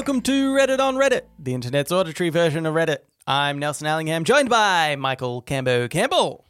Welcome 0.00 0.22
to 0.22 0.54
Reddit 0.54 0.78
on 0.80 0.94
Reddit, 0.96 1.24
the 1.38 1.52
internet's 1.52 1.92
auditory 1.92 2.30
version 2.30 2.64
of 2.64 2.72
Reddit. 2.74 3.00
I'm 3.26 3.58
Nelson 3.58 3.86
Allingham, 3.86 4.24
joined 4.24 4.48
by 4.48 4.96
Michael 4.96 5.42
Cambo 5.42 5.90
Campbell. 5.90 6.46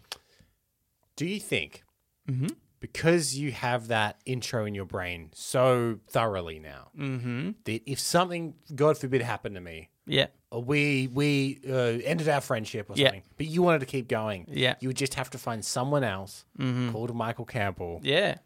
Do 1.16 1.26
you 1.26 1.40
think 1.40 1.82
Mm-hmm. 2.30 2.46
because 2.78 3.36
you 3.36 3.50
have 3.50 3.88
that 3.88 4.20
intro 4.24 4.66
in 4.66 4.76
your 4.76 4.84
brain 4.84 5.30
so 5.34 5.98
thoroughly 6.08 6.60
now 6.60 6.90
Mm-hmm. 6.96 7.50
that 7.64 7.90
if 7.90 7.98
something, 7.98 8.54
God 8.72 8.96
forbid, 8.96 9.20
happened 9.20 9.56
to 9.56 9.60
me, 9.60 9.90
Yeah. 10.06 10.28
or 10.52 10.62
we 10.62 11.08
we 11.12 11.58
uh, 11.68 11.74
ended 12.04 12.28
our 12.28 12.40
friendship 12.40 12.88
or 12.88 12.92
Yeah. 12.94 13.08
something, 13.08 13.22
but 13.36 13.46
you 13.46 13.62
wanted 13.62 13.80
to 13.80 13.86
keep 13.86 14.06
going, 14.06 14.46
Yeah. 14.48 14.76
you 14.78 14.88
would 14.90 14.96
just 14.96 15.14
have 15.14 15.28
to 15.30 15.38
find 15.38 15.64
someone 15.64 16.04
else 16.04 16.44
Mm-hmm. 16.56 16.92
called 16.92 17.12
Michael 17.16 17.46
Campbell, 17.46 17.98
Yeah. 18.04 18.36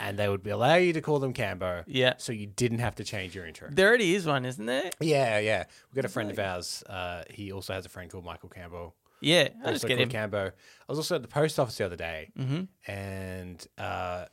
And 0.00 0.18
they 0.18 0.28
would 0.28 0.46
allow 0.46 0.74
you 0.76 0.92
to 0.92 1.00
call 1.00 1.18
them 1.18 1.32
Cambo, 1.34 1.84
Yeah. 1.86 2.14
so 2.18 2.32
you 2.32 2.46
didn't 2.46 2.78
have 2.78 2.94
to 2.96 3.04
change 3.04 3.34
your 3.34 3.46
intro. 3.46 3.68
There 3.70 3.88
already 3.88 4.14
is 4.14 4.26
one, 4.26 4.44
isn't 4.44 4.64
there? 4.66 4.90
Yeah, 5.00 5.38
yeah. 5.38 5.64
We've 5.90 5.96
got 5.96 6.04
a 6.04 6.12
friend 6.12 6.30
of 6.30 6.38
ours. 6.38 6.82
Uh, 6.88 7.24
he 7.30 7.50
also 7.52 7.72
has 7.74 7.84
a 7.86 7.88
friend 7.88 8.10
called 8.10 8.24
Michael 8.24 8.48
Campbell. 8.48 8.94
Yeah. 9.20 9.48
I'll 9.64 9.72
just 9.72 9.84
also 9.84 9.88
get 9.88 9.98
called 9.98 10.12
him. 10.12 10.30
Cambo. 10.30 10.48
I 10.48 10.52
was 10.88 10.98
also 10.98 11.16
at 11.16 11.22
the 11.22 11.28
post 11.28 11.58
office 11.58 11.76
the 11.76 11.84
other 11.86 11.96
day, 11.96 12.30
Mm-hmm. 12.38 12.90
and 12.90 13.66
uh, 13.76 14.26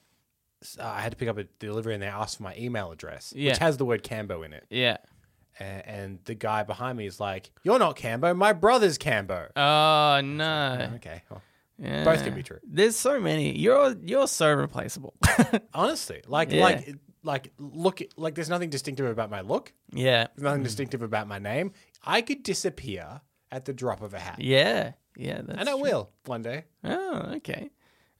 s- 0.61 0.77
I 0.79 1.01
had 1.01 1.11
to 1.11 1.17
pick 1.17 1.27
up 1.29 1.37
a 1.37 1.45
delivery, 1.59 1.93
and 1.95 2.03
they 2.03 2.07
asked 2.07 2.37
for 2.37 2.43
my 2.43 2.55
email 2.57 2.91
address, 2.91 3.33
Yeah. 3.35 3.51
which 3.51 3.59
has 3.59 3.77
the 3.77 3.85
word 3.85 4.03
Cambo 4.03 4.45
in 4.45 4.53
it. 4.53 4.65
Yeah. 4.69 4.97
And, 5.57 5.85
and 5.87 6.19
the 6.25 6.35
guy 6.35 6.63
behind 6.63 6.97
me 6.97 7.05
is 7.07 7.19
like, 7.19 7.49
"You're 7.63 7.79
not 7.79 7.95
Cambo. 7.97 8.35
My 8.35 8.51
brother's 8.53 8.97
Cambo." 8.97 9.47
Oh 9.55 10.19
no. 10.21 10.91
okay, 10.95 11.23
well, 11.29 11.41
Yeah. 11.77 12.03
both 12.05 12.23
can 12.23 12.33
be 12.33 12.43
true. 12.43 12.59
There's 12.63 12.95
so 12.95 13.19
many. 13.19 13.57
You're 13.57 13.95
you're 14.01 14.27
so 14.27 14.53
replaceable. 14.53 15.13
Honestly, 15.73 16.21
like, 16.27 16.51
Yeah. 16.51 16.63
like, 16.63 16.95
like, 17.23 17.53
look, 17.57 18.01
like, 18.17 18.35
there's 18.35 18.49
nothing 18.49 18.69
distinctive 18.69 19.05
about 19.07 19.29
my 19.29 19.41
look. 19.41 19.73
yeah. 19.91 20.27
There's 20.35 20.43
nothing 20.43 20.63
distinctive 20.63 21.01
about 21.01 21.27
my 21.27 21.39
name. 21.39 21.71
I 22.03 22.21
could 22.21 22.43
disappear 22.43 23.21
at 23.51 23.65
the 23.65 23.73
drop 23.73 24.01
of 24.01 24.13
a 24.13 24.19
hat, 24.19 24.39
Yeah. 24.39 24.93
Yeah. 25.17 25.41
That's 25.41 25.59
and 25.59 25.69
I 25.69 25.73
will 25.75 26.11
one 26.25 26.41
day. 26.43 26.65
Oh, 26.83 27.33
okay. 27.37 27.69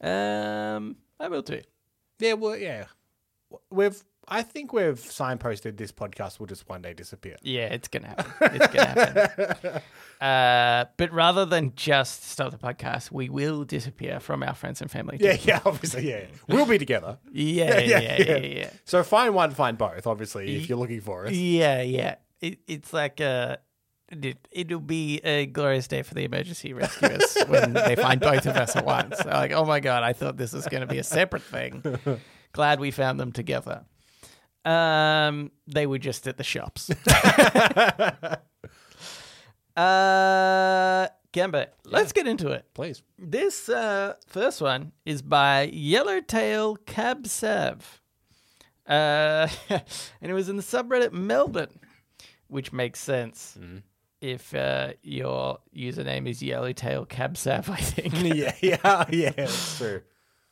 Um, 0.01 0.97
I 1.19 1.27
will 1.29 1.43
too. 1.43 1.61
Yeah, 2.19 2.33
well, 2.33 2.57
yeah. 2.57 2.85
We've, 3.69 4.01
I 4.27 4.41
think 4.41 4.73
we've 4.73 4.99
signposted 4.99 5.77
this 5.77 5.91
podcast 5.91 6.39
will 6.39 6.47
just 6.47 6.67
one 6.67 6.81
day 6.81 6.93
disappear. 6.93 7.35
Yeah, 7.41 7.65
it's 7.65 7.87
gonna 7.87 8.07
happen. 8.07 8.31
It's 8.41 8.67
gonna 8.67 8.89
happen. 8.89 9.81
uh, 10.25 10.85
but 10.97 11.11
rather 11.11 11.45
than 11.45 11.73
just 11.75 12.25
stop 12.29 12.51
the 12.51 12.57
podcast, 12.57 13.11
we 13.11 13.29
will 13.29 13.63
disappear 13.63 14.19
from 14.19 14.43
our 14.43 14.55
friends 14.55 14.81
and 14.81 14.89
family. 14.89 15.17
Yeah, 15.19 15.37
yeah, 15.41 15.59
obviously, 15.65 16.09
yeah. 16.09 16.25
We'll 16.47 16.65
be 16.65 16.77
together. 16.77 17.17
yeah, 17.31 17.79
yeah, 17.79 17.99
yeah, 17.99 18.21
yeah, 18.21 18.37
yeah. 18.37 18.69
So 18.85 19.03
find 19.03 19.35
one, 19.35 19.51
find 19.51 19.77
both, 19.77 20.07
obviously, 20.07 20.55
if 20.55 20.69
you're 20.69 20.77
looking 20.77 21.01
for 21.01 21.27
us. 21.27 21.33
Yeah, 21.33 21.81
yeah. 21.81 22.15
It, 22.41 22.59
it's 22.67 22.93
like 22.93 23.21
uh, 23.21 23.57
it, 24.09 24.47
it'll 24.51 24.79
be 24.79 25.17
a 25.23 25.45
glorious 25.45 25.87
day 25.87 26.01
for 26.01 26.13
the 26.13 26.23
emergency 26.23 26.73
rescuers 26.73 27.37
when 27.47 27.73
they 27.73 27.95
find 27.95 28.19
both 28.19 28.45
of 28.45 28.55
us 28.55 28.75
at 28.75 28.85
once. 28.85 29.17
They're 29.17 29.33
like, 29.33 29.51
oh 29.51 29.65
my 29.65 29.79
god, 29.79 30.03
I 30.03 30.13
thought 30.13 30.37
this 30.37 30.53
was 30.53 30.67
going 30.67 30.81
to 30.81 30.87
be 30.87 30.97
a 30.97 31.03
separate 31.03 31.43
thing. 31.43 31.83
Glad 32.53 32.79
we 32.79 32.91
found 32.91 33.19
them 33.19 33.31
together. 33.31 33.85
Um, 34.65 35.51
they 35.67 35.85
were 35.85 35.99
just 35.99 36.27
at 36.27 36.37
the 36.37 36.43
shops. 36.43 36.89
uh, 39.77 41.07
Gambit, 41.31 41.73
let's 41.85 42.11
get 42.11 42.27
into 42.27 42.49
it. 42.49 42.65
Please. 42.73 43.03
This 43.19 43.69
uh, 43.69 44.15
first 44.27 44.61
one 44.61 44.91
is 45.05 45.21
by 45.21 45.69
Yellowtail 45.71 46.77
Cab 46.77 47.27
Sav. 47.27 48.01
Uh, 48.87 49.47
and 49.69 49.83
it 50.21 50.33
was 50.33 50.49
in 50.49 50.57
the 50.57 50.63
subreddit 50.63 51.11
Melbourne, 51.11 51.79
which 52.47 52.73
makes 52.73 52.99
sense 52.99 53.57
if 54.21 54.55
uh, 54.55 54.93
your 55.03 55.59
username 55.75 56.27
is 56.27 56.41
Yellowtail 56.41 57.05
Cabsav, 57.05 57.69
I 57.69 57.77
think. 57.77 58.13
yeah, 58.35 58.55
yeah, 58.61 59.05
yeah, 59.11 59.31
that's 59.31 59.77
true. 59.77 60.01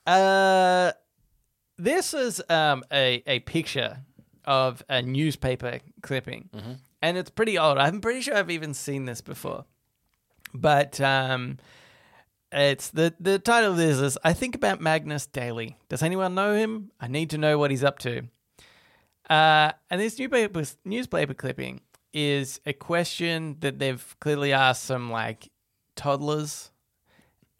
Uh, 0.06 0.92
this 1.78 2.14
is 2.14 2.42
um, 2.50 2.84
a, 2.92 3.24
a 3.28 3.40
picture 3.40 4.00
of 4.46 4.84
a 4.90 5.02
newspaper 5.02 5.80
clipping, 6.02 6.50
and 7.02 7.18
it's 7.18 7.30
pretty 7.30 7.58
old. 7.58 7.78
I'm 7.78 8.02
pretty 8.02 8.22
sure 8.22 8.36
I've 8.36 8.52
even 8.52 8.74
seen 8.74 9.06
this 9.06 9.22
before, 9.22 9.66
but 10.54 11.00
um, 11.02 11.58
it's 12.52 12.90
the 12.90 13.14
the 13.20 13.40
title 13.40 13.72
of 13.72 13.78
this 13.78 14.00
is 14.00 14.18
I 14.24 14.34
think 14.34 14.56
about 14.56 14.82
Magnus 14.82 15.26
daily. 15.26 15.78
Does 15.90 16.04
anyone 16.04 16.36
know 16.36 16.56
him? 16.56 16.92
I 17.00 17.08
need 17.08 17.30
to 17.32 17.38
know 17.38 17.58
what 17.58 17.72
he's 17.72 17.84
up 17.84 18.00
to. 18.00 18.24
Uh, 19.30 19.72
and 19.90 20.02
this 20.02 20.20
newspaper 20.20 20.64
newspaper 20.84 21.34
clipping 21.34 21.82
is 22.14 22.60
a 22.66 22.74
question 22.74 23.58
that 23.62 23.80
they've 23.80 24.16
clearly 24.20 24.54
asked 24.54 24.84
some 24.84 25.10
like 25.10 25.50
toddlers 25.96 26.70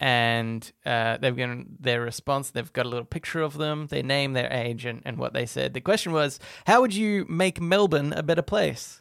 and 0.00 0.70
uh, 0.84 1.16
they've 1.18 1.36
given 1.36 1.76
their 1.80 2.00
response. 2.00 2.50
They've 2.50 2.72
got 2.72 2.86
a 2.86 2.88
little 2.88 3.04
picture 3.04 3.40
of 3.42 3.56
them, 3.58 3.86
their 3.86 4.02
name, 4.02 4.32
their 4.32 4.52
age, 4.52 4.84
and, 4.84 5.02
and 5.04 5.18
what 5.18 5.32
they 5.32 5.46
said. 5.46 5.72
The 5.74 5.80
question 5.80 6.12
was, 6.12 6.38
how 6.66 6.80
would 6.80 6.94
you 6.94 7.24
make 7.28 7.60
Melbourne 7.60 8.12
a 8.12 8.22
better 8.22 8.42
place? 8.42 9.00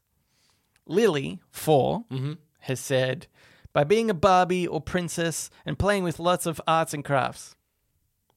Lily, 0.86 1.42
4, 1.52 2.06
has 2.59 2.80
said, 2.80 3.28
by 3.72 3.84
being 3.84 4.09
a 4.09 4.14
Barbie 4.14 4.68
or 4.68 4.81
princess 4.81 5.50
and 5.66 5.80
playing 5.80 6.04
with 6.04 6.20
lots 6.20 6.46
of 6.46 6.62
arts 6.68 6.94
and 6.94 7.04
crafts. 7.04 7.56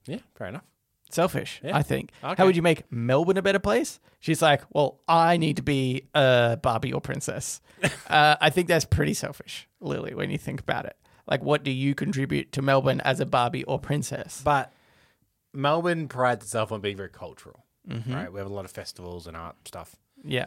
Yeah, 0.06 0.18
fair 0.36 0.46
enough. 0.48 0.64
Selfish, 1.10 1.60
Yeah. 1.62 1.76
I 1.76 1.82
think. 1.82 2.10
Okay. 2.22 2.34
How 2.36 2.46
would 2.46 2.56
you 2.56 2.62
make 2.62 2.90
Melbourne 2.90 3.36
a 3.36 3.42
better 3.42 3.58
place? 3.60 4.00
She's 4.18 4.42
like, 4.42 4.62
well, 4.70 5.00
I 5.06 5.36
need 5.36 5.56
to 5.56 5.62
be 5.62 6.08
a 6.14 6.58
Barbie 6.60 6.92
or 6.92 7.00
princess. 7.00 7.60
uh, 8.08 8.36
I 8.40 8.50
think 8.50 8.66
that's 8.68 8.84
pretty 8.84 9.14
selfish, 9.14 9.68
Lily, 9.80 10.14
when 10.14 10.30
you 10.30 10.38
think 10.38 10.60
about 10.60 10.86
it. 10.86 10.96
Like, 11.26 11.42
what 11.42 11.64
do 11.64 11.70
you 11.70 11.94
contribute 11.94 12.52
to 12.52 12.62
Melbourne 12.62 13.00
as 13.00 13.18
a 13.20 13.26
Barbie 13.26 13.64
or 13.64 13.78
princess? 13.78 14.40
But 14.44 14.72
Melbourne 15.52 16.08
prides 16.08 16.44
itself 16.44 16.70
on 16.72 16.80
being 16.80 16.96
very 16.96 17.08
cultural, 17.08 17.64
Mm-hmm. 17.88 18.12
right? 18.14 18.32
We 18.32 18.38
have 18.40 18.50
a 18.50 18.52
lot 18.52 18.64
of 18.64 18.70
festivals 18.72 19.26
and 19.28 19.36
art 19.36 19.56
stuff. 19.64 19.94
Yeah. 20.24 20.46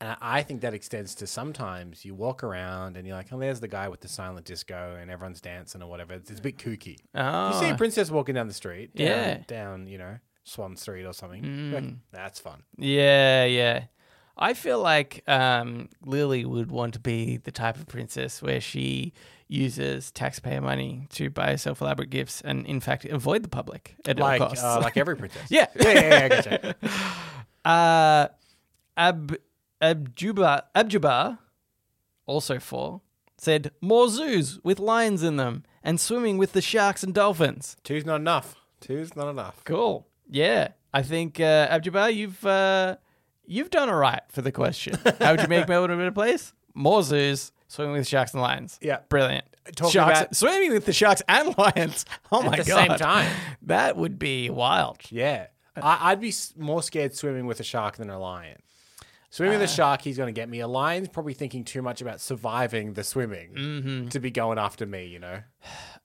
And 0.00 0.16
I 0.20 0.42
think 0.44 0.60
that 0.60 0.74
extends 0.74 1.16
to 1.16 1.26
sometimes 1.26 2.04
you 2.04 2.14
walk 2.14 2.44
around 2.44 2.96
and 2.96 3.04
you're 3.04 3.16
like, 3.16 3.32
oh, 3.32 3.38
there's 3.40 3.58
the 3.58 3.66
guy 3.66 3.88
with 3.88 4.00
the 4.00 4.06
silent 4.06 4.46
disco 4.46 4.96
and 5.00 5.10
everyone's 5.10 5.40
dancing 5.40 5.82
or 5.82 5.88
whatever. 5.90 6.14
It's, 6.14 6.30
it's 6.30 6.38
a 6.38 6.42
bit 6.42 6.56
kooky. 6.56 6.98
Oh, 7.16 7.48
You 7.52 7.58
see 7.66 7.70
a 7.70 7.76
princess 7.76 8.08
walking 8.12 8.36
down 8.36 8.46
the 8.46 8.54
street, 8.54 8.94
down, 8.94 9.06
Yeah. 9.06 9.34
Mm. 9.38 9.46
down, 9.48 9.86
you 9.88 9.98
know, 9.98 10.18
Swan 10.44 10.76
Street 10.76 11.04
or 11.04 11.12
something. 11.12 11.44
You're 11.44 11.80
like, 11.80 11.90
That's 12.12 12.38
fun. 12.38 12.62
yeah, 12.76 13.44
yeah. 13.44 13.84
I 14.38 14.54
feel 14.54 14.80
like 14.80 15.22
um, 15.26 15.88
Lily 16.04 16.44
would 16.44 16.70
want 16.70 16.94
to 16.94 17.00
be 17.00 17.38
the 17.38 17.50
type 17.50 17.76
of 17.76 17.86
princess 17.88 18.40
where 18.40 18.60
she 18.60 19.12
uses 19.48 20.10
taxpayer 20.10 20.60
money 20.60 21.06
to 21.10 21.30
buy 21.30 21.50
herself 21.50 21.80
elaborate 21.80 22.10
gifts 22.10 22.40
and, 22.42 22.66
in 22.66 22.80
fact, 22.80 23.04
avoid 23.06 23.42
the 23.42 23.48
public 23.48 23.96
at 24.06 24.18
Like, 24.18 24.40
all 24.40 24.48
costs. 24.48 24.62
uh, 24.62 24.80
like 24.80 24.96
every 24.96 25.16
princess. 25.22 25.50
yeah. 25.50 25.66
yeah, 25.80 25.92
yeah, 25.92 26.00
yeah, 26.00 26.24
I 26.24 26.28
gotcha. 26.28 26.76
Uh, 27.64 28.28
Ab 28.96 29.36
Abjuba 29.82 30.64
Abjuba, 30.74 31.38
also 32.26 32.58
four, 32.58 33.02
said 33.36 33.72
more 33.80 34.08
zoos 34.08 34.58
with 34.64 34.78
lions 34.78 35.22
in 35.22 35.36
them 35.36 35.64
and 35.82 36.00
swimming 36.00 36.38
with 36.38 36.52
the 36.52 36.62
sharks 36.62 37.02
and 37.02 37.12
dolphins. 37.12 37.76
Two's 37.84 38.06
not 38.06 38.16
enough. 38.20 38.54
Two's 38.80 39.14
not 39.16 39.28
enough. 39.28 39.62
Cool. 39.64 40.06
Yeah, 40.30 40.68
I 40.94 41.02
think 41.02 41.40
uh, 41.40 41.66
Abjuba, 41.70 42.10
you've 42.12 42.44
uh, 42.46 42.96
you've 43.48 43.70
done 43.70 43.88
all 43.88 43.96
right 43.96 44.22
for 44.28 44.42
the 44.42 44.52
question. 44.52 44.98
How 45.18 45.32
would 45.32 45.42
you 45.42 45.48
make 45.48 45.68
Melbourne 45.68 45.90
a 45.90 45.96
better 45.96 46.12
place? 46.12 46.52
More 46.74 47.02
zoos, 47.02 47.52
swimming 47.66 47.94
with 47.94 48.06
sharks 48.06 48.32
and 48.32 48.42
lions. 48.42 48.78
Yeah. 48.80 49.00
brilliant. 49.08 49.44
Talking 49.74 49.92
sharks, 49.92 50.20
about- 50.20 50.36
swimming 50.36 50.72
with 50.72 50.86
the 50.86 50.92
sharks 50.92 51.22
and 51.28 51.56
lions. 51.58 52.04
Oh 52.30 52.42
my 52.42 52.56
the 52.56 52.64
god! 52.64 52.88
same 52.88 52.98
time. 52.98 53.30
that 53.62 53.96
would 53.96 54.18
be 54.18 54.50
wild. 54.50 54.98
Yeah. 55.10 55.48
I, 55.76 56.10
I'd 56.12 56.20
be 56.20 56.28
s- 56.28 56.54
more 56.56 56.82
scared 56.82 57.14
swimming 57.14 57.46
with 57.46 57.60
a 57.60 57.64
shark 57.64 57.96
than 57.96 58.10
a 58.10 58.18
lion. 58.18 58.58
Swimming 59.30 59.58
with 59.58 59.68
a 59.68 59.72
uh. 59.72 59.76
shark, 59.76 60.02
he's 60.02 60.16
going 60.16 60.32
to 60.32 60.38
get 60.38 60.48
me. 60.48 60.60
A 60.60 60.68
lion's 60.68 61.08
probably 61.08 61.34
thinking 61.34 61.64
too 61.64 61.82
much 61.82 62.00
about 62.00 62.20
surviving 62.20 62.94
the 62.94 63.04
swimming 63.04 63.52
mm-hmm. 63.52 64.08
to 64.08 64.20
be 64.20 64.30
going 64.30 64.58
after 64.58 64.86
me, 64.86 65.06
you 65.06 65.18
know? 65.18 65.40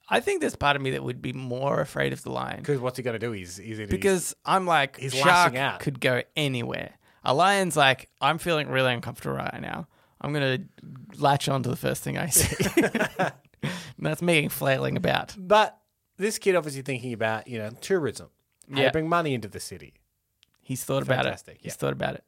I 0.09 0.19
think 0.19 0.41
there's 0.41 0.55
part 0.57 0.75
of 0.75 0.81
me 0.81 0.91
that 0.91 1.03
would 1.03 1.21
be 1.21 1.31
more 1.31 1.79
afraid 1.79 2.11
of 2.11 2.21
the 2.23 2.31
lion. 2.31 2.57
Because 2.57 2.79
what's 2.79 2.97
he 2.97 3.03
going 3.03 3.17
to 3.17 3.25
do? 3.25 3.31
He's, 3.31 3.55
he's, 3.57 3.77
he's 3.77 3.89
because 3.89 4.35
I'm 4.45 4.65
like 4.65 4.97
he's 4.97 5.13
shark 5.13 5.55
out. 5.55 5.79
could 5.79 6.01
go 6.01 6.23
anywhere. 6.35 6.91
A 7.23 7.33
lion's 7.33 7.75
like 7.77 8.09
I'm 8.21 8.37
feeling 8.37 8.67
really 8.69 8.93
uncomfortable 8.93 9.35
right 9.35 9.61
now. 9.61 9.87
I'm 10.21 10.33
gonna 10.33 10.59
latch 11.17 11.47
on 11.49 11.63
to 11.63 11.69
the 11.69 11.75
first 11.75 12.03
thing 12.03 12.17
I 12.17 12.27
see. 12.27 12.55
that's 13.99 14.21
me 14.21 14.47
flailing 14.49 14.97
about. 14.97 15.35
But 15.37 15.77
this 16.17 16.37
kid 16.37 16.55
obviously 16.55 16.81
thinking 16.81 17.13
about, 17.13 17.47
you 17.47 17.57
know, 17.59 17.71
tourism. 17.81 18.29
How 18.71 18.79
Yeah. 18.81 18.85
to 18.87 18.91
bring 18.93 19.09
money 19.09 19.33
into 19.33 19.47
the 19.47 19.59
city. 19.59 19.95
He's 20.61 20.83
thought 20.83 21.03
about 21.03 21.21
it. 21.21 21.23
Fantastic, 21.23 21.57
He's 21.61 21.73
yeah. 21.73 21.77
thought 21.77 21.93
about 21.93 22.15
it. 22.15 22.23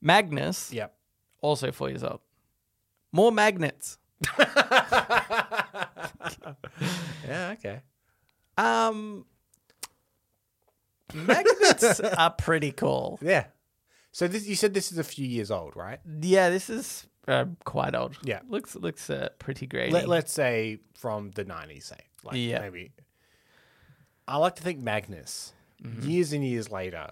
Magnus, 0.00 0.72
Yep. 0.72 0.94
also 1.40 1.72
four 1.72 1.88
years 1.88 2.04
old. 2.04 2.20
More 3.12 3.32
magnets. 3.32 3.98
Yeah, 7.26 7.54
okay. 7.58 7.80
Um, 8.56 9.26
magnets 11.12 12.00
are 12.18 12.30
pretty 12.30 12.72
cool. 12.72 13.18
Yeah. 13.20 13.46
So 14.16 14.26
this, 14.26 14.46
you 14.46 14.56
said 14.56 14.72
this 14.72 14.90
is 14.92 14.96
a 14.96 15.04
few 15.04 15.26
years 15.26 15.50
old, 15.50 15.76
right? 15.76 16.00
Yeah, 16.22 16.48
this 16.48 16.70
is 16.70 17.06
uh, 17.28 17.44
quite 17.66 17.94
old. 17.94 18.16
Yeah. 18.22 18.40
looks 18.48 18.74
looks 18.74 19.10
uh, 19.10 19.28
pretty 19.38 19.66
great. 19.66 19.92
Let, 19.92 20.08
let's 20.08 20.32
say 20.32 20.78
from 20.94 21.32
the 21.32 21.44
90s, 21.44 21.82
say. 21.82 21.98
Like 22.24 22.36
Yeah. 22.36 22.60
maybe. 22.60 22.92
I 24.26 24.38
like 24.38 24.54
to 24.56 24.62
think 24.62 24.80
Magnus, 24.80 25.52
Mm-hmm. 25.84 26.08
years 26.08 26.32
and 26.32 26.42
years 26.42 26.70
later, 26.70 27.10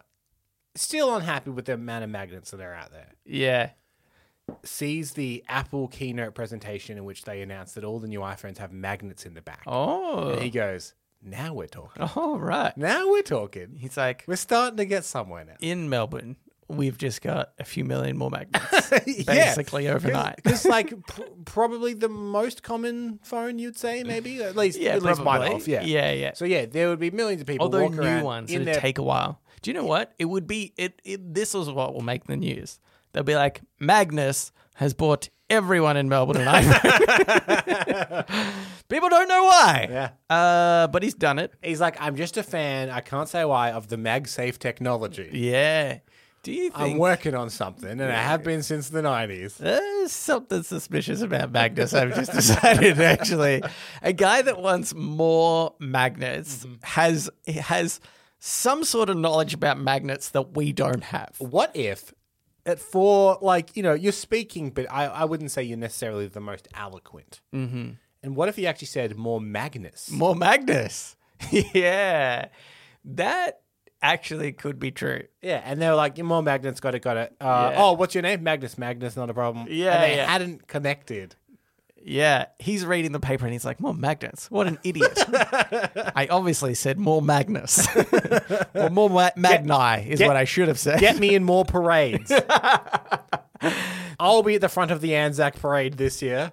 still 0.76 1.14
unhappy 1.14 1.50
with 1.50 1.66
the 1.66 1.74
amount 1.74 2.04
of 2.04 2.08
magnets 2.10 2.50
that 2.52 2.60
are 2.62 2.72
out 2.72 2.90
there. 2.90 3.10
yeah, 3.26 3.72
Sees 4.64 5.12
the 5.12 5.44
Apple 5.46 5.88
keynote 5.88 6.34
presentation 6.34 6.96
in 6.96 7.04
which 7.04 7.24
they 7.24 7.42
announced 7.42 7.74
that 7.74 7.84
all 7.84 7.98
the 7.98 8.08
new 8.08 8.20
iPhones 8.20 8.56
have 8.56 8.72
magnets 8.72 9.26
in 9.26 9.34
the 9.34 9.42
back. 9.42 9.64
oh, 9.66 10.30
And 10.30 10.40
he 10.42 10.48
goes, 10.48 10.94
Now 11.22 11.52
we're 11.52 11.66
talking. 11.66 12.08
oh 12.16 12.38
right. 12.38 12.74
Now 12.78 13.10
we're 13.10 13.20
talking. 13.22 13.74
He's 13.76 13.98
like, 13.98 14.24
We're 14.26 14.36
starting 14.36 14.78
to 14.78 14.86
get 14.86 15.04
somewhere 15.04 15.44
now. 15.44 15.56
in 15.60 15.90
Melbourne, 15.90 16.36
we've 16.68 16.96
just 16.98 17.22
got 17.22 17.50
a 17.58 17.64
few 17.64 17.84
million 17.84 18.16
more 18.16 18.30
magnets, 18.30 18.90
basically 19.26 19.88
overnight. 19.88 20.40
It's 20.44 20.64
like 20.76 20.94
pr- 21.06 21.22
probably 21.44 21.94
the 21.94 22.08
most 22.08 22.62
common 22.62 23.18
phone 23.22 23.58
you'd 23.58 23.78
say, 23.78 24.02
maybe 24.02 24.42
at 24.42 24.56
least 24.56 24.78
Yeah, 24.78 24.92
at 24.96 25.02
least 25.02 25.20
probably. 25.22 25.48
off. 25.48 25.68
Yeah, 25.68 25.82
Yeah, 25.82 26.12
yeah. 26.12 26.32
So 26.34 26.44
yeah, 26.44 26.66
there 26.66 26.88
would 26.88 27.00
be 27.00 27.10
millions 27.10 27.40
of 27.40 27.46
people. 27.46 27.64
Although 27.64 27.88
new 27.88 28.22
ones 28.24 28.50
in 28.50 28.60
would 28.60 28.68
their 28.68 28.80
take 28.80 28.98
a 28.98 29.02
while. 29.02 29.40
Do 29.62 29.70
you 29.70 29.74
know 29.74 29.84
what? 29.84 30.12
It 30.18 30.26
would 30.26 30.46
be 30.46 30.72
it, 30.76 31.00
it. 31.04 31.32
This 31.34 31.54
is 31.54 31.70
what 31.70 31.94
will 31.94 32.02
make 32.02 32.24
the 32.24 32.36
news. 32.36 32.78
They'll 33.12 33.22
be 33.22 33.34
like, 33.36 33.62
Magnus 33.78 34.52
has 34.74 34.92
bought 34.92 35.28
everyone 35.48 35.96
in 35.96 36.08
Melbourne 36.08 36.36
an 36.38 36.46
iPhone. 36.48 38.26
People 38.88 39.08
don't 39.08 39.28
know 39.28 39.44
why. 39.44 39.88
Yeah. 39.90 40.10
Uh, 40.28 40.88
but 40.88 41.02
he's 41.02 41.14
done 41.14 41.38
it. 41.38 41.52
He's 41.62 41.80
like, 41.80 41.96
I'm 42.00 42.16
just 42.16 42.36
a 42.36 42.42
fan. 42.42 42.90
I 42.90 43.00
can't 43.00 43.28
say 43.28 43.44
why 43.44 43.70
of 43.70 43.88
the 43.88 43.96
MagSafe 43.96 44.58
technology. 44.58 45.30
Yeah. 45.32 45.98
Do 46.44 46.52
you 46.52 46.70
I'm 46.74 46.98
working 46.98 47.34
on 47.34 47.48
something, 47.50 47.90
and 47.90 48.02
I 48.02 48.22
have 48.22 48.44
been 48.44 48.62
since 48.62 48.90
the 48.90 49.00
90s. 49.00 49.56
there's 49.56 50.12
something 50.12 50.62
suspicious 50.62 51.22
about 51.22 51.50
Magnus? 51.50 51.94
I've 51.94 52.14
just 52.14 52.32
decided 52.40 53.00
actually. 53.00 53.62
A 54.02 54.12
guy 54.12 54.42
that 54.42 54.60
wants 54.60 54.94
more 54.94 55.74
magnets 55.80 56.64
Mm-hmm. 56.64 56.74
has 56.82 57.30
has 57.48 57.98
some 58.38 58.84
sort 58.84 59.08
of 59.08 59.16
knowledge 59.16 59.54
about 59.54 59.78
magnets 59.80 60.28
that 60.30 60.54
we 60.54 60.70
don't 60.72 61.04
have. 61.04 61.34
What 61.38 61.74
if, 61.74 62.12
at 62.66 62.78
for 62.78 63.38
like 63.40 63.74
you 63.74 63.82
know, 63.82 63.94
you're 63.94 64.12
speaking, 64.12 64.70
but 64.70 64.86
I, 64.90 65.06
I 65.06 65.24
wouldn't 65.24 65.50
say 65.50 65.62
you're 65.62 65.78
necessarily 65.78 66.26
the 66.26 66.40
most 66.40 66.68
eloquent. 66.74 67.40
Mm-hmm. 67.54 67.92
And 68.22 68.36
what 68.36 68.48
if 68.50 68.56
he 68.56 68.66
actually 68.66 68.88
said 68.88 69.16
more 69.16 69.40
Magnus? 69.40 70.10
More 70.10 70.34
Magnus. 70.36 71.16
yeah. 71.50 72.48
That 73.04 73.60
actually 74.02 74.52
could 74.52 74.78
be 74.78 74.90
true. 74.90 75.22
Yeah, 75.42 75.62
and 75.64 75.80
they 75.80 75.88
were 75.88 75.94
like, 75.94 76.18
"More 76.18 76.42
Magnus, 76.42 76.80
got 76.80 76.94
it, 76.94 77.00
got 77.00 77.16
it." 77.16 77.34
Uh, 77.40 77.70
Yeah. 77.72 77.82
Oh, 77.82 77.92
what's 77.92 78.14
your 78.14 78.22
name? 78.22 78.42
Magnus. 78.42 78.76
Magnus, 78.78 79.16
not 79.16 79.30
a 79.30 79.34
problem. 79.34 79.66
Yeah, 79.70 79.94
and 79.94 80.02
they 80.02 80.16
yeah. 80.16 80.26
hadn't 80.30 80.66
connected. 80.66 81.36
Yeah. 82.06 82.46
He's 82.58 82.84
reading 82.84 83.12
the 83.12 83.20
paper 83.20 83.46
and 83.46 83.52
he's 83.54 83.64
like, 83.64 83.80
more 83.80 83.94
magnets. 83.94 84.50
What 84.50 84.66
an 84.66 84.78
idiot. 84.84 85.18
I 86.14 86.26
obviously 86.30 86.74
said 86.74 86.98
more 86.98 87.22
Magnus. 87.22 87.88
or 88.74 88.90
more 88.90 89.08
ma- 89.08 89.30
Magni 89.36 90.10
is 90.10 90.18
get- 90.18 90.28
what 90.28 90.36
I 90.36 90.44
should 90.44 90.68
have 90.68 90.78
said. 90.78 91.00
Get 91.00 91.18
me 91.18 91.34
in 91.34 91.44
more 91.44 91.64
parades. 91.64 92.30
I'll 94.20 94.42
be 94.42 94.56
at 94.56 94.60
the 94.60 94.68
front 94.68 94.90
of 94.90 95.00
the 95.00 95.14
Anzac 95.14 95.56
parade 95.56 95.94
this 95.94 96.20
year. 96.20 96.52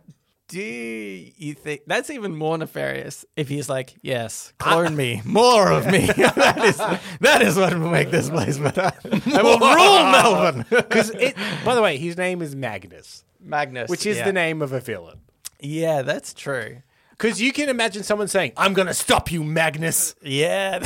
Do 0.51 0.61
you 0.61 1.53
think 1.53 1.83
that's 1.87 2.09
even 2.09 2.35
more 2.35 2.57
nefarious 2.57 3.23
if 3.37 3.47
he's 3.47 3.69
like, 3.69 3.93
yes, 4.01 4.51
clone 4.57 4.97
me, 4.97 5.21
more 5.23 5.71
of 5.71 5.85
me? 5.85 6.07
that 6.17 6.57
is 6.61 6.77
that 7.21 7.41
is 7.41 7.55
what 7.55 7.73
will 7.73 7.89
make 7.89 8.11
this 8.11 8.29
place 8.29 8.57
better. 8.57 8.91
I 9.33 9.41
will 9.41 9.59
rule 9.59 10.11
Melbourne. 10.11 10.65
Because 10.69 11.11
it. 11.11 11.37
By 11.63 11.73
the 11.73 11.81
way, 11.81 11.95
his 11.97 12.17
name 12.17 12.41
is 12.41 12.53
Magnus, 12.53 13.23
Magnus, 13.39 13.89
which 13.89 14.05
is 14.05 14.17
yeah. 14.17 14.25
the 14.25 14.33
name 14.33 14.61
of 14.61 14.73
a 14.73 14.81
villain. 14.81 15.21
Yeah, 15.61 16.01
that's 16.01 16.33
true. 16.33 16.81
Because 17.11 17.41
you 17.41 17.53
can 17.53 17.69
imagine 17.69 18.03
someone 18.03 18.27
saying, 18.27 18.51
"I'm 18.57 18.73
going 18.73 18.89
to 18.89 18.93
stop 18.93 19.31
you, 19.31 19.45
Magnus." 19.45 20.15
Yeah. 20.21 20.83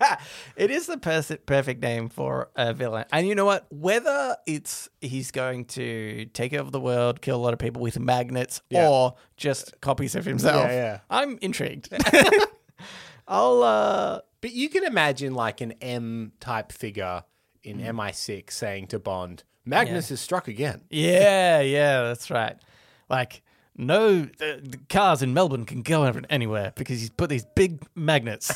it 0.56 0.70
is 0.70 0.86
the 0.86 0.98
pers- 0.98 1.32
perfect 1.46 1.82
name 1.82 2.08
for 2.08 2.50
a 2.56 2.72
villain. 2.72 3.04
And 3.12 3.26
you 3.26 3.34
know 3.34 3.44
what? 3.44 3.66
Whether 3.70 4.36
it's 4.46 4.88
he's 5.00 5.30
going 5.30 5.64
to 5.66 6.26
take 6.32 6.52
over 6.54 6.70
the 6.70 6.80
world, 6.80 7.20
kill 7.20 7.36
a 7.36 7.42
lot 7.42 7.52
of 7.52 7.58
people 7.58 7.82
with 7.82 7.98
magnets, 7.98 8.60
Yeah. 8.70 8.88
or 8.88 9.14
just 9.36 9.80
copies 9.80 10.14
of 10.14 10.24
himself, 10.24 10.66
Yeah, 10.68 10.72
yeah. 10.72 10.98
I'm 11.10 11.38
intrigued. 11.42 11.88
I'll, 13.28 13.62
uh, 13.62 14.20
But 14.40 14.52
you 14.52 14.68
can 14.68 14.84
imagine 14.84 15.34
like 15.34 15.60
an 15.60 15.72
M 15.80 16.32
type 16.40 16.72
figure 16.72 17.24
in 17.62 17.78
MI6 17.80 18.50
saying 18.50 18.86
to 18.88 18.98
Bond, 18.98 19.44
"Magnus 19.64 20.10
is 20.10 20.20
struck 20.20 20.48
again." 20.48 20.82
yeah, 20.90 21.60
yeah, 21.60 22.02
that's 22.02 22.30
right. 22.30 22.56
Like, 23.10 23.42
no, 23.78 24.22
the, 24.22 24.60
the 24.62 24.78
cars 24.90 25.22
in 25.22 25.32
Melbourne 25.32 25.64
can 25.64 25.82
go 25.82 26.04
over 26.04 26.20
anywhere 26.28 26.72
because 26.76 27.00
he's 27.00 27.10
put 27.10 27.30
these 27.30 27.44
big 27.54 27.82
magnets 27.94 28.52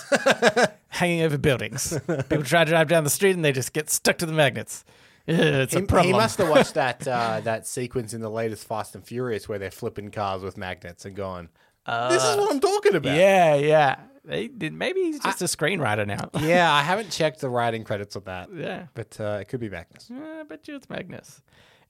hanging 0.88 1.22
over 1.22 1.38
buildings. 1.38 1.98
People 2.06 2.42
try 2.42 2.64
to 2.64 2.70
drive 2.70 2.88
down 2.88 3.04
the 3.04 3.10
street 3.10 3.36
and 3.36 3.44
they 3.44 3.52
just 3.52 3.72
get 3.72 3.88
stuck 3.88 4.19
to 4.19 4.26
the 4.26 4.32
magnets. 4.32 4.84
It's 5.26 5.74
a 5.74 5.80
He, 5.80 5.86
problem. 5.86 6.06
he 6.08 6.12
must 6.12 6.38
have 6.38 6.48
watched 6.48 6.74
that 6.74 7.06
uh, 7.08 7.40
that 7.44 7.66
sequence 7.69 8.12
in 8.12 8.20
the 8.20 8.28
latest 8.30 8.66
Fast 8.66 8.96
and 8.96 9.06
Furious 9.06 9.48
where 9.48 9.58
they're 9.60 9.70
flipping 9.70 10.10
cars 10.10 10.42
with 10.42 10.56
magnets 10.56 11.04
and 11.04 11.14
going, 11.14 11.48
"This 11.86 12.22
is 12.24 12.36
what 12.36 12.50
I'm 12.52 12.58
talking 12.60 12.96
about." 12.96 13.16
Yeah, 13.16 13.54
yeah. 13.54 13.96
They 14.24 14.48
did. 14.48 14.72
Maybe 14.72 15.02
he's 15.02 15.20
just 15.20 15.40
a 15.42 15.44
screenwriter 15.46 16.06
now. 16.06 16.30
yeah. 16.40 16.72
I 16.72 16.82
haven't 16.82 17.10
checked 17.10 17.40
the 17.40 17.48
writing 17.48 17.84
credits 17.84 18.14
on 18.16 18.22
that, 18.24 18.50
yeah. 18.54 18.86
but 18.94 19.16
uh, 19.20 19.38
it 19.40 19.46
could 19.48 19.60
be 19.60 19.69
Magnus. 19.69 20.10
Uh, 20.12 20.40
I 20.40 20.42
bet 20.42 20.66
you 20.69 20.74
it's 20.76 20.88
Magnus. 20.90 21.42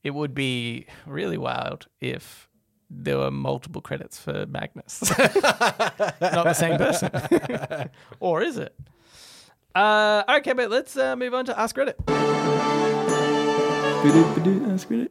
It 0.03 0.11
would 0.11 0.35
be 0.35 0.87
really 1.07 1.37
wild 1.39 1.87
if 2.01 2.49
there 2.95 3.19
were 3.19 3.31
multiple 3.31 3.81
credits 3.81 4.19
for 4.19 4.47
Magnus. 4.47 5.03
Not 5.19 6.19
the 6.21 6.53
same 6.55 6.79
person. 6.79 7.11
or 8.21 8.43
is 8.43 8.59
it? 8.59 8.79
Uh, 9.75 10.23
okay, 10.39 10.53
but 10.53 10.71
let's 10.71 10.97
uh, 10.97 11.17
move 11.17 11.33
on 11.35 11.47
to 11.47 11.59
Ask 11.59 11.77
Reddit. 11.77 11.95
Ask 14.73 14.89
Reddit. 14.89 15.09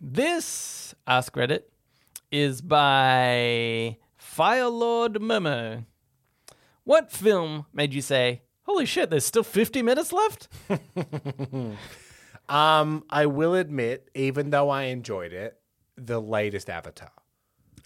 This 0.00 0.94
Ask 1.06 1.34
Reddit 1.34 1.62
is 2.30 2.62
by 2.62 3.98
Firelord 4.20 5.16
Momo. 5.16 5.84
What 6.84 7.12
film 7.12 7.66
made 7.72 7.92
you 7.92 8.00
say, 8.00 8.42
holy 8.62 8.86
shit, 8.86 9.10
there's 9.10 9.26
still 9.26 9.42
50 9.42 9.82
minutes 9.82 10.12
left? 10.12 10.48
Um, 12.48 13.04
I 13.10 13.26
will 13.26 13.54
admit, 13.54 14.08
even 14.14 14.50
though 14.50 14.70
I 14.70 14.84
enjoyed 14.84 15.32
it, 15.32 15.58
the 16.06 16.20
latest 16.20 16.70
Avatar. 16.70 17.10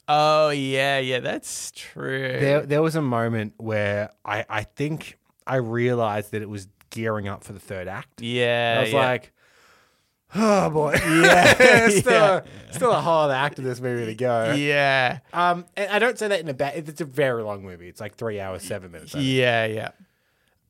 Oh, 0.09 0.51
yeah, 0.51 0.99
yeah, 0.99 1.21
that's 1.21 1.71
true. 1.75 2.37
There, 2.41 2.61
there 2.67 2.83
was 2.83 2.97
a 2.97 3.03
moment 3.03 3.55
where 3.57 4.11
I, 4.25 4.45
I 4.49 4.63
think 4.65 5.19
I 5.47 5.57
realized 5.57 6.33
that 6.33 6.43
it 6.43 6.49
was 6.49 6.67
gearing 6.91 7.29
up 7.29 7.45
for 7.45 7.53
the 7.53 7.61
third 7.61 7.89
act. 7.89 8.21
yeah. 8.21 8.77
I 8.79 8.81
was 8.83 8.93
yeah. 8.93 8.99
like, 8.99 9.33
oh 10.35 10.71
boy, 10.71 10.95
yeah, 11.07 11.89
still, 11.89 12.13
Yeah. 12.13 12.41
A, 12.71 12.73
still 12.75 12.91
a 12.93 13.01
hard 13.01 13.31
act 13.31 13.59
of 13.59 13.65
this 13.65 13.81
movie 13.81 14.07
to 14.07 14.15
go. 14.15 14.53
yeah. 14.55 15.21
Um, 15.33 15.67
and 15.77 15.91
I 15.91 15.99
don't 15.99 16.19
say 16.19 16.29
that 16.29 16.41
in 16.41 16.49
a 16.49 16.55
bad. 16.55 16.89
It's 16.89 17.01
a 17.01 17.05
very 17.07 17.43
long 17.43 17.63
movie. 17.63 17.89
It's 17.89 18.01
like 18.01 18.17
three 18.17 18.41
hours, 18.41 18.63
seven 18.63 18.91
minutes. 18.93 19.15
Yeah, 19.15 19.67
yeah. 19.67 19.91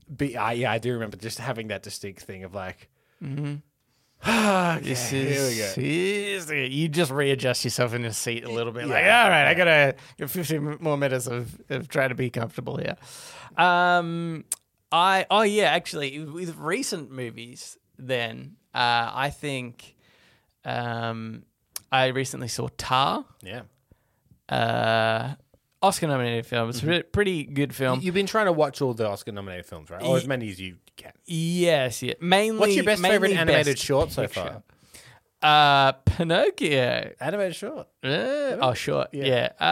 But 0.09 0.37
I, 0.37 0.53
yeah, 0.53 0.71
I 0.71 0.79
do 0.79 0.93
remember 0.93 1.17
just 1.17 1.39
having 1.39 1.69
that 1.69 1.83
distinct 1.83 2.23
thing 2.23 2.45
of 2.45 2.55
like, 2.55 2.89
Mm-hmm. 3.25 3.55
Okay, 4.27 4.81
This 4.83 5.11
here 5.11 5.29
we 5.29 5.57
go. 5.57 5.73
is 5.77 6.51
you 6.51 6.89
just 6.89 7.11
readjust 7.11 7.65
yourself 7.65 7.95
in 7.95 8.03
your 8.03 8.13
seat 8.13 8.45
a 8.45 8.51
little 8.51 8.73
bit. 8.73 8.87
Like, 8.87 9.05
all 9.05 9.29
right, 9.29 9.47
I 9.49 9.55
gotta 9.55 9.95
get 10.19 10.31
15 10.31 10.79
more 10.81 10.97
minutes 10.97 11.27
of, 11.27 11.61
of 11.71 11.89
trying 11.89 12.11
to 12.11 12.15
be 12.15 12.31
comfortable 12.31 12.77
here. 12.77 12.97
Um, 13.57 14.45
I 14.91 15.27
oh 15.31 15.43
yeah, 15.43 15.65
actually, 15.71 16.19
with 16.21 16.57
recent 16.57 17.11
movies, 17.11 17.79
then 17.99 18.57
uh, 18.75 19.11
I 19.13 19.31
think 19.31 19.97
um, 20.65 21.45
I 21.91 22.07
recently 22.09 22.49
saw 22.49 22.69
Tar, 22.77 23.25
Yeah, 23.43 23.63
uh, 24.49 25.35
Oscar 25.83 26.07
nominated 26.07 26.47
film. 26.47 26.69
It's 26.71 26.83
a 26.83 27.03
pretty 27.03 27.45
good 27.45 27.75
film. 27.75 28.01
you've 28.03 28.15
been 28.15 28.27
trying 28.27 28.47
to 28.47 28.53
watch 28.53 28.81
all 28.81 28.95
the 28.95 29.09
Oscar-nominated 29.09 29.67
films, 29.67 29.91
right? 29.91 30.03
Or 30.03 30.17
as 30.17 30.29
many 30.29 30.49
as 30.51 30.61
you 30.61 30.77
can. 30.97 31.13
yes, 31.25 32.03
yeah. 32.03 32.15
Mainly. 32.21 32.59
What's 32.61 32.75
your 32.77 32.85
best 32.85 33.03
favorite 33.03 33.33
animated 33.33 33.75
best 33.77 33.85
short 33.85 34.11
so 34.13 34.23
picture. 34.23 34.41
far? 34.41 34.63
Uh, 35.43 35.93
Pinocchio. 36.05 37.13
Animated 37.21 37.57
short. 37.57 37.89
Oh, 38.05 38.75
sure. 38.75 39.07
Yeah. 39.13 39.51
Yeah. 39.61 39.67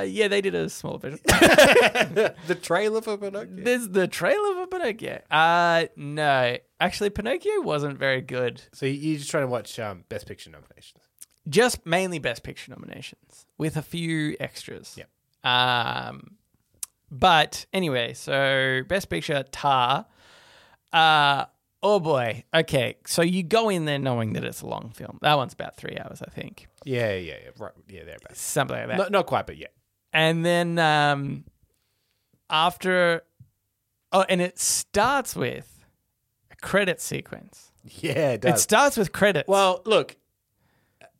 Uh, 0.00 0.02
yeah, 0.08 0.28
they 0.28 0.40
did 0.40 0.54
a 0.54 0.70
small 0.70 0.96
version. 0.96 1.18
the 1.26 2.58
trailer 2.62 3.02
for 3.02 3.18
Pinocchio. 3.18 3.54
There's 3.64 3.88
the 3.90 4.08
trailer 4.08 4.54
for 4.54 4.66
Pinocchio. 4.66 5.20
Uh, 5.30 5.86
no. 5.96 6.56
Actually, 6.80 7.10
Pinocchio 7.10 7.60
wasn't 7.60 7.98
very 7.98 8.22
good. 8.22 8.62
So 8.72 8.86
you- 8.86 8.92
you're 8.94 9.18
just 9.18 9.30
trying 9.30 9.42
to 9.44 9.48
watch 9.48 9.78
um, 9.78 10.04
Best 10.08 10.26
Picture 10.26 10.48
nominations. 10.50 11.02
Just 11.48 11.84
mainly 11.84 12.18
Best 12.18 12.42
Picture 12.42 12.70
nominations 12.70 13.44
with 13.58 13.76
a 13.76 13.82
few 13.82 14.36
extras. 14.40 14.96
Yep. 14.96 15.08
Um, 15.44 16.36
but 17.10 17.66
anyway, 17.74 18.14
so 18.14 18.82
Best 18.88 19.10
Picture, 19.10 19.42
Tar. 19.50 20.06
Uh, 20.92 21.44
Oh 21.82 21.98
boy. 21.98 22.44
Okay. 22.52 22.96
So 23.06 23.22
you 23.22 23.42
go 23.42 23.68
in 23.70 23.86
there 23.86 23.98
knowing 23.98 24.34
that 24.34 24.44
it's 24.44 24.60
a 24.60 24.66
long 24.66 24.90
film. 24.94 25.18
That 25.22 25.36
one's 25.36 25.54
about 25.54 25.76
three 25.76 25.96
hours, 25.98 26.20
I 26.22 26.30
think. 26.30 26.68
Yeah, 26.84 27.14
yeah, 27.14 27.34
yeah. 27.42 27.50
Right. 27.58 27.72
Yeah, 27.88 28.04
there. 28.04 28.16
About. 28.22 28.36
Something 28.36 28.76
like 28.76 28.88
that. 28.88 28.98
Not, 28.98 29.10
not 29.12 29.26
quite, 29.26 29.46
but 29.46 29.56
yeah. 29.56 29.68
And 30.12 30.44
then 30.44 30.78
um, 30.78 31.44
after, 32.50 33.22
oh, 34.12 34.24
and 34.28 34.42
it 34.42 34.58
starts 34.58 35.34
with 35.34 35.84
a 36.50 36.56
credit 36.56 37.00
sequence. 37.00 37.72
Yeah, 37.84 38.32
it 38.32 38.42
does. 38.42 38.58
It 38.58 38.62
starts 38.62 38.96
with 38.98 39.12
credits. 39.12 39.48
well, 39.48 39.80
look. 39.86 40.16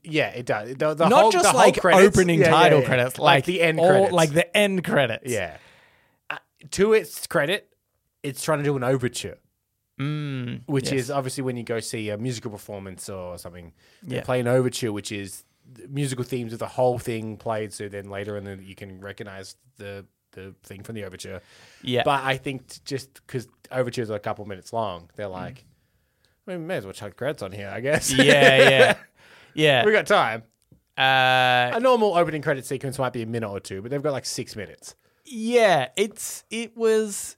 Yeah, 0.03 0.29
it 0.29 0.45
does. 0.47 0.75
The, 0.75 0.95
the 0.95 1.09
not 1.09 1.21
whole, 1.23 1.31
just 1.33 1.45
the 1.45 1.51
whole 1.51 1.59
like 1.61 1.81
credits- 1.81 2.19
opening 2.19 2.41
yeah, 2.41 2.47
yeah, 2.47 2.51
title 2.53 2.81
yeah. 2.81 2.87
credits, 2.87 3.19
like, 3.19 3.37
like, 3.39 3.45
the 3.47 3.63
end 3.63 3.81
all- 3.81 3.89
credits. 3.89 4.13
like 4.13 4.31
the 4.33 4.57
end 4.57 4.85
credits. 4.85 5.31
yeah. 5.31 5.57
Uh, 6.29 6.37
to 6.73 6.93
its 6.93 7.27
credit, 7.27 7.69
it's 8.23 8.43
trying 8.43 8.59
to 8.59 8.65
do 8.65 8.77
an 8.77 8.85
overture. 8.85 9.39
Mm, 10.01 10.63
which 10.67 10.87
yes. 10.87 10.95
is 10.95 11.11
obviously 11.11 11.43
when 11.45 11.57
you 11.57 11.63
go 11.63 11.79
see 11.81 12.09
a 12.09 12.17
musical 12.17 12.51
performance 12.51 13.09
or 13.09 13.37
something, 13.39 13.73
they 14.03 14.17
Yeah. 14.17 14.23
play 14.23 14.41
an 14.41 14.49
overture, 14.49 14.93
which 14.93 15.13
is 15.13 15.45
the 15.73 15.87
musical 15.89 16.25
themes 16.25 16.53
of 16.55 16.59
the 16.59 16.67
whole 16.67 16.99
thing 16.99 17.37
played. 17.37 17.73
So 17.73 17.89
then 17.89 18.09
later, 18.09 18.37
and 18.37 18.47
then 18.47 18.63
you 18.63 18.75
can 18.75 19.01
recognize 19.01 19.57
the 19.77 20.07
the 20.33 20.55
thing 20.63 20.83
from 20.85 20.95
the 20.95 21.05
overture. 21.05 21.41
yeah. 21.83 22.03
But 22.05 22.23
I 22.25 22.37
think 22.37 22.85
just 22.85 23.15
because 23.27 23.49
overtures 23.73 24.11
are 24.11 24.15
a 24.15 24.21
couple 24.21 24.45
minutes 24.47 24.73
long, 24.73 25.11
they're 25.17 25.27
like, 25.27 25.65
we 26.47 26.57
may 26.57 26.77
as 26.77 26.85
well 26.85 26.93
chuck 26.95 27.17
credits 27.17 27.43
on 27.43 27.51
here, 27.53 27.69
I 27.69 27.81
guess. 27.81 28.13
Mm. 28.13 28.25
yeah, 28.25 28.69
yeah, 28.71 28.97
yeah. 29.55 29.85
we 29.85 29.91
got 29.93 30.07
time. 30.07 30.45
Uh, 30.97 31.77
A 31.77 31.81
normal 31.81 32.15
opening 32.15 32.43
credit 32.43 32.65
sequence 32.65 32.97
might 32.99 33.13
be 33.13 33.23
a 33.23 33.27
minute 33.27 33.49
or 33.51 33.59
two, 33.61 33.83
but 33.83 33.91
they've 33.91 34.03
got 34.03 34.13
like 34.13 34.25
six 34.25 34.55
minutes. 34.57 34.95
yeah, 35.25 35.89
it's 35.97 36.45
it 36.49 36.77
was 36.77 37.37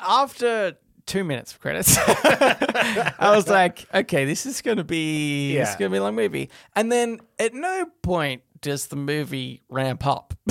after 0.00 0.76
two 1.06 1.24
minutes 1.24 1.52
of 1.52 1.60
credits. 1.60 1.96
I 1.98 3.32
was 3.34 3.48
like, 3.48 3.86
okay, 3.94 4.24
this 4.24 4.46
is 4.46 4.62
gonna 4.62 4.84
be 4.84 5.54
this 5.56 5.70
is 5.70 5.76
gonna 5.76 5.90
be 5.90 5.96
a 5.98 6.02
long 6.02 6.14
movie. 6.14 6.50
And 6.74 6.90
then 6.90 7.20
at 7.38 7.54
no 7.54 7.86
point 8.02 8.42
does 8.60 8.86
the 8.86 8.96
movie 8.96 9.62
ramp 9.68 10.06
up. 10.06 10.34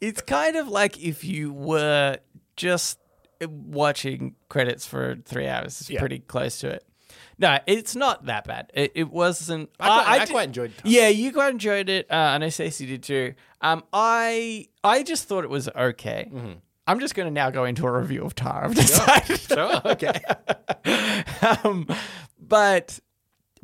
it's 0.00 0.20
kind 0.22 0.56
of 0.56 0.68
like 0.68 1.00
if 1.02 1.24
you 1.24 1.52
were 1.52 2.18
just 2.56 2.98
watching 3.46 4.34
credits 4.48 4.86
for 4.86 5.16
three 5.24 5.48
hours. 5.48 5.80
It's 5.80 5.90
Yeah. 5.90 6.00
pretty 6.00 6.20
close 6.20 6.60
to 6.60 6.68
it. 6.68 6.84
No, 7.36 7.58
it's 7.66 7.96
not 7.96 8.26
that 8.26 8.44
bad. 8.46 8.70
It, 8.74 8.92
it 8.94 9.10
wasn't. 9.10 9.70
I 9.80 9.86
quite, 9.86 10.06
I 10.06 10.18
did- 10.24 10.30
quite 10.30 10.44
enjoyed 10.48 10.70
it. 10.70 10.80
yeah, 10.84 11.08
you 11.08 11.32
quite 11.32 11.50
enjoyed 11.50 11.88
it. 11.88 12.06
Uh, 12.08 12.14
I 12.14 12.38
know 12.38 12.48
Stacey 12.48 12.86
did 12.86 13.02
too. 13.02 13.34
Um, 13.60 13.82
I 13.92 14.68
I 14.84 15.02
just 15.02 15.26
thought 15.26 15.42
it 15.42 15.50
was 15.50 15.68
okay. 15.68 16.30
I'm 16.86 17.00
just 17.00 17.14
going 17.14 17.26
to 17.26 17.32
now 17.32 17.50
go 17.50 17.64
into 17.64 17.86
a 17.86 17.92
review 17.92 18.24
of 18.24 18.34
Tar. 18.34 18.64
I've 18.66 18.74
decided. 18.74 19.40
Sure, 19.40 19.80
okay. 19.86 20.20
um, 21.64 21.86
but 22.38 23.00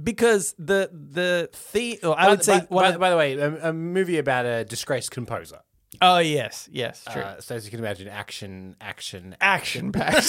because 0.02 0.54
the 0.58 0.90
the 0.92 1.50
theme, 1.52 1.98
or 2.02 2.18
I 2.18 2.24
By, 2.26 2.30
would 2.30 2.44
say, 2.44 2.60
by, 2.70 2.92
by- 2.92 2.96
by 2.96 3.10
the 3.10 3.16
way, 3.16 3.34
a, 3.34 3.68
a 3.68 3.72
movie 3.72 4.18
about 4.18 4.46
a 4.46 4.64
disgraced 4.64 5.10
composer. 5.10 5.58
oh 6.00 6.18
yes, 6.18 6.68
yes, 6.72 7.04
true. 7.12 7.20
Uh, 7.20 7.40
so 7.40 7.56
as 7.56 7.64
you 7.66 7.70
can 7.70 7.80
imagine, 7.80 8.08
action, 8.08 8.76
action, 8.80 9.36
Action 9.40 9.92
packed. 9.92 10.28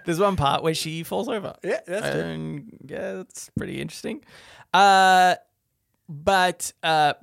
There's 0.06 0.20
one 0.20 0.36
part 0.36 0.62
where 0.62 0.74
she 0.74 1.02
falls 1.02 1.28
over. 1.28 1.54
Yeah, 1.62 1.80
that's 1.86 2.10
true. 2.10 2.20
And 2.20 2.78
yeah, 2.88 3.12
that's 3.14 3.50
pretty 3.58 3.80
interesting. 3.80 4.24
Uh, 4.72 5.34
but 6.08 6.72
uh, 6.82 7.14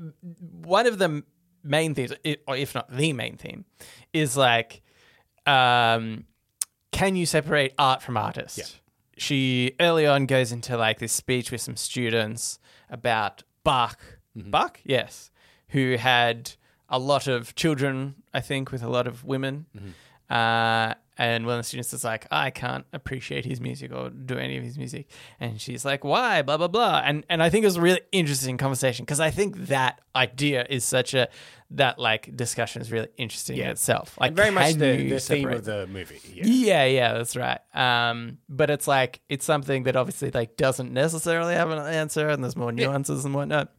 one 0.63 0.85
of 0.85 0.99
the 0.99 1.23
main 1.63 1.93
themes, 1.93 2.13
or 2.47 2.55
if 2.55 2.75
not 2.75 2.91
the 2.95 3.13
main 3.13 3.37
theme, 3.37 3.65
is 4.13 4.37
like, 4.37 4.81
um, 5.45 6.25
can 6.91 7.15
you 7.15 7.25
separate 7.25 7.73
art 7.77 8.01
from 8.01 8.17
artist? 8.17 8.57
Yeah. 8.57 8.65
She 9.17 9.75
early 9.79 10.07
on 10.07 10.25
goes 10.25 10.51
into 10.51 10.77
like 10.77 10.99
this 10.99 11.11
speech 11.11 11.51
with 11.51 11.61
some 11.61 11.75
students 11.75 12.59
about 12.89 13.43
Bach. 13.63 13.99
Mm-hmm. 14.37 14.49
Bach, 14.49 14.79
yes, 14.83 15.31
who 15.69 15.97
had 15.97 16.51
a 16.87 16.97
lot 16.97 17.27
of 17.27 17.55
children, 17.55 18.15
I 18.33 18.41
think, 18.41 18.71
with 18.71 18.81
a 18.81 18.89
lot 18.89 19.07
of 19.07 19.23
women. 19.23 19.65
Mm-hmm. 19.75 19.89
Uh, 20.33 20.93
and 21.19 21.45
one 21.45 21.55
of 21.55 21.59
the 21.59 21.63
students 21.67 21.91
is 21.93 22.03
like, 22.05 22.25
I 22.31 22.49
can't 22.49 22.85
appreciate 22.93 23.43
his 23.45 23.59
music 23.59 23.91
or 23.93 24.09
do 24.09 24.37
any 24.37 24.57
of 24.57 24.63
his 24.63 24.77
music. 24.77 25.09
And 25.39 25.59
she's 25.59 25.83
like, 25.83 26.03
why? 26.05 26.41
Blah, 26.41 26.55
blah, 26.57 26.69
blah. 26.69 27.01
And, 27.03 27.25
and 27.29 27.43
I 27.43 27.49
think 27.49 27.63
it 27.63 27.67
was 27.67 27.75
a 27.75 27.81
really 27.81 27.99
interesting 28.13 28.57
conversation 28.57 29.03
because 29.03 29.19
I 29.19 29.29
think 29.29 29.57
that 29.67 29.99
idea 30.15 30.65
is 30.69 30.85
such 30.85 31.13
a, 31.13 31.27
that 31.71 31.99
like 31.99 32.35
discussion 32.35 32.81
is 32.81 32.91
really 32.91 33.09
interesting 33.17 33.57
in 33.57 33.63
Yeah. 33.65 33.71
itself. 33.71 34.17
Like, 34.19 34.29
And 34.29 34.37
very 34.37 34.49
much 34.49 34.73
the, 34.75 35.09
the 35.09 35.19
theme 35.19 35.49
of 35.49 35.65
the 35.65 35.85
movie. 35.87 36.19
Yeah. 36.33 36.43
yeah, 36.47 36.85
yeah, 36.85 37.13
that's 37.13 37.35
right. 37.35 37.59
Um, 37.75 38.37
but 38.47 38.69
it's 38.69 38.87
like 38.87 39.19
it's 39.29 39.45
something 39.45 39.83
that 39.83 39.95
obviously 39.95 40.31
like 40.31 40.55
doesn't 40.57 40.91
necessarily 40.93 41.53
have 41.53 41.69
an 41.69 41.79
answer, 41.79 42.27
and 42.29 42.43
there's 42.43 42.55
more 42.55 42.71
nuances 42.71 43.23
and 43.25 43.35
whatnot. 43.35 43.71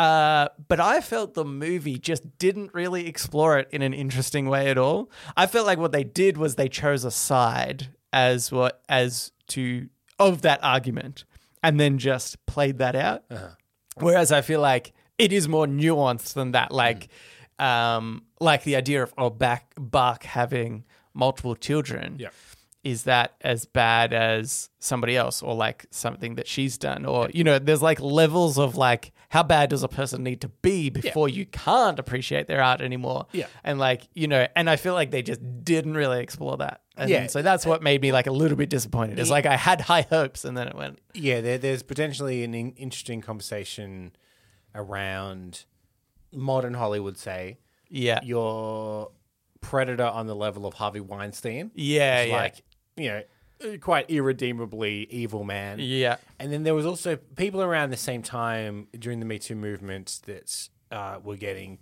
Uh, 0.00 0.48
but 0.66 0.80
I 0.80 1.02
felt 1.02 1.34
the 1.34 1.44
movie 1.44 1.98
just 1.98 2.38
didn't 2.38 2.72
really 2.72 3.06
explore 3.06 3.58
it 3.58 3.68
in 3.70 3.82
an 3.82 3.92
interesting 3.92 4.48
way 4.48 4.70
at 4.70 4.78
all. 4.78 5.10
I 5.36 5.46
felt 5.46 5.66
like 5.66 5.76
what 5.76 5.92
they 5.92 6.04
did 6.04 6.38
was 6.38 6.54
they 6.54 6.70
chose 6.70 7.04
a 7.04 7.10
side 7.10 7.88
as 8.10 8.50
what 8.50 8.82
as 8.88 9.30
to 9.48 9.90
of 10.18 10.40
that 10.40 10.58
argument, 10.64 11.24
and 11.62 11.78
then 11.78 11.98
just 11.98 12.46
played 12.46 12.78
that 12.78 12.96
out. 12.96 13.24
Whereas 13.96 14.32
I 14.32 14.40
feel 14.40 14.62
like 14.62 14.94
it 15.18 15.34
is 15.34 15.48
more 15.48 15.66
nuanced 15.66 16.32
than 16.32 16.52
that. 16.52 16.72
Like, 16.72 17.08
um, 17.58 18.22
like 18.40 18.64
the 18.64 18.76
idea 18.76 19.02
of 19.02 19.12
oh, 19.18 19.28
back 19.28 19.74
Bach 19.78 20.24
having 20.24 20.86
multiple 21.12 21.56
children. 21.56 22.16
Yeah. 22.18 22.30
Is 22.82 23.02
that 23.02 23.34
as 23.42 23.66
bad 23.66 24.14
as 24.14 24.70
somebody 24.78 25.14
else, 25.14 25.42
or 25.42 25.54
like 25.54 25.84
something 25.90 26.36
that 26.36 26.48
she's 26.48 26.78
done, 26.78 27.04
or 27.04 27.28
you 27.34 27.44
know, 27.44 27.58
there's 27.58 27.82
like 27.82 28.00
levels 28.00 28.58
of 28.58 28.76
like 28.76 29.12
how 29.30 29.42
bad 29.42 29.70
does 29.70 29.82
a 29.82 29.88
person 29.88 30.22
need 30.22 30.40
to 30.42 30.48
be 30.60 30.90
before 30.90 31.28
you 31.28 31.46
can't 31.46 31.98
appreciate 31.98 32.46
their 32.48 32.62
art 32.62 32.80
anymore? 32.80 33.26
Yeah. 33.32 33.46
and 33.64 33.78
like 33.78 34.02
you 34.14 34.28
know, 34.28 34.46
and 34.54 34.68
I 34.68 34.76
feel 34.76 34.92
like 34.94 35.10
they 35.10 35.22
just 35.22 35.40
didn't 35.64 35.94
really 35.94 36.20
explore 36.22 36.56
that. 36.58 36.82
And 36.96 37.08
Yeah. 37.08 37.26
so 37.28 37.40
that's 37.40 37.64
what 37.64 37.82
made 37.82 38.02
me 38.02 38.12
like 38.12 38.26
a 38.26 38.32
little 38.32 38.56
bit 38.58 38.68
disappointed. 38.68 39.18
It's 39.18 39.30
like 39.30 39.46
I 39.46 39.56
had 39.56 39.80
high 39.80 40.02
hopes, 40.02 40.44
and 40.44 40.56
then 40.56 40.68
it 40.68 40.74
went. 40.76 40.98
Yeah, 41.14 41.40
there, 41.40 41.56
there's 41.58 41.82
potentially 41.82 42.44
an 42.44 42.52
in- 42.54 42.72
interesting 42.76 43.20
conversation 43.22 44.12
around 44.74 45.64
modern 46.32 46.74
Hollywood, 46.74 47.16
say, 47.16 47.58
Yeah, 47.88 48.20
your 48.22 49.10
predator 49.60 50.04
on 50.06 50.26
the 50.26 50.34
level 50.36 50.66
of 50.66 50.74
Harvey 50.74 51.00
Weinstein. 51.00 51.70
yeah, 51.74 52.22
yeah, 52.24 52.36
Like, 52.36 52.54
you 52.96 53.08
know, 53.08 53.22
quite 53.80 54.10
irredeemably 54.10 55.06
evil 55.10 55.44
man. 55.44 55.78
yeah. 55.80 56.16
And 56.38 56.52
then 56.52 56.62
there 56.62 56.74
was 56.74 56.86
also 56.86 57.16
people 57.36 57.62
around 57.62 57.90
the 57.90 57.96
same 57.96 58.22
time 58.22 58.88
during 58.98 59.18
the 59.20 59.26
Me 59.26 59.38
Too 59.38 59.54
movement 59.54 60.20
that 60.26 60.68
uh, 60.90 61.18
were 61.22 61.36
getting 61.36 61.78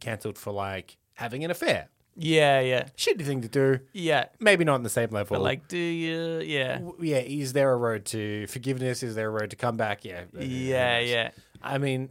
cancelled 0.00 0.38
for 0.38 0.52
like 0.52 0.96
having 1.14 1.44
an 1.44 1.50
affair. 1.50 1.88
Yeah, 2.20 2.58
yeah, 2.60 2.88
Shitty 2.96 3.24
thing 3.24 3.42
to 3.42 3.48
do. 3.48 3.78
yeah. 3.92 4.24
Maybe 4.40 4.64
not 4.64 4.74
on 4.74 4.82
the 4.82 4.88
same 4.90 5.10
level. 5.10 5.36
But 5.36 5.42
like, 5.42 5.68
do 5.68 5.78
you? 5.78 6.40
Yeah, 6.40 6.78
W- 6.78 6.96
yeah, 7.00 7.18
is 7.18 7.52
there 7.52 7.72
a 7.72 7.76
road 7.76 8.04
to 8.06 8.46
forgiveness? 8.48 9.04
Is 9.04 9.14
there 9.14 9.28
a 9.28 9.30
road 9.30 9.50
to 9.50 9.56
come 9.56 9.76
back? 9.76 10.04
Yeah. 10.04 10.22
uh, 10.36 10.40
yeah, 10.40 10.98
yeah. 10.98 11.30
I 11.62 11.78
mean, 11.78 12.08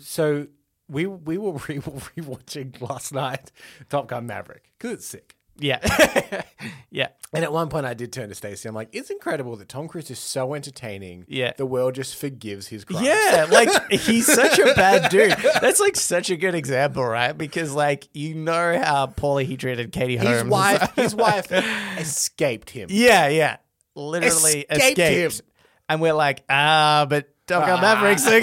so 0.00 0.48
we 0.88 1.06
we 1.06 1.38
were 1.38 1.52
re- 1.52 1.78
rewatching 2.18 2.80
last 2.80 3.12
night 3.12 3.52
Top 3.88 4.08
Gun 4.08 4.26
Maverick 4.26 4.72
because 4.78 4.94
it's 4.98 5.06
sick. 5.06 5.36
Yeah. 5.58 6.42
yeah. 6.90 7.08
And 7.34 7.44
at 7.44 7.52
one 7.52 7.68
point, 7.68 7.86
I 7.86 7.94
did 7.94 8.12
turn 8.12 8.28
to 8.28 8.34
Stacey. 8.34 8.68
I'm 8.68 8.74
like, 8.74 8.88
it's 8.92 9.10
incredible 9.10 9.56
that 9.56 9.68
Tom 9.68 9.88
Cruise 9.88 10.10
is 10.10 10.18
so 10.18 10.54
entertaining. 10.54 11.24
Yeah. 11.28 11.52
the 11.56 11.66
world 11.66 11.94
just 11.94 12.16
forgives 12.16 12.66
his 12.68 12.84
crimes. 12.84 13.06
Yeah, 13.06 13.46
like 13.50 13.90
he's 13.90 14.26
such 14.26 14.58
a 14.58 14.74
bad 14.74 15.08
dude. 15.10 15.34
That's 15.60 15.80
like 15.80 15.96
such 15.96 16.30
a 16.30 16.36
good 16.36 16.54
example, 16.54 17.04
right? 17.04 17.32
Because 17.36 17.72
like 17.74 18.08
you 18.12 18.34
know 18.34 18.78
how 18.82 19.06
poorly 19.06 19.44
he 19.44 19.56
treated 19.56 19.92
Katie 19.92 20.16
Holmes. 20.16 20.42
his 20.42 20.44
wife, 20.44 20.94
his 20.96 21.14
wife 21.16 21.50
escaped 21.98 22.70
him. 22.70 22.88
yeah, 22.90 23.28
yeah, 23.28 23.56
literally 23.94 24.66
Escaped 24.68 24.98
escaped. 24.98 25.40
him. 25.40 25.46
And 25.88 26.00
we're 26.00 26.14
like, 26.14 26.44
ah, 26.48 27.06
but 27.08 27.28
Gun 27.60 27.78
Ah. 27.78 27.80
Maverick's 27.80 28.24
good. 28.28 28.42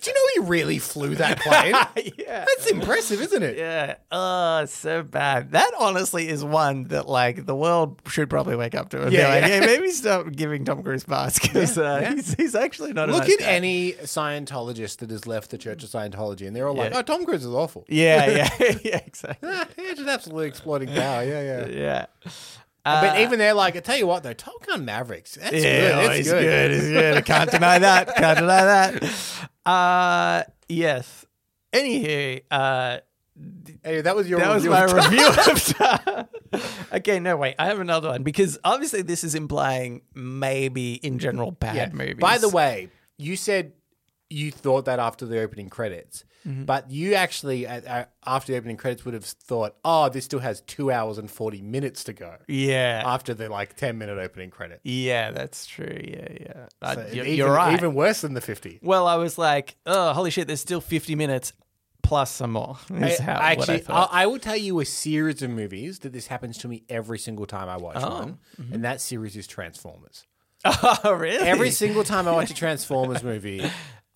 Do 0.00 0.10
you 0.10 0.14
know 0.14 0.20
he 0.44 0.50
really 0.50 0.78
flew 0.78 1.14
that 1.16 1.40
plane? 1.40 1.74
yeah. 2.18 2.44
That's 2.46 2.66
impressive, 2.70 3.20
isn't 3.20 3.42
it? 3.42 3.56
Yeah. 3.58 3.94
Oh, 4.12 4.64
so 4.66 5.02
bad. 5.02 5.52
That 5.52 5.70
honestly 5.78 6.28
is 6.28 6.44
one 6.44 6.84
that 6.88 7.08
like 7.08 7.46
the 7.46 7.54
world 7.54 8.00
should 8.08 8.28
probably 8.30 8.56
wake 8.56 8.74
up 8.74 8.90
to 8.90 9.02
and 9.02 9.12
Yeah, 9.12 9.34
be 9.36 9.40
like, 9.42 9.50
yeah. 9.50 9.60
hey, 9.60 9.66
maybe 9.66 9.90
stop 9.90 10.30
giving 10.32 10.64
Tom 10.64 10.82
Cruise 10.82 11.04
pass 11.04 11.38
because 11.38 11.76
uh, 11.78 12.00
yeah. 12.02 12.14
he's, 12.14 12.34
he's 12.34 12.54
actually 12.54 12.92
not 12.92 13.08
a 13.08 13.12
Look 13.12 13.22
nice 13.22 13.32
at 13.34 13.38
guy. 13.40 13.46
any 13.46 13.92
Scientologist 13.92 14.98
that 14.98 15.10
has 15.10 15.26
left 15.26 15.50
the 15.50 15.58
Church 15.58 15.82
of 15.84 15.90
Scientology, 15.90 16.46
and 16.46 16.54
they're 16.56 16.68
all 16.68 16.74
like, 16.74 16.94
"Oh, 16.94 17.02
Tom 17.02 17.24
Cruise 17.24 17.44
is 17.44 17.52
awful." 17.54 17.84
Yeah, 17.88 18.26
yeah, 18.58 18.74
yeah, 18.84 19.00
exactly. 19.06 19.48
Ah, 19.52 19.66
yeah, 19.78 19.94
just 19.94 20.08
absolutely 20.08 20.48
exploiting 20.48 20.88
power. 20.88 21.22
Yeah, 21.24 21.42
yeah. 21.42 21.66
Yeah. 21.66 22.06
But 22.84 23.16
Uh, 23.16 23.20
even 23.20 23.38
they're 23.38 23.54
like, 23.54 23.76
I 23.76 23.80
tell 23.80 23.96
you 23.96 24.06
what, 24.06 24.22
though, 24.22 24.32
Top 24.32 24.66
Gun 24.66 24.84
Mavericks, 24.84 25.34
that's 25.34 25.52
Yeah, 25.52 25.60
good. 25.60 25.94
oh, 25.94 26.10
he's 26.14 26.30
good. 26.30 26.42
good. 26.42 26.70
He's 26.72 26.88
good. 26.88 27.16
I 27.16 27.20
can't 27.20 27.50
deny 27.50 27.78
that. 27.78 28.14
Can't 28.16 28.38
deny 28.38 28.64
that. 28.64 29.48
Uh, 29.66 30.42
yes. 30.68 31.26
Anywho, 31.72 32.40
uh, 32.50 32.98
Anyway, 33.84 34.02
that 34.02 34.16
was 34.16 34.28
your 34.28 34.40
that 34.40 34.52
was 34.54 34.64
review 34.66 34.70
my 34.70 34.84
of 34.84 34.92
review 34.92 36.24
of 36.52 36.62
okay, 36.94 37.20
no, 37.20 37.36
wait. 37.36 37.54
I 37.58 37.66
have 37.66 37.78
another 37.80 38.08
one 38.08 38.22
because 38.22 38.58
obviously 38.64 39.02
this 39.02 39.22
is 39.24 39.34
implying 39.34 40.02
maybe 40.14 40.94
in 40.94 41.18
general 41.18 41.50
bad 41.52 41.94
movies. 41.94 42.16
By 42.18 42.38
the 42.38 42.48
way, 42.48 42.88
you 43.16 43.36
said 43.36 43.72
you 44.30 44.50
thought 44.50 44.84
that 44.86 44.98
after 44.98 45.26
the 45.26 45.40
opening 45.40 45.68
credits, 45.68 46.24
Mm-hmm. 46.48 46.64
but 46.64 46.90
you 46.90 47.16
actually, 47.16 47.66
uh, 47.66 48.06
after 48.26 48.52
the 48.52 48.56
opening 48.58 48.78
credits, 48.78 49.04
would 49.04 49.12
have 49.12 49.26
thought, 49.26 49.76
oh, 49.84 50.08
this 50.08 50.24
still 50.24 50.38
has 50.38 50.62
two 50.62 50.90
hours 50.90 51.18
and 51.18 51.30
40 51.30 51.60
minutes 51.60 52.02
to 52.04 52.14
go 52.14 52.36
yeah, 52.48 53.02
after 53.04 53.34
the 53.34 53.50
like 53.50 53.76
10 53.76 53.98
minute 53.98 54.16
opening 54.16 54.48
credit. 54.48 54.80
yeah, 54.82 55.32
that's 55.32 55.66
true. 55.66 56.00
Yeah, 56.02 56.28
yeah. 56.40 56.66
Uh, 56.80 56.94
So 56.94 57.00
you're, 57.12 57.26
even, 57.26 57.36
you're 57.36 57.52
right. 57.52 57.74
Even 57.74 57.92
worse 57.92 58.22
than 58.22 58.32
the 58.32 58.40
50. 58.40 58.78
well, 58.82 59.06
I 59.06 59.16
was 59.16 59.36
like, 59.36 59.76
oh, 59.84 60.14
holy 60.14 60.30
shit! 60.30 60.46
There's 60.46 60.62
still 60.62 60.80
50 60.80 61.14
minutes 61.14 61.52
plus 62.02 62.30
some 62.30 62.52
more. 62.52 62.78
Is 62.90 63.20
I, 63.20 63.22
how, 63.22 63.32
what 63.34 63.42
I 63.42 63.52
actually, 63.52 63.82
I. 63.88 64.08
I 64.10 64.26
will 64.26 64.38
tell 64.38 64.56
you 64.56 64.80
a 64.80 64.86
series 64.86 65.42
of 65.42 65.50
movies 65.50 65.98
that 65.98 66.14
this 66.14 66.28
happens 66.28 66.56
to 66.58 66.68
me 66.68 66.84
every 66.88 67.18
single 67.18 67.44
time 67.44 67.68
I 67.68 67.76
watch 67.76 67.96
Oh, 68.00 68.14
one, 68.18 68.38
and 68.72 68.82
that 68.84 69.02
series 69.02 69.36
is 69.36 69.46
Transformers. 69.46 70.24
oh, 70.64 71.12
really? 71.18 71.46
Every 71.46 71.70
single 71.70 72.02
time 72.04 72.26
I 72.26 72.32
watch 72.32 72.50
a 72.50 72.54
Transformers 72.64 73.22
movie, 73.22 73.62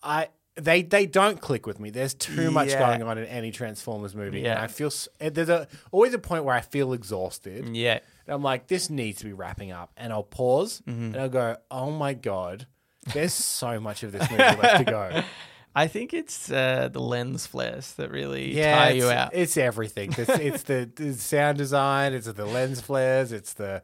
I 0.05 0.29
they 0.57 0.83
they 0.83 1.07
don't 1.07 1.41
click 1.41 1.67
with 1.67 1.81
me. 1.81 1.91
There's 1.91 2.15
too 2.15 2.51
much 2.53 2.69
Yeah. 2.69 2.79
going 2.79 3.03
on 3.03 3.19
in 3.19 3.25
any 3.25 3.51
Transformers 3.51 4.15
movie, 4.15 4.39
and 4.39 4.47
Yeah. 4.47 4.63
I 4.63 4.69
feel 4.69 4.87
s- 4.89 5.09
there's 5.19 5.49
a 5.49 5.67
always 5.91 6.15
a 6.15 6.19
point 6.19 6.45
where 6.45 6.55
I 6.55 6.61
feel 6.61 6.93
exhausted. 6.93 7.75
yeah. 7.75 7.99
And 8.27 8.35
I'm 8.35 8.43
like, 8.43 8.69
this 8.69 8.89
needs 8.89 9.19
to 9.19 9.25
be 9.25 9.33
wrapping 9.33 9.73
up, 9.73 9.91
and 9.97 10.13
I'll 10.13 10.23
pause 10.23 10.83
Mm-hmm. 10.87 11.05
and 11.07 11.17
I'll 11.17 11.29
go, 11.29 11.57
oh 11.71 11.91
my 11.91 12.15
god, 12.15 12.67
there's 13.13 13.33
so 13.35 13.81
much 13.81 14.03
of 14.03 14.13
this 14.13 14.31
movie 14.31 14.43
left 14.43 14.79
to 14.79 14.91
go. 14.91 15.23
I 15.77 15.89
think 15.89 16.15
it's 16.15 16.53
uh, 16.53 16.89
the 16.93 17.01
lens 17.01 17.49
flares 17.49 17.95
that 17.95 18.13
really 18.13 18.57
Yeah, 18.57 18.77
tie 18.79 18.91
it's, 18.91 18.97
you 19.05 19.11
out. 19.11 19.31
it's 19.35 19.57
everything. 19.57 20.15
It's, 20.17 20.31
it's 20.31 20.63
the, 20.63 20.89
the 20.95 21.15
sound 21.15 21.59
design. 21.59 22.13
It's 22.15 22.33
the 22.33 22.47
lens 22.47 22.81
flares. 22.81 23.33
It's 23.33 23.55
the 23.55 23.83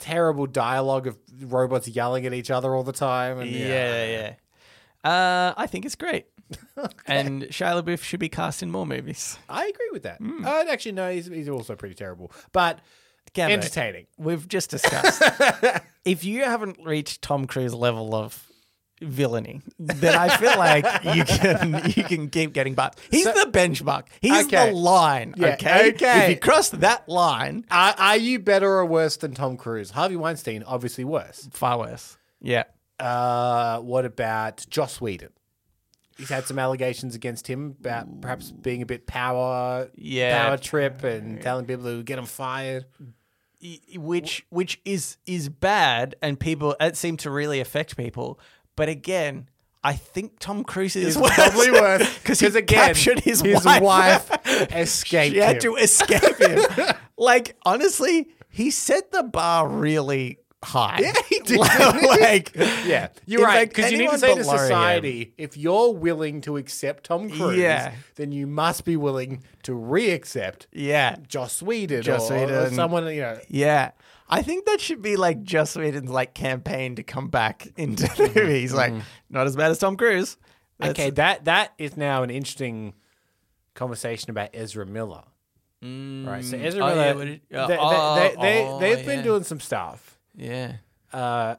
terrible 0.00 0.46
dialogue 0.46 1.06
of 1.06 1.16
robots 1.40 1.86
yelling 1.86 2.26
at 2.26 2.34
each 2.34 2.50
other 2.50 2.74
all 2.74 2.82
the 2.82 2.92
time. 2.92 3.38
And 3.38 3.48
yeah, 3.50 4.04
yeah. 4.06 4.34
Uh, 5.04 5.54
I 5.56 5.66
think 5.66 5.84
it's 5.84 5.96
great. 5.96 6.26
And 7.06 7.42
Shia 7.44 7.80
LaBeouf 7.82 8.02
should 8.02 8.20
be 8.20 8.28
cast 8.28 8.62
in 8.62 8.70
more 8.70 8.86
movies. 8.86 9.38
I 9.48 9.66
agree 9.66 9.88
with 9.92 10.02
that. 10.04 10.18
Hmm. 10.18 10.44
I'd 10.46 10.68
actually 10.68 10.92
no, 10.92 11.10
he's, 11.10 11.26
he's 11.26 11.48
also 11.48 11.76
pretty 11.76 11.94
terrible, 11.94 12.32
but 12.52 12.80
entertaining. 13.36 14.06
We've 14.18 14.46
just 14.48 14.70
discussed. 14.76 15.22
if 16.04 16.24
you 16.24 16.42
haven't 16.44 16.78
reached 16.84 17.22
Tom 17.22 17.46
Cruise 17.46 17.74
level 17.74 18.14
of 18.14 18.46
villainy, 19.02 19.60
then 19.78 20.14
I 20.16 20.36
feel 20.36 20.56
like 20.58 20.84
you 21.14 21.24
can 21.24 21.82
you 21.96 22.02
can 22.04 22.28
keep 22.30 22.52
getting 22.52 22.74
butt. 22.74 22.98
He's 23.10 23.24
So- 23.24 23.32
the 23.32 23.50
benchmark. 23.50 24.06
He's 24.20 24.46
Okay. 24.46 24.70
the 24.70 24.76
line. 24.76 25.34
Yeah, 25.36 25.54
okay. 25.54 25.90
okay. 25.90 26.24
If 26.24 26.30
you 26.30 26.36
cross 26.38 26.70
that 26.70 27.08
line, 27.08 27.64
Are, 27.70 27.94
are 27.98 28.16
you 28.16 28.38
better 28.38 28.68
or 28.70 28.86
worse 28.86 29.16
than 29.18 29.34
Tom 29.34 29.56
Cruise? 29.56 29.90
Harvey 29.90 30.16
Weinstein, 30.16 30.62
obviously 30.64 31.04
worse. 31.04 31.48
far 31.52 31.78
worse. 31.78 32.16
Yeah. 32.40 32.64
Uh, 33.00 33.80
what 33.80 34.04
about 34.04 34.64
Joss 34.68 35.00
Whedon? 35.00 35.30
He's 36.18 36.28
had 36.28 36.44
some 36.46 36.58
allegations 36.58 37.14
against 37.14 37.46
him 37.46 37.76
about 37.80 38.20
perhaps 38.20 38.50
being 38.50 38.82
a 38.82 38.86
bit 38.86 39.06
power, 39.06 39.88
Yeah. 39.94 40.46
power 40.48 40.56
trip, 40.58 41.02
and 41.02 41.40
telling 41.40 41.64
people 41.64 41.84
to 41.84 42.02
get 42.02 42.18
him 42.18 42.26
fired. 42.26 42.84
y- 43.62 43.78
which 43.96 44.44
which 44.50 44.80
is 44.84 45.16
is 45.26 45.48
bad 45.50 46.14
and 46.22 46.38
people 46.40 46.74
it 46.80 46.96
seemed 46.96 47.18
to 47.20 47.30
really 47.30 47.60
affect 47.60 47.94
people 47.94 48.40
but 48.74 48.88
again 48.88 49.48
I 49.84 49.92
think 49.94 50.38
Tom 50.38 50.64
Cruise 50.64 50.96
is 50.96 51.14
It's 51.16 51.34
probably 51.36 51.70
worse 51.70 52.18
because 52.22 52.40
he 52.40 52.46
again, 52.46 52.86
captured 52.86 53.20
his, 53.20 53.40
his 53.42 53.62
wife. 53.64 54.30
escaped 54.74 55.32
she 55.34 55.38
had 55.40 55.56
him. 55.56 55.60
to 55.62 55.76
escape 55.76 56.36
him. 56.38 56.94
like 57.18 57.56
honestly, 57.66 58.28
he 58.50 58.70
set 58.70 59.10
the 59.12 59.22
bar 59.22 59.68
really 59.68 60.38
high. 60.62 60.98
Yeah, 61.00 61.12
he 61.28 61.40
did. 61.44 61.58
like 61.58 62.54
Yeah, 62.84 63.08
you're 63.26 63.40
in 63.40 63.46
right. 63.46 63.68
Because 63.68 63.90
you 63.92 63.98
need 63.98 64.10
to 64.10 64.18
say 64.18 64.34
to 64.34 64.40
below 64.40 64.52
him- 64.52 64.58
society, 64.58 65.34
if 65.38 65.56
you're 65.56 65.92
willing 65.92 66.40
to 66.42 66.56
accept 66.56 67.04
Tom 67.04 67.30
Cruise, 67.30 67.58
Yeah. 67.58 67.94
then 68.16 68.32
you 68.32 68.46
must 68.46 68.84
be 68.84 68.96
willing 68.96 69.42
to 69.62 69.74
re-accept 69.74 70.66
Yeah, 70.72 71.16
Joss 71.26 71.62
Whedon, 71.62 72.02
Joss 72.02 72.30
or, 72.30 72.66
or 72.66 72.70
someone. 72.70 73.06
You 73.06 73.22
know, 73.22 73.38
yeah. 73.48 73.92
I 74.28 74.42
think 74.42 74.64
that 74.66 74.80
should 74.80 75.02
be 75.02 75.16
like 75.16 75.42
Joss 75.42 75.74
Whedon's 75.74 76.10
like 76.10 76.34
campaign 76.34 76.94
to 76.96 77.02
come 77.02 77.28
back 77.28 77.66
into 77.76 78.04
the 78.04 78.08
mm-hmm. 78.08 78.38
movie. 78.38 78.60
He's 78.60 78.72
like, 78.72 78.92
mm-hmm. 78.92 79.02
not 79.28 79.46
as 79.46 79.56
bad 79.56 79.70
as 79.70 79.78
Tom 79.78 79.96
Cruise. 79.96 80.36
That's- 80.78 80.98
okay, 80.98 81.10
that 81.10 81.46
that 81.46 81.72
is 81.78 81.96
now 81.96 82.22
an 82.22 82.30
interesting 82.30 82.94
conversation 83.74 84.30
about 84.30 84.50
Ezra 84.54 84.86
Miller. 84.86 85.24
Right, 85.82 86.44
so 86.44 86.58
mm. 86.58 86.64
Ezra 86.64 86.84
Oh, 86.84 86.88
Miller, 86.88 87.04
yeah, 87.04 87.12
what 87.14 87.24
did- 87.24 87.40
they, 87.48 87.66
they, 87.66 87.78
oh, 87.80 88.14
they, 88.14 88.36
they, 88.40 88.66
oh, 88.66 88.78
they've 88.78 89.06
been 89.06 89.18
yeah. 89.20 89.24
doing 89.24 89.44
some 89.44 89.60
stuff. 89.60 90.09
Yeah. 90.34 90.76
Uh, 91.12 91.56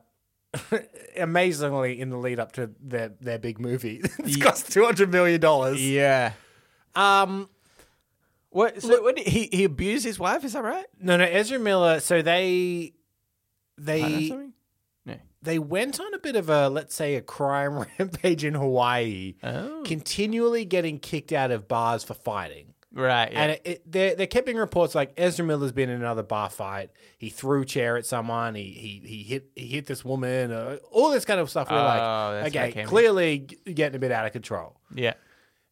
amazingly, 1.17 1.99
in 1.99 2.09
the 2.09 2.17
lead 2.17 2.39
up 2.39 2.51
to 2.53 2.71
their 2.81 3.09
their 3.21 3.39
big 3.39 3.59
movie, 3.59 4.01
it's 4.19 4.37
Yeah. 4.37 4.45
cost 4.45 4.71
two 4.71 4.83
hundred 4.85 5.11
million 5.11 5.39
dollars. 5.41 5.81
Yeah. 5.85 6.33
Um, 6.95 7.49
What? 8.49 8.81
So 8.81 9.01
what, 9.01 9.17
he 9.17 9.49
he 9.51 9.63
abused 9.63 10.03
his 10.05 10.19
wife? 10.19 10.43
Is 10.43 10.53
that 10.53 10.63
right? 10.63 10.85
No, 10.99 11.17
no, 11.17 11.23
Ezra 11.23 11.57
Miller. 11.59 11.99
So 12.01 12.21
they 12.21 12.93
they? 13.77 14.29
No. 15.05 15.15
they 15.41 15.57
went 15.57 15.99
on 15.99 16.13
a 16.13 16.19
bit 16.19 16.35
of 16.35 16.49
a 16.49 16.67
let's 16.69 16.93
say 16.93 17.15
a 17.15 17.21
crime 17.21 17.85
rampage 17.99 18.43
in 18.43 18.53
Hawaii, 18.53 19.35
Oh. 19.43 19.83
continually 19.85 20.65
getting 20.65 20.99
kicked 20.99 21.31
out 21.31 21.51
of 21.51 21.67
bars 21.67 22.03
for 22.03 22.13
fighting. 22.13 22.70
Right. 22.93 23.31
Yeah. 23.31 23.41
And 23.41 23.51
it, 23.53 23.61
it, 23.63 23.91
they're, 23.91 24.15
they're 24.15 24.27
keeping 24.27 24.57
reports 24.57 24.93
like 24.95 25.13
Ezra 25.17 25.45
Miller's 25.45 25.71
been 25.71 25.89
in 25.89 26.01
another 26.01 26.23
bar 26.23 26.49
fight. 26.49 26.89
He 27.17 27.29
threw 27.29 27.61
a 27.61 27.65
chair 27.65 27.95
at 27.97 28.05
someone. 28.05 28.55
He 28.55 28.63
he, 28.71 29.01
he 29.07 29.23
hit 29.23 29.49
he 29.55 29.67
hit 29.67 29.85
this 29.85 30.03
woman. 30.03 30.51
Uh, 30.51 30.77
all 30.91 31.09
this 31.11 31.23
kind 31.23 31.39
of 31.39 31.49
stuff. 31.49 31.69
We're 31.71 31.77
Oh, 31.77 31.83
like, 31.83 32.43
that's 32.43 32.55
it 32.55 32.59
okay, 32.59 32.71
came 32.73 32.87
clearly 32.87 33.39
g- 33.39 33.73
getting 33.73 33.95
a 33.95 33.99
bit 33.99 34.11
out 34.11 34.25
of 34.25 34.33
control. 34.33 34.75
yeah. 34.93 35.13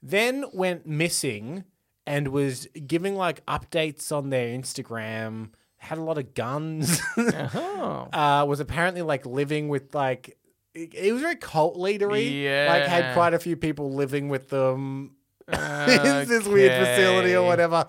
then 0.02 0.46
went 0.54 0.86
missing 0.88 1.66
and 2.08 2.30
was 2.30 2.68
giving 2.88 3.16
like 3.16 3.46
updates 3.48 4.12
on 4.16 4.30
their 4.30 4.58
Instagram. 4.58 5.50
Had 5.78 5.98
a 5.98 6.02
lot 6.02 6.18
of 6.18 6.34
guns. 6.34 7.02
Oh. 7.18 8.08
uh, 8.14 8.46
was 8.48 8.60
apparently 8.62 9.02
like 9.02 9.26
living 9.26 9.68
with 9.70 9.94
like 9.94 10.38
it, 10.74 10.94
it 10.94 11.12
was 11.14 11.22
very 11.22 11.36
cult 11.36 11.76
leadery. 11.76 12.44
Yeah. 12.44 12.68
Like 12.70 12.84
had 12.84 13.04
Yeah. 13.04 13.14
quite 13.14 13.34
a 13.34 13.40
few 13.40 13.56
people 13.58 13.92
living 13.94 14.30
with 14.30 14.50
them 14.50 15.16
in 16.24 16.28
this 16.30 16.48
weird 16.48 16.72
facility 16.86 17.36
or 17.36 17.46
whatever. 17.46 17.86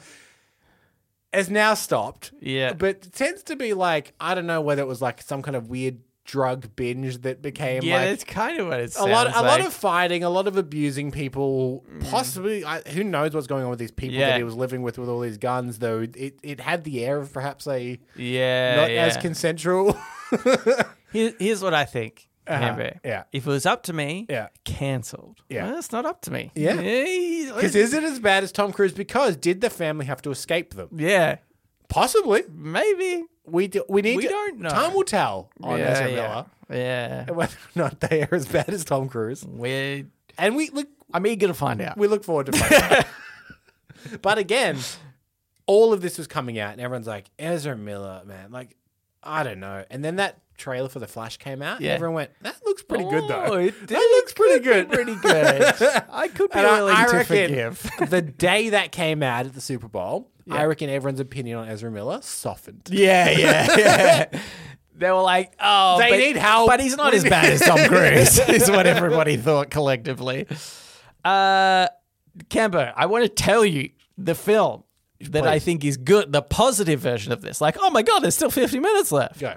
Has 1.32 1.48
now 1.48 1.74
stopped, 1.74 2.32
Yeah. 2.40 2.72
but 2.72 3.12
tends 3.12 3.44
to 3.44 3.54
be 3.56 3.72
like 3.72 4.14
I 4.18 4.34
don't 4.34 4.46
know 4.46 4.60
whether 4.60 4.82
it 4.82 4.88
was 4.88 5.00
like 5.00 5.22
some 5.22 5.42
kind 5.42 5.54
of 5.56 5.68
weird 5.68 5.98
drug 6.24 6.74
binge 6.76 7.22
that 7.22 7.40
became 7.42 7.82
yeah, 7.82 7.96
like 7.96 8.04
that's 8.08 8.24
kind 8.24 8.58
of 8.58 8.66
what 8.68 8.80
it 8.80 8.94
a 8.96 9.04
lot, 9.06 9.26
a 9.28 9.30
lot 9.30 9.44
like. 9.44 9.62
Mm. 9.62 9.66
of 9.66 9.72
fighting, 9.72 10.24
a 10.24 10.30
lot 10.30 10.48
of 10.48 10.56
abusing 10.56 11.10
people. 11.12 11.84
Possibly, 12.10 12.64
I, 12.64 12.80
who 12.82 13.04
knows 13.04 13.32
what's 13.32 13.46
going 13.46 13.62
on 13.64 13.70
with 13.70 13.78
these 13.78 13.90
people 13.92 14.16
Yeah. 14.16 14.30
that 14.30 14.36
he 14.38 14.42
was 14.42 14.54
living 14.56 14.82
with 14.82 14.98
with 14.98 15.08
all 15.08 15.20
these 15.20 15.38
guns? 15.38 15.78
Though 15.78 16.00
it, 16.00 16.38
it 16.42 16.60
had 16.60 16.82
the 16.84 17.04
air 17.04 17.18
of 17.18 17.32
perhaps 17.32 17.66
a 17.68 17.98
yeah. 18.16 18.76
not 18.76 18.90
yeah. 18.90 19.04
as 19.06 19.16
consensual. 19.16 19.96
Here- 21.12 21.34
here's 21.38 21.62
what 21.62 21.74
I 21.74 21.84
think. 21.84 22.28
Uh-huh. 22.50 22.90
Yeah. 23.04 23.22
If 23.32 23.46
it 23.46 23.50
was 23.50 23.66
up 23.66 23.82
to 23.84 23.92
me, 23.92 24.26
Yeah. 24.28 24.48
cancelled. 24.64 25.40
Yeah. 25.48 25.66
Well, 25.68 25.78
it's 25.78 25.92
not 25.92 26.04
up 26.06 26.20
to 26.22 26.30
me. 26.32 26.50
Yeah. 26.54 26.80
Yeah. 26.80 27.52
Because 27.54 27.74
is 27.76 27.94
it 27.94 28.02
as 28.04 28.18
bad 28.18 28.42
as 28.44 28.52
Tom 28.52 28.72
Cruise? 28.72 28.92
Because 28.92 29.36
did 29.36 29.60
the 29.60 29.70
family 29.70 30.06
have 30.06 30.20
to 30.22 30.30
escape 30.30 30.74
them? 30.74 30.88
yeah. 30.96 31.36
Possibly. 31.88 32.42
Maybe. 32.52 33.24
We 33.46 33.66
do, 33.66 33.84
we 33.88 34.00
need 34.02 34.16
We 34.18 34.22
to. 34.24 34.28
don't 34.28 34.58
know. 34.60 34.68
Time 34.68 34.94
will 34.94 35.02
tell 35.02 35.50
on 35.62 35.78
yeah, 35.78 35.86
Ezra 35.86 36.08
yeah. 36.10 36.14
Miller 36.16 36.46
Yeah. 36.70 37.30
whether 37.32 37.54
or 37.54 37.78
not 37.82 37.98
they 38.00 38.22
are 38.22 38.34
as 38.34 38.46
bad 38.46 38.68
as 38.68 38.84
Tom 38.84 39.08
Cruise. 39.08 39.44
We're, 39.44 40.06
And 40.38 40.54
we 40.54 40.70
look 40.70 40.86
I'm 41.12 41.26
eager 41.26 41.48
to 41.48 41.54
find 41.54 41.80
out. 41.80 41.98
we 41.98 42.06
look 42.06 42.22
forward 42.22 42.46
to 42.46 42.52
finding 42.52 42.98
out. 42.98 43.06
But 44.22 44.38
again, 44.38 44.78
all 45.66 45.92
of 45.92 46.00
this 46.00 46.16
was 46.16 46.26
coming 46.26 46.58
out, 46.58 46.72
and 46.72 46.80
everyone's 46.80 47.06
like, 47.06 47.30
Ezra 47.38 47.76
Miller, 47.76 48.22
man, 48.24 48.50
like, 48.50 48.76
I 49.22 49.42
don't 49.42 49.60
know. 49.60 49.84
And 49.90 50.04
then 50.04 50.16
that 50.16 50.38
trailer 50.60 50.88
for 50.88 50.98
The 51.00 51.08
Flash 51.08 51.36
came 51.38 51.62
out, 51.62 51.80
Yeah. 51.80 51.92
everyone 51.92 52.14
went, 52.14 52.30
that 52.42 52.56
looks 52.64 52.82
pretty 52.82 53.04
good, 53.04 53.24
Oh, 53.24 53.28
though. 53.28 53.54
it 53.58 53.78
did. 53.80 53.88
That 53.88 54.08
looks 54.16 54.32
pretty 54.32 54.62
good. 54.62 54.90
Pretty 54.90 55.14
good. 55.16 55.62
I 56.12 56.28
could 56.28 56.50
be 56.50 56.58
And 56.58 56.66
I- 56.66 56.72
willing 56.78 56.94
I 56.96 57.06
to 57.06 57.24
forgive. 57.24 57.90
the 58.08 58.22
day 58.22 58.68
that 58.70 58.92
came 58.92 59.22
out 59.22 59.46
at 59.46 59.54
the 59.54 59.60
Super 59.60 59.88
Bowl, 59.88 60.30
I 60.50 60.64
reckon 60.64 60.90
everyone's 60.90 61.20
opinion 61.20 61.58
on 61.58 61.68
Ezra 61.68 61.90
Miller 61.90 62.20
softened. 62.22 62.88
Yeah, 62.90 63.30
yeah, 63.30 63.76
yeah. 63.78 64.40
They 64.96 65.10
were 65.10 65.22
like, 65.22 65.52
oh, 65.58 65.98
They 65.98 66.10
but, 66.10 66.16
need 66.18 66.36
help. 66.36 66.68
But 66.68 66.80
he's 66.80 66.94
not 66.94 67.14
as 67.14 67.24
bad 67.24 67.46
as 67.46 67.60
Tom 67.62 67.78
Cruise, 67.88 68.38
is 68.38 68.70
what 68.70 68.86
everybody 68.86 69.38
thought 69.38 69.70
collectively. 69.70 70.46
Uh, 71.24 71.88
Cambo, 72.48 72.92
I 72.94 73.06
want 73.06 73.24
to 73.24 73.28
tell 73.30 73.64
you 73.64 73.90
the 74.18 74.34
film 74.34 74.84
that 75.20 75.46
I 75.46 75.58
think 75.58 75.84
is 75.84 75.96
good, 75.96 76.32
the 76.32 76.42
positive 76.42 77.00
version 77.00 77.32
of 77.32 77.40
this. 77.42 77.60
Like, 77.62 77.76
oh 77.80 77.90
my 77.90 78.02
God, 78.02 78.20
there's 78.20 78.34
still 78.34 78.50
50 78.50 78.78
minutes 78.78 79.10
left. 79.12 79.40
Go. 79.40 79.54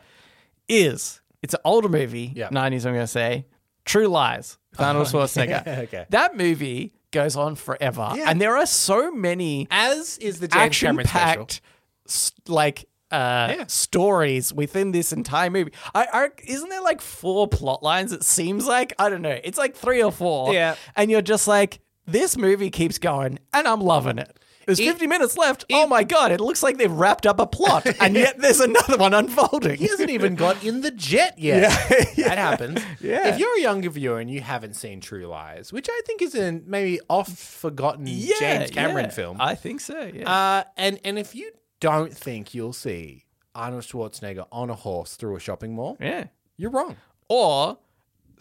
Is 0.67 1.21
it's 1.41 1.53
an 1.53 1.59
older 1.65 1.89
movie, 1.89 2.31
Yeah. 2.35 2.49
90s, 2.49 2.85
I'm 2.85 2.93
going 2.93 2.99
to 3.03 3.07
say, 3.07 3.45
True 3.85 4.07
Lies, 4.07 4.57
Arnold 4.79 5.07
Schwarzenegger. 5.07 5.67
okay. 5.83 6.05
That 6.09 6.37
movie 6.37 6.93
goes 7.11 7.35
on 7.35 7.55
forever, 7.55 8.13
Yeah. 8.15 8.25
and 8.29 8.39
there 8.41 8.55
are 8.57 8.65
so 8.65 9.11
many 9.11 9.67
As 9.69 10.17
is 10.19 10.39
the 10.39 10.47
James 10.47 10.79
Cameron 10.79 11.05
special. 11.07 11.47
s- 12.07 12.31
like 12.47 12.85
uh, 13.11 13.53
Yeah. 13.57 13.63
stories 13.67 14.51
within 14.53 14.91
this 14.91 15.11
entire 15.13 15.49
movie. 15.51 15.71
I, 15.93 16.07
I 16.11 16.29
isn't 16.45 16.69
there 16.69 16.81
like 16.81 17.01
four 17.01 17.47
plot 17.47 17.83
lines? 17.83 18.11
It 18.11 18.23
seems 18.23 18.65
like 18.65 18.93
I 18.97 19.09
don't 19.09 19.21
know. 19.21 19.37
It's 19.43 19.57
like 19.57 19.75
three 19.75 20.01
or 20.01 20.11
four. 20.11 20.53
Yeah. 20.53 20.75
and 20.95 21.11
you're 21.11 21.21
just 21.21 21.47
like, 21.47 21.79
this 22.07 22.35
movie 22.37 22.69
keeps 22.71 22.97
going, 22.97 23.37
and 23.53 23.67
I'm 23.67 23.81
loving 23.81 24.17
it. 24.17 24.39
There's 24.65 24.79
It- 24.79 24.85
50 24.85 25.07
minutes 25.07 25.37
left. 25.37 25.65
oh 25.71 25.87
my 25.87 26.03
god! 26.03 26.31
It 26.31 26.39
looks 26.41 26.63
like 26.63 26.77
they've 26.77 26.91
wrapped 26.91 27.25
up 27.25 27.39
a 27.39 27.45
plot, 27.47 27.85
and 28.01 28.15
yet 28.15 28.37
there's 28.39 28.59
another 28.59 28.97
one 28.97 29.13
unfolding. 29.13 29.77
He 29.77 29.87
hasn't 29.87 30.09
even 30.09 30.35
got 30.35 30.63
in 30.63 30.81
the 30.81 30.91
jet 30.91 31.37
yet. 31.37 31.61
Yeah. 32.17 32.27
That 32.27 32.37
happens. 32.49 32.81
Yeah. 33.01 33.27
If 33.29 33.39
you're 33.39 33.57
a 33.57 33.61
younger 33.61 33.89
viewer 33.89 34.19
and 34.19 34.29
you 34.29 34.41
haven't 34.41 34.75
seen 34.75 35.01
True 35.01 35.25
Lies, 35.27 35.71
which 35.73 35.87
I 35.89 36.01
think 36.05 36.21
is 36.21 36.35
a 36.35 36.51
maybe 36.65 36.99
off 37.09 37.29
forgotten 37.37 38.05
Yeah, 38.07 38.35
James 38.39 38.71
Cameron 38.71 39.05
yeah. 39.05 39.11
film, 39.11 39.37
I 39.39 39.55
think 39.55 39.81
so. 39.81 40.11
Yeah. 40.13 40.31
uh, 40.31 40.63
and 40.77 40.99
and 41.03 41.17
if 41.19 41.35
you 41.35 41.51
don't 41.79 42.13
think 42.13 42.53
you'll 42.53 42.73
see 42.73 43.25
Arnold 43.55 43.83
Schwarzenegger 43.83 44.47
on 44.51 44.69
a 44.69 44.75
horse 44.75 45.15
through 45.15 45.35
a 45.35 45.39
shopping 45.39 45.75
mall, 45.75 45.97
yeah. 45.99 46.25
you're 46.57 46.71
wrong. 46.71 46.95
Or 47.29 47.77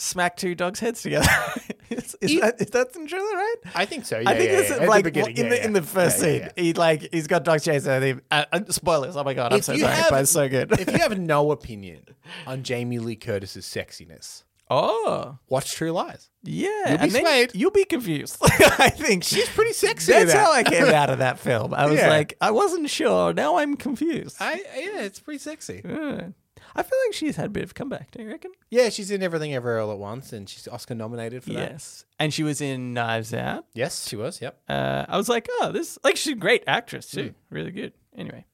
smack 0.03 0.37
two 0.37 0.55
dogs' 0.55 0.81
heads 0.81 1.03
together. 1.03 1.27
is, 1.91 2.17
is, 2.21 2.31
E- 2.33 2.41
that, 2.41 2.61
is 2.61 2.67
that 2.71 2.95
in 2.97 3.07
trailer, 3.07 3.25
right? 3.35 3.55
I 3.75 3.85
think 3.85 4.05
so. 4.05 4.19
I 4.19 4.35
think 4.37 4.51
yeah, 4.51 4.57
this 4.57 4.71
yeah. 4.71 4.83
is 4.83 4.89
like 4.89 5.05
the 5.13 5.21
in 5.29 5.37
yeah, 5.37 5.49
the 5.49 5.65
in 5.65 5.73
the 5.73 5.83
first 5.83 6.21
Yeah, 6.21 6.27
yeah, 6.27 6.33
scene. 6.39 6.51
yeah. 6.57 6.63
He 6.63 6.73
like 6.75 7.09
he's 7.13 7.27
got 7.27 7.45
dogs 7.45 7.65
chasing 7.65 8.03
him. 8.03 8.23
Uh, 8.31 8.45
spoilers. 8.71 9.17
Oh 9.17 9.25
my 9.25 9.35
god, 9.35 9.53
I'm 9.53 9.59
If 9.59 9.65
so 9.65 9.77
sorry, 9.77 9.93
have- 9.93 10.11
but 10.11 10.23
it's 10.23 10.31
so 10.31 10.49
good. 10.49 10.73
if 10.73 10.91
you 10.91 10.99
have 10.99 11.19
no 11.19 11.51
opinion 11.59 12.03
on 12.47 12.63
Jamie 12.63 12.99
Lee 12.99 13.17
Curtis's 13.17 13.65
sexiness, 13.67 14.45
oh 14.71 15.39
watch 15.49 15.73
True 15.73 15.93
Lies. 15.93 16.31
yeah, 16.43 16.91
You'll 16.91 16.99
be 16.99 17.11
swayed. 17.11 17.51
you'll 17.55 17.71
be 17.71 17.85
confused. 17.85 18.39
I 18.43 18.89
think 18.91 19.23
She's 19.25 19.49
pretty 19.51 19.73
sexy. 19.73 20.13
That's 20.13 20.33
that. 20.33 20.45
how 20.45 20.53
I 20.53 20.63
came 20.63 20.87
out 20.87 21.11
of 21.11 21.19
that 21.19 21.39
film. 21.39 21.75
I 21.75 21.87
was 21.87 21.99
Yeah. 22.01 22.09
like, 22.09 22.37
I 22.41 22.51
wasn't 22.53 22.89
sure. 22.91 23.33
Now 23.35 23.57
I'm 23.59 23.77
confused. 23.77 24.37
I 24.41 24.55
yeah, 24.77 25.01
it's 25.03 25.21
pretty 25.21 25.39
sexy. 25.39 25.83
Uh, 25.85 26.29
I 26.75 26.83
feel 26.83 26.99
like 27.07 27.15
she's 27.15 27.37
had 27.37 27.47
a 27.47 27.51
bit 27.51 27.63
of 27.65 27.71
a 27.73 27.75
comeback. 27.75 28.11
don't 28.13 28.25
you 28.25 28.31
reckon? 28.33 28.51
Yeah, 28.71 28.89
she's 28.89 29.11
in 29.11 29.23
Everything 29.23 29.55
Everywhere 29.55 29.81
All 29.81 29.93
at 29.93 29.99
Once, 29.99 30.33
and 30.33 30.49
she's 30.49 30.67
Oscar 30.69 30.95
nominated 30.95 31.43
for 31.45 31.53
that. 31.53 31.73
Yes, 31.73 32.05
and 32.19 32.33
she 32.33 32.43
was 32.43 32.61
in 32.61 32.95
Knives 32.95 33.35
Out. 33.35 33.67
Yes, 33.75 34.09
she 34.09 34.17
was. 34.17 34.41
Yep. 34.41 34.59
uh, 34.69 35.05
I 35.09 35.17
was 35.17 35.29
like, 35.29 35.49
oh, 35.61 35.71
this 35.73 35.99
like 36.05 36.17
she's 36.17 36.33
a 36.33 36.37
great 36.37 36.65
actress 36.67 37.11
too, 37.11 37.31
Mm. 37.31 37.35
really 37.51 37.71
good. 37.73 37.93
Anyway, 38.17 38.45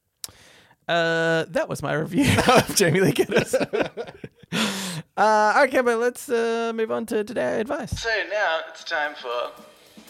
uh, 0.88 1.44
that 1.48 1.68
was 1.68 1.83
my 1.83 1.92
review 1.94 2.26
of 2.48 2.74
Jamie 2.74 3.00
Lee 3.00 3.12
Curtis. 3.12 3.54
uh, 5.16 5.64
okay, 5.66 5.81
but 5.81 5.98
let's 5.98 6.28
uh, 6.28 6.72
move 6.74 6.90
on 6.90 7.07
to 7.07 7.24
today 7.24 7.61
advice. 7.61 8.00
So 8.00 8.09
now 8.31 8.61
it's 8.68 8.85
time 8.85 9.14
for 9.14 9.52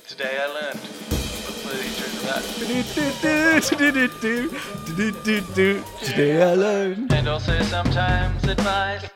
Today 0.07 0.39
I 0.41 0.47
Learned. 0.55 0.81
Let's 2.29 2.59
play 2.59 2.83
the 2.83 3.55
intro 3.57 4.49
to 4.87 4.95
that. 5.55 5.85
Today 6.05 6.43
I 6.43 6.55
learned. 6.55 7.11
And 7.13 7.27
also 7.27 7.59
sometimes 7.63 8.45
advice. 8.45 9.09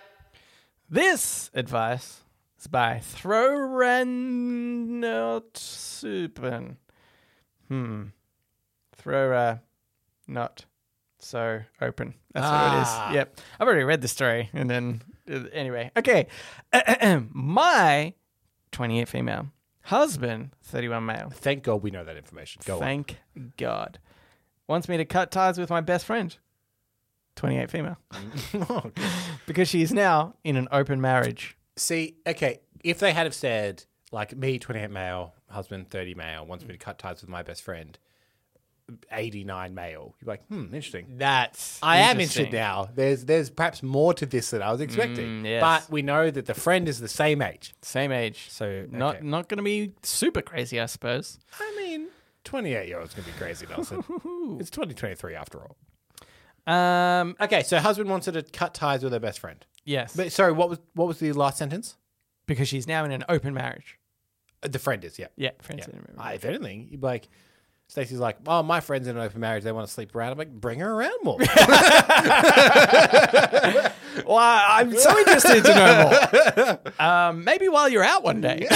This 0.89 1.51
advice 1.53 2.23
is 2.59 2.67
by 2.69 3.01
Throw 3.01 3.69
Supen. 5.55 6.77
Hmm. 7.69 8.03
Throw 8.97 9.59
not 10.27 10.65
so 11.19 11.61
open. 11.83 12.15
That's 12.33 12.45
what 12.47 12.55
it 12.55 12.87
Ah. 12.87 13.09
is. 13.11 13.15
Yep. 13.15 13.41
I've 13.61 13.69
already 13.69 13.85
read 13.85 14.01
the 14.01 14.09
story. 14.09 14.49
And 14.55 14.71
then, 14.71 15.03
uh, 15.31 15.45
anyway. 15.53 15.91
Okay. 15.99 16.29
My 17.31 18.15
28 18.71 19.07
female 19.09 19.49
husband, 19.83 20.51
31 20.63 21.07
male. 21.07 21.31
Thank 21.33 21.63
God 21.65 21.83
we 21.83 21.91
know 21.91 22.05
that 22.05 22.17
information. 22.17 22.63
Go 22.65 22.75
on. 22.75 22.81
Thank 22.81 23.21
God. 23.57 23.99
Wants 24.69 24.89
me 24.89 24.97
to 24.97 25.05
cut 25.05 25.31
ties 25.31 25.59
with 25.59 25.71
my 25.71 25.81
best 25.81 26.05
friend, 26.05 26.37
28 27.37 27.71
female, 27.71 27.97
mm. 28.13 28.93
because 29.47 29.69
she 29.69 29.83
is 29.83 29.93
now 29.93 30.35
in 30.45 30.57
an 30.57 30.69
open 30.73 31.01
marriage. 31.01 31.57
See, 31.77 32.17
okay, 32.27 32.61
if 32.85 32.99
they 32.99 33.13
had 33.13 33.27
have 33.27 33.35
said 33.35 33.85
like 34.13 34.37
me, 34.37 34.59
twenty-eight 34.59 34.91
male, 34.91 35.35
husband, 35.49 35.91
thirty 35.91 36.15
male, 36.15 36.47
wants 36.47 36.65
me 36.65 36.73
to 36.73 36.79
cut 36.79 36.99
ties 36.99 37.21
with 37.21 37.31
my 37.31 37.43
best 37.43 37.63
friend, 37.63 37.99
eighty-nine 39.11 39.75
male, 39.75 40.15
you're 40.21 40.27
like, 40.29 40.47
hmm, 40.47 40.65
interesting. 40.75 41.07
That's 41.19 41.79
I 41.83 41.99
am 41.99 42.21
interested 42.21 42.53
now. 42.53 42.89
There's 42.95 43.25
there's 43.25 43.51
perhaps 43.51 43.83
more 43.83 44.15
to 44.15 44.27
this 44.27 44.51
than 44.51 44.63
I 44.63 44.71
was 44.73 44.81
expecting. 44.81 45.43
Mm, 45.43 45.45
yes. 45.45 45.61
But 45.61 45.91
we 45.93 46.03
know 46.03 46.31
that 46.31 46.47
the 46.47 46.55
friend 46.55 46.89
is 46.89 47.01
the 47.01 47.09
same 47.09 47.43
age. 47.43 47.75
Same 47.83 48.13
age, 48.13 48.47
So 48.51 48.87
not 48.91 49.17
okay. 49.17 49.25
not 49.27 49.49
going 49.49 49.59
to 49.59 49.63
be 49.65 49.93
super 50.03 50.43
crazy, 50.43 50.81
I 50.81 50.87
suppose. 50.87 51.39
I 51.61 51.75
mean, 51.77 52.09
28 52.45 52.89
year 52.89 52.99
olds 53.01 53.15
gonna 53.15 53.27
be 53.27 53.33
crazy, 53.33 53.67
Nelson. 53.69 53.99
it's 54.61 54.71
2023 54.71 55.35
after 55.35 55.61
all. 55.63 55.77
Um, 56.67 57.37
Okay, 57.41 57.63
so 57.63 57.79
husband 57.79 58.09
wants 58.09 58.27
her 58.27 58.33
to 58.33 58.43
cut 58.43 58.75
ties 58.75 59.03
with 59.03 59.13
her 59.13 59.19
best 59.21 59.41
friend. 59.41 59.65
yes, 59.85 60.15
But 60.15 60.31
sorry, 60.33 60.53
what 60.53 60.69
was 60.69 60.79
what 60.95 61.09
was 61.09 61.19
the 61.19 61.33
last 61.33 61.59
sentence? 61.59 61.97
because 62.47 62.69
she's 62.69 62.87
now 62.89 63.05
in 63.05 63.13
an 63.13 63.25
open 63.29 63.55
marriage. 63.55 63.99
Uh, 64.63 64.69
The 64.69 64.79
friend 64.81 65.05
is, 65.05 65.19
yeah. 65.19 65.29
Yeah, 65.37 65.51
friends. 65.63 65.87
yeah. 65.89 65.95
in 65.95 66.19
a- 66.19 66.23
Uh, 66.23 66.33
if 66.35 66.45
anything, 66.45 66.89
you'd 66.91 67.01
be 67.01 67.07
like, 67.07 67.29
Stacey's 67.93 68.21
like, 68.21 68.39
oh, 68.47 68.63
my 68.63 68.81
friend's 68.81 69.07
in 69.07 69.19
an 69.19 69.23
open 69.23 69.39
marriage. 69.39 69.65
They 69.65 69.71
want 69.71 69.87
to 69.87 69.93
sleep 69.93 70.17
around. 70.17 70.33
I'm 70.33 70.39
like, 70.39 70.51
bring 70.51 70.79
her 70.79 70.91
around 70.91 71.19
more. 71.23 71.39
Well, 74.27 74.39
I'm 74.39 74.97
so 74.97 75.19
interested 75.19 75.65
to 75.65 75.75
know 75.75 76.29
more. 76.57 76.79
Um, 77.07 77.45
maybe 77.45 77.69
while 77.69 77.89
you're 77.89 78.05
out 78.05 78.23
one 78.23 78.41
day. 78.41 78.67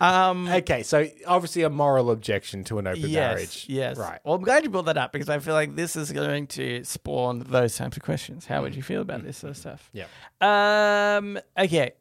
okay, 0.00 0.82
so 0.82 1.06
obviously 1.26 1.62
a 1.62 1.70
moral 1.70 2.10
objection 2.10 2.64
to 2.64 2.78
an 2.78 2.86
open 2.86 3.08
yes, 3.08 3.12
marriage. 3.12 3.66
yes. 3.68 3.98
Right. 3.98 4.20
Well, 4.24 4.34
I'm 4.34 4.42
glad 4.42 4.64
you 4.64 4.70
brought 4.70 4.86
that 4.86 4.96
up 4.96 5.12
because 5.12 5.28
I 5.28 5.38
feel 5.40 5.54
like 5.54 5.74
this 5.74 5.96
is 5.96 6.12
going 6.12 6.46
to 6.48 6.84
spawn 6.84 7.40
those 7.48 7.76
types 7.76 7.96
of 7.96 8.02
questions. 8.02 8.46
How 8.46 8.62
would 8.62 8.74
you 8.74 8.82
feel 8.82 9.02
about 9.02 9.24
this 9.24 9.38
sort 9.38 9.50
of 9.50 9.56
stuff? 9.56 9.90
Yeah. 9.92 10.06
Um. 10.40 11.38
Okay. 11.58 11.92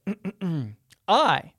I, 1.07 1.53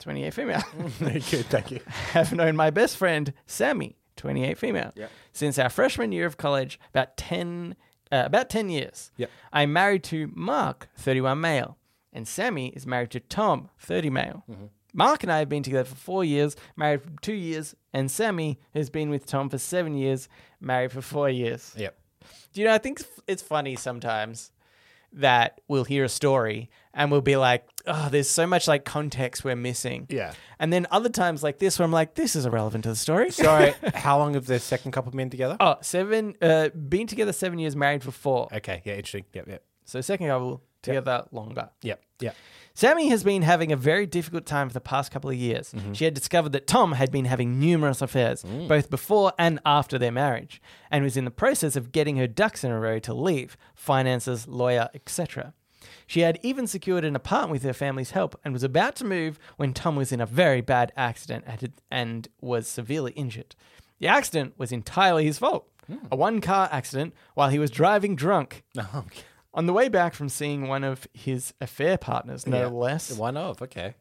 28 0.00 0.34
female, 0.34 0.62
Good, 0.98 1.22
thank 1.46 1.70
you. 1.70 1.80
have 2.12 2.32
known 2.32 2.56
my 2.56 2.70
best 2.70 2.96
friend 2.96 3.32
Sammy, 3.46 3.96
28 4.16 4.58
female, 4.58 4.92
Yep. 4.96 5.10
since 5.32 5.58
our 5.58 5.68
freshman 5.68 6.12
year 6.12 6.26
of 6.26 6.36
college, 6.36 6.80
about 6.90 7.16
10, 7.16 7.76
uh, 8.10 8.22
about 8.26 8.50
10 8.50 8.68
years. 8.70 9.10
Yep. 9.16 9.30
I'm 9.52 9.72
married 9.72 10.02
to 10.04 10.30
Mark, 10.34 10.88
31 10.96 11.40
male, 11.40 11.76
and 12.12 12.26
Sammy 12.26 12.68
is 12.68 12.86
married 12.86 13.10
to 13.10 13.20
Tom, 13.20 13.70
30 13.78 14.10
male. 14.10 14.44
Mm-hmm. 14.50 14.64
Mark 14.92 15.22
and 15.22 15.30
I 15.30 15.38
have 15.38 15.48
been 15.48 15.62
together 15.62 15.84
for 15.88 15.94
four 15.94 16.24
years, 16.24 16.56
married 16.76 17.02
for 17.02 17.10
two 17.22 17.32
years, 17.34 17.76
and 17.92 18.10
Sammy 18.10 18.58
has 18.74 18.90
been 18.90 19.08
with 19.08 19.24
Tom 19.26 19.48
for 19.48 19.58
seven 19.58 19.94
years, 19.94 20.28
married 20.60 20.90
for 20.92 21.00
four 21.00 21.28
years. 21.30 21.72
Yep. 21.76 21.96
Do 22.52 22.60
you 22.60 22.66
know? 22.66 22.74
I 22.74 22.78
think 22.78 23.00
it's 23.28 23.42
funny 23.42 23.76
sometimes 23.76 24.50
that 25.12 25.60
we'll 25.68 25.84
hear 25.84 26.04
a 26.04 26.08
story 26.08 26.70
and 26.94 27.10
we'll 27.10 27.20
be 27.20 27.36
like, 27.36 27.66
"Oh, 27.86 28.08
there's 28.10 28.28
so 28.28 28.46
much 28.46 28.66
like 28.68 28.84
context 28.84 29.44
we're 29.44 29.56
missing." 29.56 30.06
Yeah. 30.10 30.32
And 30.58 30.72
then 30.72 30.86
other 30.90 31.08
times 31.08 31.42
like 31.42 31.58
this, 31.58 31.78
where 31.78 31.84
I'm 31.84 31.92
like, 31.92 32.14
"This 32.14 32.36
is 32.36 32.46
irrelevant 32.46 32.84
to 32.84 32.90
the 32.90 32.96
story." 32.96 33.30
Sorry, 33.30 33.74
how 33.94 34.18
long 34.18 34.34
have 34.34 34.46
the 34.46 34.58
second 34.58 34.92
couple 34.92 35.12
been 35.12 35.30
together? 35.30 35.56
oh, 35.60 35.76
seven. 35.82 36.34
Uh, 36.40 36.68
been 36.70 37.06
together 37.06 37.32
seven 37.32 37.58
years, 37.58 37.76
married 37.76 38.02
for 38.02 38.10
four. 38.10 38.48
Okay, 38.52 38.82
yeah, 38.84 38.94
interesting. 38.94 39.24
Yep, 39.32 39.48
yep. 39.48 39.64
So 39.84 40.00
second 40.00 40.28
couple 40.28 40.62
together 40.82 41.26
longer. 41.32 41.70
Yep, 41.82 42.02
yep. 42.20 42.36
Sammy 42.74 43.08
has 43.08 43.24
been 43.24 43.42
having 43.42 43.72
a 43.72 43.76
very 43.76 44.06
difficult 44.06 44.46
time 44.46 44.68
for 44.68 44.72
the 44.72 44.80
past 44.80 45.10
couple 45.10 45.28
of 45.28 45.36
years. 45.36 45.74
She 45.92 46.04
had 46.04 46.14
discovered 46.14 46.52
that 46.52 46.66
Tom 46.66 46.92
had 46.92 47.10
been 47.10 47.24
having 47.26 47.58
numerous 47.58 48.00
affairs, 48.00 48.42
both 48.68 48.88
before 48.88 49.32
and 49.38 49.58
after 49.66 49.98
their 49.98 50.12
marriage, 50.12 50.62
and 50.90 51.04
was 51.04 51.16
in 51.16 51.24
the 51.24 51.30
process 51.30 51.76
of 51.76 51.92
getting 51.92 52.16
her 52.16 52.28
ducks 52.28 52.64
in 52.64 52.70
a 52.70 52.78
row 52.78 52.98
to 53.00 53.12
leave 53.12 53.56
finances, 53.74 54.46
lawyer, 54.48 54.88
etc. 54.94 55.52
She 56.06 56.20
had 56.20 56.38
even 56.42 56.66
secured 56.66 57.04
an 57.04 57.16
apartment 57.16 57.52
with 57.52 57.62
her 57.62 57.72
family's 57.72 58.10
help 58.12 58.38
and 58.44 58.52
was 58.52 58.62
about 58.62 58.96
to 58.96 59.04
move 59.04 59.38
when 59.56 59.72
Tom 59.72 59.96
was 59.96 60.12
in 60.12 60.20
a 60.20 60.26
very 60.26 60.60
bad 60.60 60.92
accident 60.96 61.44
and- 61.90 62.28
was 62.40 62.68
severely 62.68 63.12
injured. 63.12 63.54
The 63.98 64.08
accident 64.08 64.54
was 64.58 64.72
entirely 64.72 65.24
his 65.24 65.38
fault. 65.38 65.66
Hmm. 65.86 66.06
A 66.10 66.16
one 66.16 66.40
car 66.40 66.68
accident 66.70 67.14
while 67.34 67.48
he 67.48 67.58
was 67.58 67.70
driving 67.70 68.14
drunk. 68.16 68.62
Okay. 68.94 69.22
On 69.52 69.66
the 69.66 69.72
way 69.72 69.88
back 69.88 70.14
from 70.14 70.28
seeing 70.28 70.68
one 70.68 70.84
of 70.84 71.08
his 71.12 71.54
affair 71.60 71.98
partners, 71.98 72.46
no 72.46 72.60
Yeah. 72.60 72.66
less. 72.68 73.10
One 73.16 73.36
of, 73.36 73.60
okay. 73.60 73.94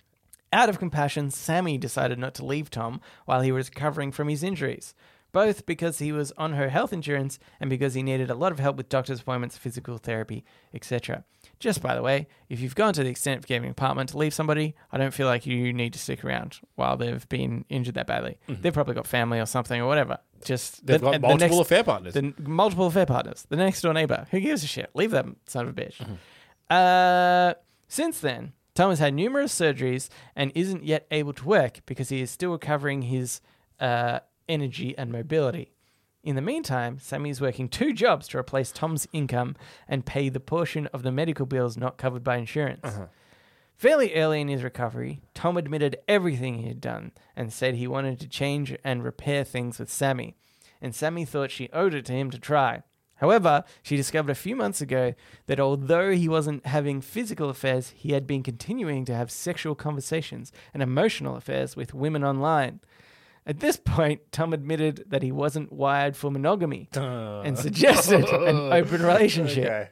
Out 0.54 0.70
of 0.70 0.78
compassion, 0.78 1.32
Sammy 1.32 1.76
decided 1.80 2.20
not 2.20 2.36
to 2.36 2.46
leave 2.46 2.70
Tom 2.70 3.02
while 3.26 3.42
he 3.42 3.52
was 3.52 3.70
recovering 3.70 4.12
from 4.12 4.28
his 4.28 4.44
injuries, 4.44 4.94
both 5.32 5.66
because 5.66 5.98
he 5.98 6.12
was 6.12 6.32
on 6.38 6.54
her 6.54 6.70
health 6.70 6.94
insurance 6.94 7.40
and 7.60 7.68
because 7.68 7.96
he 7.96 8.04
needed 8.04 8.30
a 8.30 8.36
lot 8.36 8.52
of 8.52 8.60
help 8.60 8.78
with 8.78 8.90
doctor's 8.90 9.22
appointments, 9.22 9.58
physical 9.58 9.98
therapy, 9.98 10.46
etc. 10.72 11.24
Just 11.60 11.82
by 11.82 11.94
the 11.94 12.02
way, 12.02 12.28
if 12.48 12.62
you've 12.62 12.76
gone 12.76 12.94
to 12.94 13.04
the 13.04 13.10
extent 13.10 13.40
of 13.40 13.46
giving 13.48 13.66
an 13.68 13.72
apartment 13.72 14.10
to 14.12 14.18
leave 14.18 14.34
somebody, 14.34 14.76
I 14.94 14.98
don't 14.98 15.14
feel 15.14 15.28
like 15.28 15.46
you 15.46 15.74
need 15.74 15.92
to 15.94 16.00
stick 16.00 16.24
around 16.24 16.60
while 16.76 16.96
they've 16.96 17.28
been 17.28 17.66
injured 17.68 17.96
that 17.96 18.08
badly. 18.08 18.40
They've 18.48 18.74
probably 18.74 18.96
got 18.96 19.06
family 19.06 19.40
or 19.42 19.46
something 19.46 19.82
or 19.82 19.86
whatever. 19.88 20.20
Just 20.46 20.78
Mm-hmm. 20.78 20.86
They've 20.86 21.02
the- 21.02 21.12
got 21.12 21.22
multiple 21.22 21.58
next- 21.58 21.60
affair 21.68 21.84
partners. 21.84 22.14
the 22.14 22.34
multiple 22.40 22.88
affair 22.88 23.06
partners, 23.06 23.46
the 23.50 23.58
next 23.58 23.82
door 23.82 23.94
neighbor. 23.94 24.26
Who 24.32 24.40
gives 24.40 24.64
a 24.64 24.68
shit? 24.68 24.90
Leave 24.94 25.12
them, 25.12 25.36
son 25.48 25.68
of 25.68 25.78
a 25.78 25.82
bitch. 25.82 25.98
Mm-hmm. 25.98 26.14
Uh, 26.70 27.54
since 27.88 28.20
then, 28.20 28.54
Tom 28.76 28.92
has 28.92 29.00
had 29.00 29.14
numerous 29.14 29.54
surgeries 29.54 30.08
and 30.36 30.52
isn't 30.56 30.84
yet 30.84 31.08
able 31.12 31.34
to 31.34 31.46
work 31.46 31.80
because 31.86 32.10
he 32.10 32.22
is 32.22 32.32
still 32.32 32.52
recovering 32.52 33.02
his 33.04 33.42
uh, 33.80 34.20
energy 34.48 34.98
and 34.98 35.12
mobility. 35.12 35.74
In 36.24 36.36
the 36.36 36.42
meantime, 36.42 37.00
Sammy 37.00 37.30
is 37.30 37.40
working 37.40 37.70
two 37.70 37.94
jobs 37.94 38.28
to 38.30 38.38
replace 38.38 38.72
Tom's 38.72 39.08
income 39.14 39.56
and 39.88 40.06
pay 40.06 40.28
the 40.30 40.40
portion 40.40 40.88
of 40.88 41.04
the 41.04 41.12
medical 41.12 41.46
bills 41.46 41.78
not 41.78 41.98
covered 41.98 42.24
by 42.24 42.38
insurance. 42.38 42.82
Uh-huh. 42.84 43.06
Fairly 43.78 44.14
early 44.14 44.42
in 44.42 44.50
his 44.50 44.62
recovery, 44.64 45.22
Tom 45.34 45.56
admitted 45.56 46.00
everything 46.10 46.56
he 46.56 46.68
had 46.68 46.82
done 46.82 47.14
and 47.38 47.54
said 47.54 47.76
he 47.76 47.88
wanted 47.88 48.20
to 48.20 48.28
change 48.28 48.76
and 48.84 49.02
repair 49.04 49.46
things 49.46 49.80
with 49.80 49.90
Sammy, 49.90 50.36
and 50.82 50.94
Sammy 50.94 51.24
thought 51.24 51.52
she 51.52 51.70
owed 51.72 51.94
it 51.94 52.06
to 52.08 52.14
him 52.14 52.30
to 52.32 52.38
try. 52.40 52.84
However, 53.16 53.64
she 53.82 53.96
discovered 53.96 54.32
a 54.32 54.36
few 54.36 54.56
months 54.56 54.82
ago 54.82 55.14
that 55.48 55.60
although 55.60 56.12
he 56.12 56.28
wasn't 56.28 56.66
having 56.66 57.00
physical 57.00 57.50
affairs, 57.50 57.94
he 57.96 58.12
had 58.12 58.28
been 58.28 58.44
continuing 58.44 59.06
to 59.06 59.16
have 59.16 59.32
sexual 59.32 59.76
conversations 59.76 60.52
and 60.74 60.84
emotional 60.84 61.38
affairs 61.38 61.76
with 61.78 61.94
women 61.94 62.24
online. 62.24 62.82
At 63.50 63.62
this 63.62 63.78
point, 63.78 64.32
Tom 64.32 64.54
admitted 64.54 65.06
that 65.08 65.24
he 65.24 65.32
wasn't 65.32 65.74
wired 65.74 66.16
for 66.16 66.30
monogamy 66.30 66.88
uh. 66.96 67.42
and 67.42 67.58
suggested 67.58 68.30
an 68.30 68.72
open 68.72 69.02
relationship. 69.02 69.66
Okay. 69.66 69.90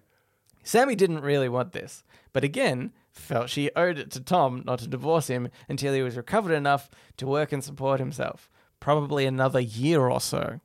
Sammy 0.61 0.93
didn't 0.93 1.21
really 1.21 1.49
want 1.49 1.71
this, 1.71 2.03
but 2.33 2.43
again, 2.43 2.93
felt 3.11 3.49
she 3.49 3.71
owed 3.75 3.97
it 3.97 4.11
to 4.11 4.21
Tom 4.21 4.61
not 4.63 4.77
to 4.79 4.87
divorce 4.87 5.25
him 5.25 5.49
until 5.67 5.95
he 5.95 6.03
was 6.03 6.15
recovered 6.15 6.53
enough 6.53 6.87
to 7.17 7.25
work 7.25 7.51
and 7.51 7.63
support 7.63 7.99
himself, 7.99 8.47
probably 8.79 9.25
another 9.25 9.59
year 9.59 10.07
or 10.07 10.21
so. 10.21 10.59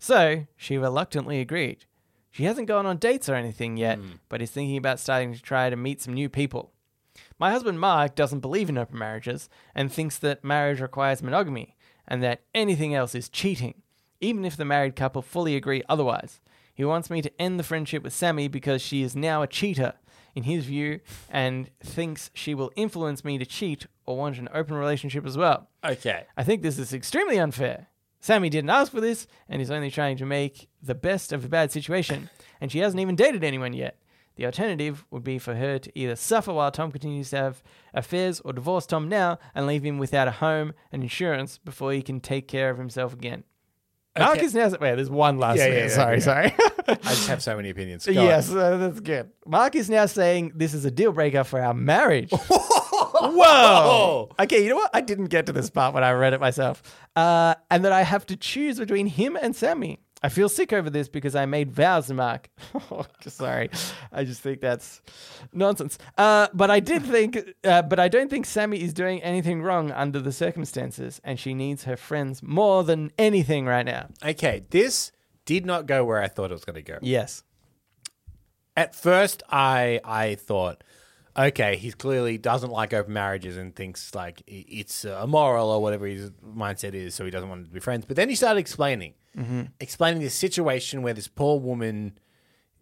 So, 0.00 0.46
she 0.56 0.78
reluctantly 0.78 1.40
agreed. 1.40 1.84
She 2.32 2.44
hasn't 2.44 2.66
gone 2.66 2.84
on 2.84 2.96
dates 2.96 3.28
or 3.28 3.36
anything 3.36 3.76
yet, 3.76 3.98
hmm. 3.98 4.14
but 4.28 4.42
is 4.42 4.50
thinking 4.50 4.76
about 4.76 4.98
starting 4.98 5.34
to 5.34 5.40
try 5.40 5.70
to 5.70 5.76
meet 5.76 6.02
some 6.02 6.14
new 6.14 6.28
people. 6.28 6.72
My 7.38 7.52
husband 7.52 7.78
Mark 7.78 8.16
doesn't 8.16 8.40
believe 8.40 8.68
in 8.68 8.76
open 8.76 8.98
marriages 8.98 9.48
and 9.72 9.92
thinks 9.92 10.18
that 10.18 10.42
marriage 10.42 10.80
requires 10.80 11.22
monogamy 11.22 11.76
and 12.06 12.22
that 12.22 12.42
anything 12.54 12.94
else 12.94 13.14
is 13.14 13.28
cheating, 13.28 13.82
even 14.20 14.44
if 14.44 14.56
the 14.56 14.64
married 14.64 14.96
couple 14.96 15.22
fully 15.22 15.56
agree 15.56 15.82
otherwise. 15.88 16.40
He 16.74 16.84
wants 16.84 17.10
me 17.10 17.22
to 17.22 17.40
end 17.40 17.58
the 17.58 17.64
friendship 17.64 18.02
with 18.02 18.12
Sammy 18.12 18.48
because 18.48 18.80
she 18.80 19.02
is 19.02 19.14
now 19.14 19.42
a 19.42 19.46
cheater, 19.46 19.94
in 20.34 20.44
his 20.44 20.64
view, 20.64 21.00
and 21.30 21.70
thinks 21.80 22.30
she 22.34 22.54
will 22.54 22.72
influence 22.76 23.24
me 23.24 23.38
to 23.38 23.44
cheat 23.44 23.86
or 24.06 24.16
want 24.16 24.38
an 24.38 24.48
open 24.54 24.74
relationship 24.74 25.26
as 25.26 25.36
well. 25.36 25.68
Okay. 25.84 26.24
I 26.36 26.44
think 26.44 26.62
this 26.62 26.78
is 26.78 26.94
extremely 26.94 27.38
unfair. 27.38 27.88
Sammy 28.20 28.48
didn't 28.48 28.70
ask 28.70 28.92
for 28.92 29.00
this 29.00 29.26
and 29.48 29.60
is 29.60 29.70
only 29.70 29.90
trying 29.90 30.16
to 30.16 30.24
make 30.24 30.68
the 30.80 30.94
best 30.94 31.32
of 31.32 31.44
a 31.44 31.48
bad 31.48 31.72
situation, 31.72 32.30
and 32.60 32.70
she 32.70 32.78
hasn't 32.78 33.00
even 33.00 33.16
dated 33.16 33.44
anyone 33.44 33.72
yet. 33.72 33.98
The 34.36 34.46
alternative 34.46 35.04
would 35.10 35.22
be 35.24 35.38
for 35.38 35.54
her 35.54 35.78
to 35.78 35.92
either 35.98 36.16
suffer 36.16 36.52
while 36.52 36.70
Tom 36.70 36.90
continues 36.90 37.30
to 37.30 37.36
have 37.36 37.62
affairs 37.92 38.40
or 38.40 38.52
divorce 38.52 38.86
Tom 38.86 39.08
now 39.08 39.38
and 39.54 39.66
leave 39.66 39.82
him 39.84 39.98
without 39.98 40.26
a 40.28 40.32
home 40.32 40.72
and 40.90 41.02
insurance 41.02 41.58
before 41.58 41.92
he 41.92 42.02
can 42.02 42.20
take 42.20 42.48
care 42.48 42.70
of 42.70 42.78
himself 42.78 43.12
again. 43.12 43.44
Mark 44.18 44.36
Okay. 44.36 44.44
is 44.44 44.54
now. 44.54 44.68
Wait, 44.68 44.78
there's 44.96 45.08
one 45.08 45.38
last 45.38 45.56
Yeah, 45.58 45.68
yeah, 45.68 45.74
yeah, 45.84 45.88
sorry, 45.88 46.12
okay. 46.16 46.20
sorry. 46.20 46.54
I 46.88 46.94
just 46.96 47.28
have 47.28 47.42
so 47.42 47.56
many 47.56 47.70
opinions. 47.70 48.04
Go 48.04 48.12
yes, 48.12 48.50
uh, 48.52 48.76
that's 48.76 49.00
good. 49.00 49.30
Mark 49.46 49.74
is 49.74 49.88
now 49.88 50.04
saying 50.04 50.52
this 50.54 50.74
is 50.74 50.84
a 50.84 50.90
deal 50.90 51.12
breaker 51.12 51.44
for 51.44 51.60
our 51.62 51.72
marriage. 51.72 52.30
Whoa. 53.20 54.28
Okay, 54.38 54.62
you 54.62 54.68
know 54.68 54.76
what? 54.76 54.90
I 54.92 55.00
didn't 55.00 55.26
get 55.26 55.46
to 55.46 55.52
this 55.52 55.70
part 55.70 55.94
when 55.94 56.04
I 56.04 56.12
read 56.12 56.34
it 56.34 56.40
myself. 56.40 56.82
Uh, 57.16 57.54
and 57.70 57.84
that 57.86 57.92
I 57.92 58.02
have 58.02 58.26
to 58.26 58.36
choose 58.36 58.78
between 58.78 59.06
him 59.06 59.36
and 59.40 59.56
Sammy. 59.56 60.00
I 60.22 60.28
feel 60.28 60.48
sick 60.48 60.72
over 60.72 60.88
this 60.88 61.08
because 61.08 61.34
I 61.34 61.46
made 61.46 61.72
vows 61.72 62.06
to 62.06 62.14
Mark. 62.14 62.48
Sorry, 63.26 63.70
I 64.12 64.24
just 64.24 64.40
think 64.40 64.60
that's 64.60 65.02
nonsense. 65.52 65.98
Uh, 66.16 66.46
but 66.54 66.70
I 66.70 66.80
did 66.80 67.02
think, 67.02 67.54
uh, 67.64 67.82
but 67.82 67.98
I 67.98 68.08
don't 68.08 68.30
think 68.30 68.46
Sammy 68.46 68.80
is 68.80 68.92
doing 68.94 69.22
anything 69.22 69.62
wrong 69.62 69.90
under 69.90 70.20
the 70.20 70.32
circumstances, 70.32 71.20
and 71.24 71.40
she 71.40 71.54
needs 71.54 71.84
her 71.84 71.96
friends 71.96 72.42
more 72.42 72.84
than 72.84 73.10
anything 73.18 73.66
right 73.66 73.84
now. 73.84 74.08
Okay. 74.24 74.64
This 74.70 75.10
did 75.44 75.66
not 75.66 75.86
go 75.86 76.04
where 76.04 76.22
I 76.22 76.28
thought 76.28 76.50
it 76.50 76.54
was 76.54 76.64
going 76.64 76.76
to 76.76 76.82
go. 76.82 76.98
Yes. 77.02 77.42
At 78.76 78.94
first, 78.94 79.42
I 79.50 80.00
I 80.04 80.36
thought, 80.36 80.84
okay, 81.36 81.76
he 81.76 81.92
clearly 81.92 82.38
doesn't 82.38 82.70
like 82.70 82.92
open 82.92 83.12
marriages 83.12 83.56
and 83.56 83.74
thinks 83.74 84.14
like 84.14 84.42
it's 84.46 85.04
immoral 85.04 85.70
or 85.70 85.80
whatever 85.80 86.06
his 86.06 86.30
mindset 86.44 86.94
is, 86.94 87.14
so 87.14 87.24
he 87.24 87.30
doesn't 87.30 87.48
want 87.48 87.64
to 87.64 87.70
be 87.70 87.80
friends. 87.80 88.04
But 88.04 88.16
then 88.16 88.28
he 88.28 88.34
started 88.34 88.60
explaining, 88.60 89.14
explaining 89.80 90.22
this 90.22 90.34
situation 90.34 91.02
where 91.02 91.14
this 91.14 91.28
poor 91.28 91.58
woman 91.58 92.18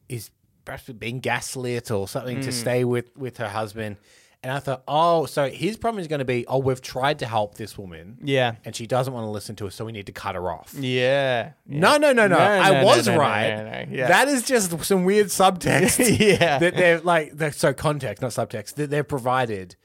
is 0.08 0.30
perhaps 0.64 0.84
being 0.84 1.20
gaslit 1.20 1.90
or 1.90 2.06
something 2.08 2.40
to 2.40 2.48
mm. 2.50 2.52
stay 2.52 2.84
with 2.84 3.16
with 3.16 3.36
her 3.38 3.48
husband. 3.48 3.96
And 4.42 4.50
I 4.50 4.59
thought, 4.59 4.83
oh, 4.88 5.26
so 5.26 5.50
his 5.50 5.76
problem 5.76 6.00
is 6.00 6.09
going 6.09 6.20
to 6.20 6.24
be, 6.24 6.46
oh, 6.46 6.57
we've 6.59 6.81
tried 6.81 7.18
to 7.18 7.26
help 7.26 7.57
this 7.57 7.76
woman, 7.76 8.16
Yeah. 8.22 8.55
and 8.64 8.74
she 8.74 8.87
doesn't 8.87 9.12
want 9.12 9.24
to 9.26 9.31
listen 9.31 9.55
to 9.57 9.66
us, 9.66 9.74
so 9.74 9.85
we 9.85 9.92
need 9.92 10.07
to 10.07 10.12
cut 10.12 10.35
her 10.35 10.50
off. 10.50 10.72
Yeah. 10.79 11.53
No, 11.66 11.98
no, 11.98 12.12
no, 12.14 12.26
no. 12.26 12.38
No, 12.38 12.42
I 12.44 12.70
no, 12.70 12.81
no, 12.81 12.87
was 12.87 13.07
no, 13.07 13.14
no, 13.16 13.20
right. 13.20 13.50
no, 13.57 13.64
no, 13.64 13.87
yeah. 13.98 14.09
That 14.09 14.29
is 14.29 14.42
just 14.44 14.83
some 14.85 15.05
weird 15.05 15.26
subtext. 15.26 16.18
Yeah. 16.40 16.59
That 16.59 16.74
they're 16.74 17.00
like, 17.00 17.33
they're, 17.37 17.53
so 17.53 17.74
context, 17.74 18.22
not 18.22 18.31
subtext, 18.31 18.76
that 18.76 18.88
they're 18.88 19.05
provided. 19.05 19.76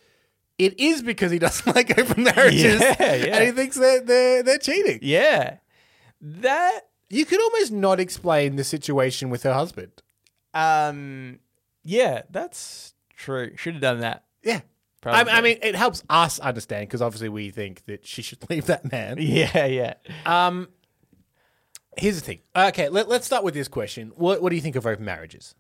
It 0.58 0.80
is 0.80 1.02
because 1.04 1.32
he 1.34 1.40
doesn't 1.40 1.76
like 1.76 1.98
open 2.00 2.24
marriages. 2.24 2.80
Yeah, 2.80 2.96
yeah. 3.16 3.36
And 3.38 3.46
he 3.48 3.52
thinks 3.52 3.76
they're, 3.76 4.00
they're, 4.02 4.42
they're 4.42 4.58
cheating. 4.58 5.00
Yeah. 5.02 5.58
That 6.22 6.80
You 7.10 7.26
could 7.26 7.42
almost 7.42 7.74
not 7.74 8.00
explain 8.00 8.56
the 8.56 8.64
situation 8.64 9.30
with 9.30 9.44
her 9.44 9.54
husband. 9.54 10.02
um 10.54 11.40
yeah, 11.84 12.22
that's 12.32 12.94
true. 13.18 13.52
Should 13.58 13.74
have 13.76 13.82
done 13.82 14.00
that. 14.00 14.24
Yeah. 14.46 14.62
I, 14.62 14.62
Probably. 15.02 15.34
I 15.34 15.42
mean, 15.42 15.58
it 15.62 15.76
helps 15.76 16.02
us 16.10 16.40
understand 16.40 16.88
because 16.88 17.02
obviously 17.02 17.30
we 17.30 17.52
think 17.52 17.86
that 17.86 18.08
she 18.08 18.22
should 18.24 18.40
leave 18.50 18.68
that 18.68 18.90
man. 18.92 19.18
Yeah, 19.20 19.66
yeah. 19.66 19.94
Um, 20.26 20.70
here's 21.98 22.16
the 22.20 22.26
thing. 22.26 22.40
Okay, 22.56 22.88
let, 22.90 23.08
let's 23.10 23.26
start 23.26 23.44
with 23.44 23.54
this 23.54 23.68
question. 23.68 24.12
What, 24.16 24.42
what 24.42 24.50
do 24.52 24.56
you 24.56 24.62
think 24.62 24.76
of 24.78 24.86
open 24.88 25.04
marriages? 25.06 25.54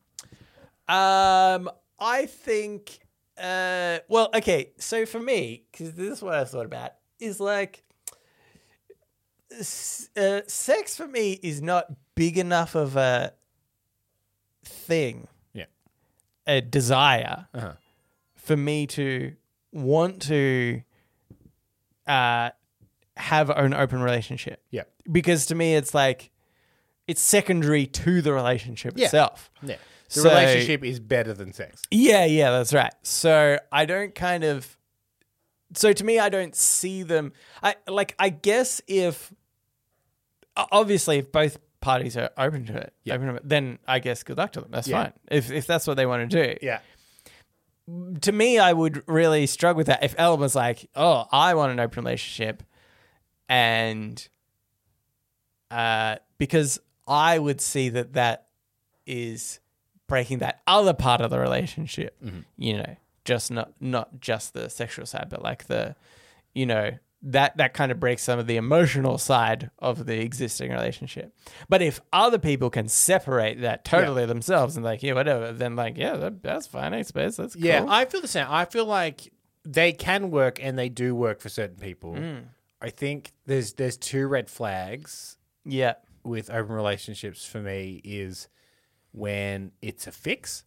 Um 0.87 1.69
I 1.99 2.27
think 2.27 2.99
uh 3.37 3.99
well, 4.07 4.29
okay, 4.35 4.71
so 4.77 5.05
for 5.05 5.19
me, 5.19 5.63
cuz 5.73 5.93
this 5.93 6.17
is 6.17 6.21
what 6.21 6.35
I 6.35 6.43
thought 6.45 6.65
about 6.67 6.91
is 7.19 7.39
like 7.39 7.83
uh, 10.17 10.41
sex 10.47 10.95
for 10.97 11.07
me 11.07 11.33
is 11.41 11.61
not 11.61 11.85
big 12.15 12.37
enough 12.37 12.75
of 12.75 12.95
a 12.97 13.33
thing, 14.63 15.27
Yeah. 15.53 15.65
a 16.45 16.61
desire 16.61 17.47
Uh-huh. 17.53 17.73
For 18.45 18.55
me 18.55 18.87
to 18.87 19.33
want 19.71 20.21
to 20.23 20.81
uh, 22.07 22.51
have 23.17 23.49
an 23.49 23.73
open 23.73 24.01
relationship. 24.01 24.61
Yeah. 24.71 24.83
Because 25.11 25.45
to 25.47 25.55
me, 25.55 25.75
it's 25.75 25.93
like 25.93 26.31
it's 27.07 27.21
secondary 27.21 27.85
to 27.87 28.21
the 28.21 28.33
relationship 28.33 28.93
Yeah. 28.95 29.05
itself. 29.05 29.51
Yeah. 29.61 29.75
The 30.09 30.21
So- 30.21 30.29
relationship 30.29 30.83
is 30.83 30.99
better 30.99 31.33
than 31.33 31.51
sex. 31.53 31.81
Yeah, 31.91 32.25
yeah, 32.25 32.51
that's 32.51 32.73
right. 32.73 32.93
So 33.03 33.59
I 33.71 33.85
don't 33.85 34.13
kind 34.13 34.43
of. 34.43 34.77
So 35.73 35.91
to 35.93 36.03
me, 36.03 36.19
I 36.19 36.29
don't 36.29 36.55
see 36.55 37.03
them. 37.03 37.33
I 37.63 37.75
like. 37.87 38.15
I 38.19 38.29
guess 38.29 38.81
if 38.87 39.33
o- 40.55 40.67
obviously 40.71 41.17
if 41.17 41.31
both 41.31 41.57
parties 41.81 42.15
are 42.17 42.29
open 42.37 42.65
to 42.67 42.77
it, 42.77 42.93
open 43.09 43.27
to 43.27 43.35
it, 43.35 43.41
then 43.49 43.79
I 43.87 43.99
guess 43.99 44.23
good 44.23 44.37
luck 44.37 44.53
to 44.53 44.61
them. 44.61 44.69
That's 44.71 44.87
Yeah. 44.87 45.03
fine. 45.05 45.13
If 45.29 45.51
if 45.51 45.65
that's 45.67 45.85
what 45.87 45.97
they 45.97 46.05
want 46.05 46.29
to 46.29 46.43
do. 46.53 46.57
Yeah. 46.61 46.79
To 48.21 48.31
me, 48.31 48.57
I 48.59 48.73
would 48.73 49.03
really 49.07 49.45
struggle 49.45 49.77
with 49.77 49.87
that 49.87 50.03
if 50.03 50.15
Ellen 50.17 50.39
was 50.39 50.55
like, 50.55 50.89
"Oh, 50.95 51.25
I 51.31 51.53
want 51.53 51.71
an 51.71 51.79
open 51.79 52.03
relationship," 52.03 52.63
and 53.47 54.27
uh, 55.71 56.17
because 56.37 56.79
I 57.07 57.37
would 57.37 57.61
see 57.61 57.89
that 57.89 58.13
that 58.13 58.47
is 59.05 59.59
breaking 60.07 60.39
that 60.39 60.61
other 60.65 60.93
part 60.93 61.21
of 61.21 61.29
the 61.29 61.39
relationship. 61.39 62.17
You 62.57 62.77
know, 62.77 62.95
just 63.23 63.51
not 63.51 63.73
not 63.79 64.19
just 64.19 64.53
the 64.53 64.69
sexual 64.69 65.05
side, 65.05 65.27
but 65.29 65.41
like 65.41 65.65
the, 65.67 65.95
you 66.53 66.65
know. 66.65 66.91
That, 67.27 67.57
that 67.57 67.73
kind 67.73 67.91
of 67.91 67.99
breaks 67.99 68.21
some 68.21 68.37
of 68.37 68.45
the 68.45 68.55
emotional 68.55 69.17
side 69.17 69.71
of 69.79 70.05
the 70.05 70.19
existing 70.21 70.71
relationship. 70.71 71.33
But 71.67 71.81
if 71.81 71.99
other 72.13 72.37
people 72.37 72.69
can 72.69 72.87
separate 72.87 73.61
that 73.61 73.83
totally 73.83 74.27
themselves 74.27 74.75
and 74.75 74.85
like, 74.85 75.01
yeah, 75.01 75.13
whatever, 75.13 75.51
then 75.51 75.75
like, 75.75 75.97
yeah, 75.97 76.15
that, 76.17 76.43
that's 76.43 76.67
fine, 76.67 76.93
I 76.93 77.01
suppose. 77.01 77.35
That's 77.37 77.55
cool. 77.55 77.63
Yeah, 77.65 77.79
cool. 77.79 77.89
I 77.89 78.05
feel 78.05 78.21
the 78.21 78.27
same. 78.27 78.45
I 78.47 78.65
feel 78.65 78.85
like 78.85 79.33
they 79.63 79.91
can 79.91 80.29
work 80.29 80.59
and 80.61 80.77
they 80.77 80.87
do 80.89 81.15
work 81.15 81.41
for 81.41 81.49
certain 81.49 81.77
people. 81.77 82.13
Mm. 82.13 82.43
I 82.79 82.91
think 82.91 83.31
there's 83.47 83.73
there's 83.73 83.97
two 83.97 84.27
red 84.27 84.47
flags 84.47 85.37
Yeah. 85.65 85.93
with 86.23 86.51
open 86.51 86.75
relationships 86.75 87.43
for 87.43 87.59
me 87.59 88.01
is 88.03 88.49
when 89.13 89.71
it's 89.81 90.05
a 90.05 90.11
fix, 90.11 90.63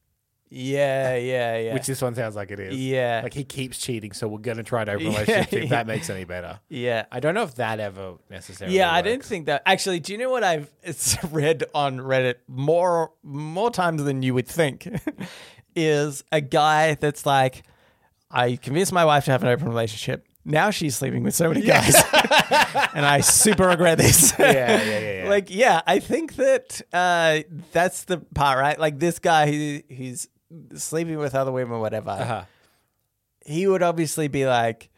Yeah, 0.51 1.17
yeah, 1.17 1.59
yeah. 1.59 1.75
which 1.75 1.87
this 1.87 2.01
one 2.01 2.15
sounds 2.15 2.37
like 2.37 2.51
it 2.51 2.59
is. 2.61 2.77
Yeah. 2.77 3.21
Like 3.23 3.35
he 3.35 3.45
keeps 3.45 3.79
cheating, 3.79 4.13
so 4.13 4.29
we're 4.29 4.39
gonna 4.39 4.63
try 4.63 4.83
an 4.83 4.89
open 4.89 5.07
relationship 5.07 5.53
if 5.53 5.71
that 5.71 5.87
makes 5.87 6.09
any 6.11 6.25
better. 6.25 6.61
yeah. 6.69 7.05
I 7.13 7.21
don't 7.21 7.35
know 7.35 7.43
if 7.43 7.55
that 7.57 7.81
ever 7.81 8.15
necessarily 8.31 8.77
Yeah, 8.77 8.93
I 8.93 9.03
didn't 9.03 9.25
think 9.25 9.47
that. 9.47 9.63
Actually, 9.67 10.01
do 10.01 10.13
you 10.13 10.19
know 10.19 10.31
what 10.31 10.45
I've 10.45 10.71
read 11.31 11.65
on 11.75 11.99
Reddit 11.99 12.37
more 12.47 13.13
more 13.23 13.71
times 13.71 14.03
than 14.05 14.23
you 14.23 14.35
would 14.35 14.49
think? 14.49 14.89
is 15.77 16.25
a 16.33 16.41
guy 16.41 16.95
that's 16.95 17.25
like, 17.25 17.63
I 18.31 18.57
convinced 18.57 18.93
my 18.93 19.05
wife 19.05 19.27
to 19.27 19.31
have 19.31 19.43
an 19.43 19.49
open 19.49 19.69
relationship. 19.69 20.27
Now 20.45 20.71
she's 20.71 20.97
sleeping 20.97 21.23
with 21.25 21.35
so 21.35 21.49
many 21.49 21.61
guys, 21.61 21.95
and 22.95 23.05
I 23.05 23.21
super 23.21 23.69
regret 23.69 23.99
this. 23.99 24.33
Yeah, 24.39 24.51
yeah, 24.51 24.83
yeah, 24.83 25.23
yeah. 25.25 25.29
like, 25.29 25.51
yeah, 25.51 25.83
I 25.87 25.99
think 25.99 26.37
that 26.37 26.81
uh, 26.93 27.41
that's 27.73 28.05
the 28.05 28.19
part, 28.19 28.59
right? 28.59 28.79
Like 28.79 28.99
this 28.99 29.19
guy 29.19 29.51
who 29.51 29.81
who's 29.95 30.27
sleeping 30.75 31.19
with 31.19 31.35
other 31.35 31.53
women, 31.53 31.81
whatever. 31.81 32.11
Uh-huh. 32.11 32.45
He 33.45 33.67
would 33.67 33.83
obviously 33.83 34.29
be 34.29 34.47
like, 34.47 34.91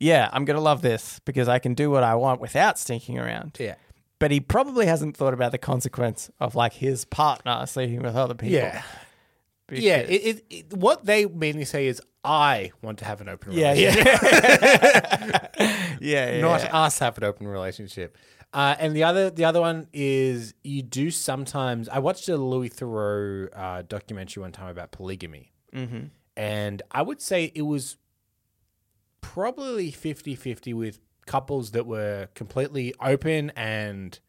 "Yeah, 0.00 0.28
I'm 0.32 0.44
gonna 0.44 0.60
love 0.60 0.82
this 0.82 1.20
because 1.24 1.48
I 1.48 1.58
can 1.58 1.74
do 1.74 1.90
what 1.90 2.02
I 2.02 2.14
want 2.14 2.40
without 2.40 2.78
stinking 2.78 3.18
around." 3.18 3.56
Yeah. 3.60 3.74
But 4.18 4.30
he 4.30 4.40
probably 4.40 4.86
hasn't 4.86 5.16
thought 5.16 5.34
about 5.34 5.52
the 5.52 5.58
consequence 5.58 6.30
of 6.40 6.54
like 6.54 6.72
his 6.74 7.04
partner 7.04 7.66
sleeping 7.66 8.02
with 8.02 8.16
other 8.16 8.34
people. 8.34 8.56
Yeah. 8.56 8.82
Because- 9.66 9.84
Yeah, 9.84 9.96
it, 9.98 10.08
it, 10.10 10.44
it, 10.50 10.74
what 10.74 11.04
they 11.04 11.26
mainly 11.26 11.64
say 11.64 11.86
is, 11.86 12.00
I 12.22 12.72
want 12.80 12.98
to 13.00 13.04
have 13.04 13.20
an 13.20 13.28
open 13.28 13.52
yeah, 13.52 13.72
relationship. 13.72 14.04
yeah, 14.06 15.48
yeah, 16.00 16.30
yeah. 16.36 16.40
not 16.40 16.72
us 16.72 16.98
have 17.00 17.18
an 17.18 17.24
open 17.24 17.46
relationship. 17.48 18.16
Uh, 18.54 18.76
and 18.78 18.94
the 18.94 19.02
other 19.02 19.30
the 19.30 19.44
other 19.44 19.60
one 19.60 19.88
is 19.92 20.54
you 20.62 20.80
do 20.80 21.10
sometimes. 21.10 21.88
I 21.88 21.98
watched 21.98 22.28
a 22.28 22.36
Louis 22.36 22.70
Theroux 22.70 23.48
uh, 23.52 23.82
documentary 23.82 24.42
one 24.42 24.52
time 24.52 24.68
about 24.68 24.92
polygamy, 24.92 25.52
mm-hmm. 25.74 26.04
and 26.36 26.82
I 26.92 27.02
would 27.02 27.20
say 27.20 27.50
it 27.52 27.62
was 27.62 27.96
probably 29.20 29.90
50-50 29.90 30.72
with 30.74 31.00
couples 31.26 31.72
that 31.72 31.86
were 31.86 32.28
completely 32.34 32.94
open 33.00 33.50
and 33.56 34.20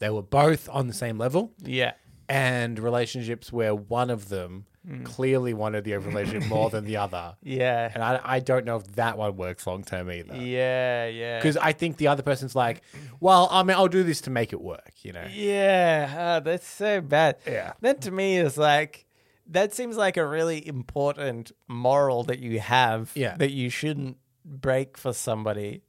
they 0.00 0.10
were 0.10 0.22
both 0.22 0.68
on 0.68 0.86
the 0.86 0.92
same 0.92 1.16
level, 1.16 1.52
yeah. 1.62 1.92
and 2.28 2.78
relationships 2.78 3.50
where 3.52 3.74
one 3.74 4.10
of 4.10 4.28
them 4.28 4.66
clearly 5.04 5.52
wanted 5.52 5.84
the 5.84 5.94
open 5.94 6.08
relationship 6.08 6.48
more 6.48 6.70
than 6.70 6.84
the 6.84 6.96
other. 6.96 7.36
Yeah. 7.42 7.90
And 7.92 8.02
I, 8.02 8.20
I 8.24 8.40
don't 8.40 8.64
know 8.64 8.76
if 8.76 8.86
that 8.96 9.18
one 9.18 9.36
works 9.36 9.66
long 9.66 9.84
term 9.84 10.10
either. 10.10 10.34
Yeah, 10.36 11.06
yeah. 11.06 11.38
Because 11.38 11.56
I 11.56 11.72
think 11.72 11.96
the 11.98 12.08
other 12.08 12.22
person's 12.22 12.56
like, 12.56 12.82
well, 13.20 13.48
I 13.50 13.62
mean, 13.62 13.76
I'll 13.76 13.88
do 13.88 14.02
this 14.02 14.20
to 14.22 14.30
make 14.30 14.52
it 14.52 14.60
work, 14.60 14.92
you 15.02 15.12
know? 15.12 15.26
Yeah, 15.32 16.14
uh, 16.18 16.40
that's 16.40 16.66
so 16.66 17.00
bad. 17.00 17.36
Yeah. 17.46 17.74
That 17.82 18.00
to 18.02 18.10
me 18.10 18.38
is 18.38 18.56
like 18.56 19.06
that 19.48 19.74
seems 19.74 19.96
like 19.96 20.16
a 20.16 20.24
really 20.26 20.66
important 20.66 21.52
moral 21.68 22.22
that 22.24 22.38
you 22.38 22.60
have 22.60 23.10
Yeah. 23.14 23.36
that 23.36 23.50
you 23.50 23.68
shouldn't 23.68 24.16
break 24.44 24.96
for 24.96 25.12
somebody 25.12 25.82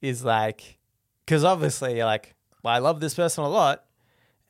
is 0.00 0.24
like 0.24 0.78
cuz 1.26 1.42
obviously 1.42 1.96
you're 1.96 2.06
like, 2.06 2.34
well, 2.62 2.74
I 2.74 2.78
love 2.78 3.00
this 3.00 3.14
person 3.14 3.42
a 3.44 3.48
lot 3.48 3.84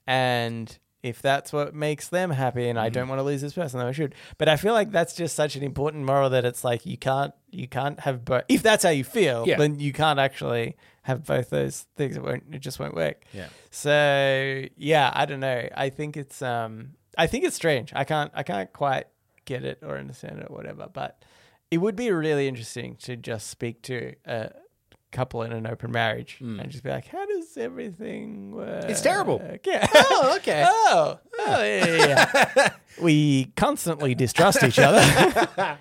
and 0.07 0.79
if 1.03 1.23
that's 1.23 1.53
what 1.53 1.75
makes 1.75 2.09
them 2.09 2.31
happy 2.31 2.69
and 2.69 2.79
I 2.79 2.87
Mm-hmm. 2.87 2.95
don't 2.95 3.09
want 3.09 3.19
to 3.21 3.23
lose 3.23 3.41
this 3.41 3.53
person, 3.55 3.79
then 3.79 3.87
I 3.87 3.93
should. 3.93 4.15
But 4.37 4.49
I 4.49 4.57
feel 4.57 4.73
like 4.73 4.91
that's 4.91 5.15
just 5.15 5.37
such 5.37 5.55
an 5.57 5.63
important 5.63 6.05
moral 6.05 6.29
that 6.31 6.45
it's 6.45 6.65
like 6.65 6.85
you 6.87 6.97
can't 6.99 7.33
you 7.51 7.69
can't 7.69 8.01
have 8.01 8.25
both. 8.25 8.43
If 8.49 8.63
that's 8.63 8.83
how 8.85 8.91
you 8.91 9.05
feel, 9.05 9.45
Yeah. 9.47 9.57
then 9.59 9.79
you 9.79 9.93
can't 9.93 10.19
actually 10.19 10.77
have 11.03 11.25
both 11.25 11.51
those 11.51 11.87
things. 11.97 12.17
It 12.17 12.23
won't. 12.23 12.45
It 12.53 12.59
just 12.59 12.79
won't 12.81 12.95
work. 12.95 13.25
Yeah. 13.33 13.49
So 13.71 14.65
yeah, 14.77 15.11
I 15.15 15.25
don't 15.25 15.41
know. 15.41 15.69
I 15.77 15.89
think 15.91 16.17
it's 16.17 16.43
um 16.43 16.91
I 17.17 17.27
think 17.27 17.45
it's 17.45 17.57
strange. 17.57 17.93
I 17.95 18.05
can't 18.05 18.31
I 18.35 18.43
can't 18.43 18.73
quite 18.73 19.07
get 19.45 19.65
it 19.65 19.79
or 19.83 19.97
understand 19.97 20.41
it 20.41 20.47
or 20.51 20.57
whatever. 20.57 20.89
But 20.93 21.23
it 21.71 21.79
would 21.79 21.97
be 21.97 22.11
really 22.11 22.49
interesting 22.49 22.97
to 23.03 23.17
just 23.17 23.49
speak 23.49 23.83
to 23.83 24.15
a 24.27 24.51
couple 25.11 25.43
in 25.43 25.53
an 25.53 25.67
open 25.67 25.91
marriage 25.91 26.39
and 26.41 26.69
just 26.71 26.85
be 26.85 26.91
like, 26.91 27.07
how 27.09 27.25
does 27.27 27.57
everything 27.57 28.53
work? 28.53 28.85
It's 28.89 29.01
terrible. 29.01 29.43
Yeah. 29.65 29.87
Oh, 29.95 30.35
okay. 30.37 30.65
Oh, 30.71 31.19
oh 31.41 31.63
yeah, 31.63 32.07
yeah, 32.57 32.69
we 33.03 33.47
constantly 33.57 34.15
distrust 34.15 34.63
each 34.63 34.79
other. 34.79 35.79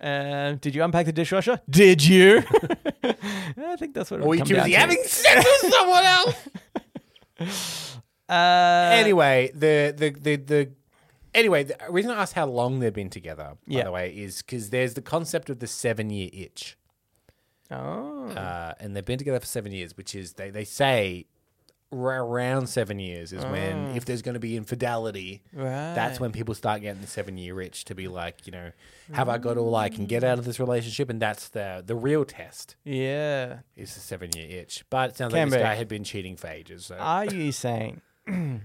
Um, 0.00 0.56
did 0.58 0.74
you 0.74 0.82
unpack 0.84 1.06
the 1.06 1.12
dishwasher? 1.12 1.60
Did 1.68 2.04
you? 2.04 2.42
I 3.02 3.76
think 3.78 3.94
that's 3.94 4.10
what. 4.10 4.20
it 4.20 4.24
Or 4.24 4.28
would 4.28 4.38
you 4.40 4.44
too 4.44 4.54
busy 4.56 4.72
having 4.72 5.02
sex 5.04 5.44
with 5.62 5.72
someone 5.72 6.04
else. 6.04 7.98
Uh, 8.28 8.90
anyway, 8.92 9.50
the, 9.54 9.94
the, 9.96 10.10
the, 10.10 10.36
the, 10.36 10.70
anyway, 11.34 11.64
the 11.64 11.76
reason 11.90 12.10
I 12.10 12.22
asked 12.22 12.32
how 12.34 12.46
long 12.46 12.80
they've 12.80 12.92
been 12.92 13.10
together, 13.10 13.52
by 13.66 13.74
Yeah. 13.76 13.84
the 13.84 13.92
way, 13.92 14.10
is 14.10 14.42
because 14.42 14.70
there's 14.70 14.94
the 14.94 15.02
concept 15.02 15.50
of 15.50 15.58
the 15.58 15.66
seven 15.66 16.10
year 16.10 16.30
itch. 16.32 16.76
Oh, 17.76 18.28
Uh, 18.30 18.74
and 18.80 18.94
they've 18.96 19.04
been 19.04 19.18
together 19.18 19.40
for 19.40 19.46
seven 19.46 19.72
years, 19.72 19.96
which 19.96 20.14
is, 20.14 20.34
they, 20.34 20.50
they 20.50 20.64
say, 20.64 21.26
r- 21.92 22.24
around 22.24 22.68
seven 22.68 22.98
years 22.98 23.32
is 23.32 23.44
when, 23.44 23.94
if 23.96 24.04
there's 24.04 24.22
going 24.22 24.34
to 24.34 24.40
be 24.40 24.56
infidelity, 24.56 25.42
that's 25.52 26.18
when 26.18 26.32
people 26.32 26.54
start 26.54 26.80
getting 26.80 27.00
the 27.00 27.06
seven 27.06 27.36
year 27.38 27.60
itch 27.60 27.84
to 27.86 27.94
be 27.94 28.08
like, 28.08 28.46
you 28.46 28.52
know, 28.52 28.72
have 29.12 29.28
I 29.28 29.38
got 29.38 29.56
all 29.58 29.74
I 29.76 29.88
can 29.90 30.06
get 30.06 30.24
out 30.24 30.38
of 30.38 30.44
this 30.44 30.58
relationship? 30.58 31.08
And 31.10 31.20
that's 31.20 31.48
the 31.50 31.82
the 31.86 31.94
real 31.94 32.24
test 32.24 32.76
yeah. 32.84 33.58
is 33.76 33.92
the 33.94 34.00
seven 34.00 34.30
year 34.34 34.48
itch. 34.60 34.84
But 34.90 35.10
it 35.10 35.16
sounds 35.16 35.32
Can 35.34 35.42
like 35.42 35.50
this 35.50 35.58
be. 35.58 35.62
guy 35.62 35.74
had 35.74 35.88
been 35.88 36.04
cheating 36.04 36.36
for 36.36 36.48
ages. 36.48 36.86
So. 36.86 36.96
Are 36.96 37.26
you 37.26 37.52
saying 37.52 38.00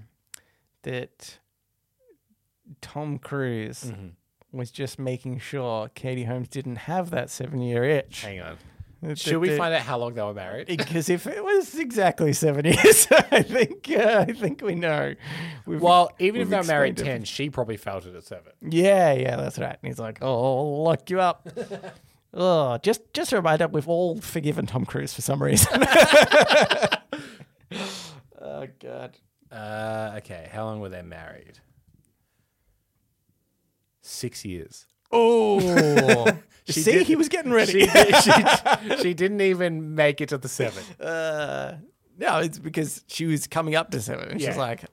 that 0.83 1.39
Tom 2.81 3.17
Cruise 3.19 3.83
Mm-hmm. 3.85 4.57
was 4.57 4.71
just 4.71 4.97
making 4.97 5.39
sure 5.39 5.89
Katie 5.93 6.23
Holmes 6.23 6.47
didn't 6.47 6.77
have 6.77 7.09
that 7.11 7.29
seven-year 7.29 7.83
itch? 7.83 8.21
Hang 8.23 8.39
on. 8.41 8.57
Should 9.15 9.37
we 9.37 9.55
find 9.55 9.73
out 9.73 9.81
how 9.81 9.97
long 9.97 10.13
they 10.13 10.21
were 10.21 10.33
married? 10.33 10.67
Because 10.67 11.07
if 11.09 11.25
it 11.25 11.41
was 11.43 11.73
exactly 11.79 12.33
seven 12.33 12.65
years, 12.73 13.07
I 13.31 13.41
think 13.43 13.89
uh, 13.89 14.25
I 14.27 14.33
think 14.33 14.61
we 14.61 14.75
know. 14.75 15.15
We've- 15.65 15.81
Well, 15.81 16.11
even 16.19 16.41
if 16.41 16.49
they 16.49 16.57
were 16.57 16.63
married 16.63 16.99
it. 16.99 17.03
10, 17.05 17.23
she 17.23 17.49
probably 17.49 17.77
felt 17.77 18.05
it 18.05 18.13
at 18.15 18.23
7. 18.25 18.43
Yeah, 18.61 19.13
yeah, 19.13 19.37
that's 19.37 19.57
right. 19.57 19.77
And 19.81 19.87
he's 19.87 19.99
like, 19.99 20.19
"Oh, 20.21 20.57
I'll 20.57 20.83
lock 20.83 21.09
you 21.09 21.21
up." 21.21 21.47
oh, 22.33 22.77
just 22.79 23.01
just 23.13 23.31
a 23.31 23.37
reminder, 23.37 23.67
we've 23.69 23.87
all 23.87 24.19
forgiven 24.19 24.65
Tom 24.65 24.85
Cruise 24.85 25.13
for 25.13 25.21
some 25.21 25.41
reason. 25.41 25.81
oh 28.41 28.67
God. 28.81 29.17
Uh, 29.51 30.15
okay, 30.17 30.49
how 30.51 30.65
long 30.65 30.79
were 30.81 30.89
they 30.89 31.01
married? 31.01 31.59
Six 34.01 34.43
years. 34.45 34.85
Oh, 35.11 36.27
She 36.65 36.81
see, 36.81 36.91
did- 36.91 37.07
he 37.07 37.15
was 37.15 37.29
getting 37.29 37.49
She, 37.51 37.55
ready. 37.55 37.87
she, 38.21 38.97
she 39.01 39.13
didn't 39.15 39.41
even 39.41 39.95
make 39.95 40.21
it 40.21 40.29
to 40.29 40.37
the 40.37 40.47
7. 40.47 40.83
uh, 41.03 41.77
no, 42.19 42.37
it's 42.39 42.59
because 42.59 43.03
she 43.07 43.25
was 43.25 43.47
coming 43.47 43.73
up 43.75 43.89
to 43.91 44.01
seven. 44.01 44.29
And 44.29 44.39
She's 44.39 44.49
Yeah. 44.49 44.57
like, 44.57 44.83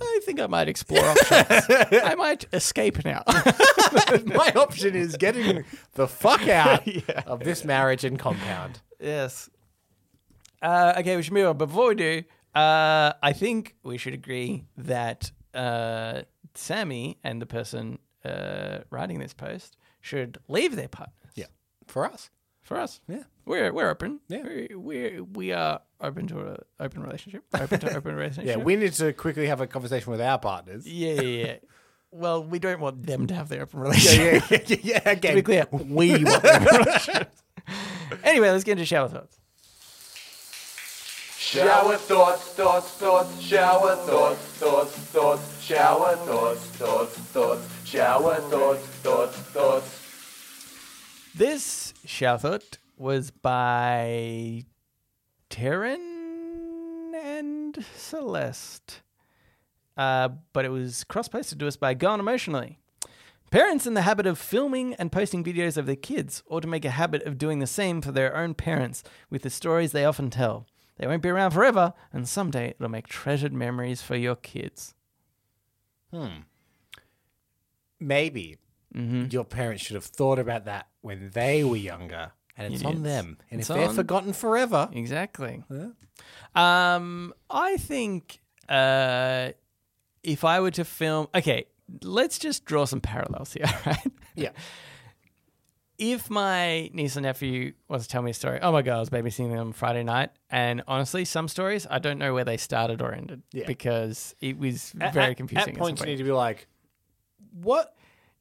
I 0.00 0.20
think 0.24 0.40
I 0.40 0.46
might 0.46 0.68
explore 0.68 1.04
options. 1.04 1.66
I 2.04 2.14
might 2.16 2.46
escape 2.54 3.04
now. 3.04 3.22
My 4.24 4.52
option 4.56 4.94
is 4.94 5.16
getting 5.16 5.64
the 5.94 6.06
fuck 6.08 6.46
out 6.48 6.86
Yeah. 6.86 7.22
of 7.26 7.40
this 7.40 7.64
marriage 7.64 8.04
and 8.04 8.18
compound. 8.18 8.80
yes. 9.00 9.50
Uh, 10.62 10.94
okay, 10.98 11.16
we 11.16 11.22
should 11.22 11.34
move 11.34 11.48
on. 11.48 11.58
Before 11.58 11.88
we 11.88 11.94
do, 11.96 12.22
uh, 12.54 13.12
I 13.22 13.32
think 13.34 13.74
we 13.82 13.98
should 13.98 14.14
agree 14.14 14.64
that 14.78 15.30
uh, 15.54 16.22
Sammy 16.54 17.18
and 17.22 17.42
the 17.42 17.46
person 17.46 17.98
uh, 18.26 18.80
writing 18.90 19.18
this 19.18 19.32
post 19.34 19.76
should 20.00 20.38
leave 20.48 20.76
their 20.76 20.88
partners. 20.88 21.32
Yeah. 21.34 21.46
For 21.86 22.04
us. 22.04 22.30
For 22.62 22.76
us, 22.76 23.00
Yeah. 23.06 23.22
we're 23.44 23.72
we're 23.72 23.88
open. 23.88 24.18
Yeah. 24.28 24.42
we're, 24.42 24.78
we're 24.78 25.22
we 25.22 25.52
are 25.52 25.80
open 26.00 26.26
to 26.28 26.40
a 26.40 26.58
open 26.80 27.02
relationship. 27.02 27.44
Open 27.54 27.78
to 27.78 27.96
open 27.96 28.16
relationship. 28.16 28.56
Yeah, 28.56 28.62
we 28.62 28.74
need 28.74 28.92
to 28.94 29.12
quickly 29.12 29.46
have 29.46 29.60
a 29.60 29.68
conversation 29.68 30.10
with 30.10 30.20
our 30.20 30.38
partners. 30.38 30.84
Yeah, 30.86 31.20
yeah, 31.20 31.44
yeah. 31.46 31.56
Well, 32.12 32.42
we 32.44 32.58
don't 32.60 32.80
want 32.80 33.04
them 33.04 33.26
to 33.26 33.34
have 33.34 33.48
their 33.48 33.62
open 33.62 33.80
Yeah, 33.80 33.84
relationship. 33.84 34.68
yeah, 34.68 34.76
yeah, 34.82 35.00
yeah, 35.04 35.14
To 35.14 35.34
be 35.34 35.42
clear, 35.42 35.66
we 35.70 36.24
want 36.24 36.42
their 36.42 36.60
relationship. 36.78 37.32
Anyway, 38.24 38.50
let's 38.50 38.64
get 38.64 38.72
into 38.72 38.84
shower 38.86 39.08
thoughts. 39.08 39.38
Shower 41.46 41.96
thoughts, 41.96 42.42
thoughts, 42.54 42.90
thoughts, 42.94 43.40
shower 43.40 43.94
thoughts, 43.94 44.40
thoughts, 44.58 44.90
thoughts, 44.96 45.62
shower 45.62 46.16
thoughts, 46.16 46.60
thoughts, 46.60 47.16
thoughts, 47.16 47.68
shower 47.84 48.34
thoughts, 48.34 48.80
thoughts, 48.84 49.36
thoughts. 49.36 51.30
This 51.36 51.94
shower 52.04 52.38
thought 52.38 52.78
was 52.96 53.30
by 53.30 54.64
Taryn 55.48 57.14
and 57.14 57.84
Celeste. 57.94 59.02
Uh, 59.96 60.30
but 60.52 60.64
it 60.64 60.70
was 60.70 61.04
cross 61.04 61.28
posted 61.28 61.60
to 61.60 61.68
us 61.68 61.76
by 61.76 61.94
Gone 61.94 62.18
Emotionally. 62.18 62.80
Parents 63.52 63.86
in 63.86 63.94
the 63.94 64.02
habit 64.02 64.26
of 64.26 64.36
filming 64.36 64.94
and 64.94 65.12
posting 65.12 65.44
videos 65.44 65.76
of 65.76 65.86
their 65.86 65.94
kids 65.94 66.42
ought 66.50 66.62
to 66.62 66.68
make 66.68 66.84
a 66.84 66.90
habit 66.90 67.22
of 67.22 67.38
doing 67.38 67.60
the 67.60 67.68
same 67.68 68.02
for 68.02 68.10
their 68.10 68.36
own 68.36 68.52
parents 68.54 69.04
with 69.30 69.42
the 69.42 69.50
stories 69.50 69.92
they 69.92 70.04
often 70.04 70.28
tell. 70.28 70.66
They 70.98 71.06
won't 71.06 71.22
be 71.22 71.28
around 71.28 71.50
forever, 71.50 71.92
and 72.12 72.28
someday 72.28 72.70
it'll 72.70 72.88
make 72.88 73.06
treasured 73.06 73.52
memories 73.52 74.00
for 74.02 74.16
your 74.16 74.36
kids. 74.36 74.94
Hmm. 76.12 76.28
Maybe 78.00 78.58
Mm-hmm. 78.94 79.26
your 79.30 79.44
parents 79.44 79.84
should 79.84 79.94
have 79.96 80.04
thought 80.06 80.38
about 80.38 80.64
that 80.64 80.86
when 81.02 81.28
they 81.34 81.62
were 81.62 81.76
younger. 81.76 82.32
And 82.56 82.72
it's 82.72 82.82
on 82.82 83.02
them. 83.02 83.36
And 83.50 83.60
It's 83.60 83.68
if 83.68 83.76
they're 83.76 83.88
on- 83.90 83.94
forgotten 83.94 84.32
forever, 84.32 84.88
Exactly. 84.90 85.62
Um, 86.54 87.34
I 87.50 87.76
think 87.76 88.40
uh, 88.70 89.50
if 90.22 90.44
I 90.44 90.60
were 90.60 90.70
to 90.70 90.84
film, 90.84 91.28
okay, 91.34 91.66
let's 92.02 92.38
just 92.38 92.64
draw 92.64 92.86
some 92.86 93.02
parallels 93.02 93.52
here, 93.52 93.66
right? 93.86 94.12
yeah. 94.34 94.50
If 95.98 96.28
my 96.30 96.90
niece 96.92 97.16
and 97.16 97.24
nephew 97.24 97.72
was 97.88 98.02
to 98.04 98.08
tell 98.08 98.22
me 98.22 98.30
a 98.30 98.34
story, 98.34 98.58
oh 98.62 98.72
my 98.72 98.82
god, 98.82 98.96
I 98.96 99.00
was 99.00 99.10
babysitting 99.10 99.50
them 99.52 99.72
Friday 99.72 100.02
night, 100.04 100.30
and 100.50 100.82
honestly, 100.86 101.24
some 101.24 101.48
stories 101.48 101.86
I 101.90 101.98
don't 101.98 102.18
know 102.18 102.34
where 102.34 102.44
they 102.44 102.56
started 102.56 103.00
or 103.02 103.12
ended 103.14 103.42
Yeah. 103.52 103.66
because 103.66 104.34
it 104.40 104.58
was 104.58 104.92
At- 105.00 105.14
very 105.14 105.30
at- 105.32 105.36
confusing. 105.36 105.74
At 105.74 105.78
points, 105.78 106.00
you 106.00 106.04
point. 106.04 106.10
need 106.10 106.18
to 106.18 106.24
be 106.24 106.32
like, 106.32 106.66
"What? 107.52 107.94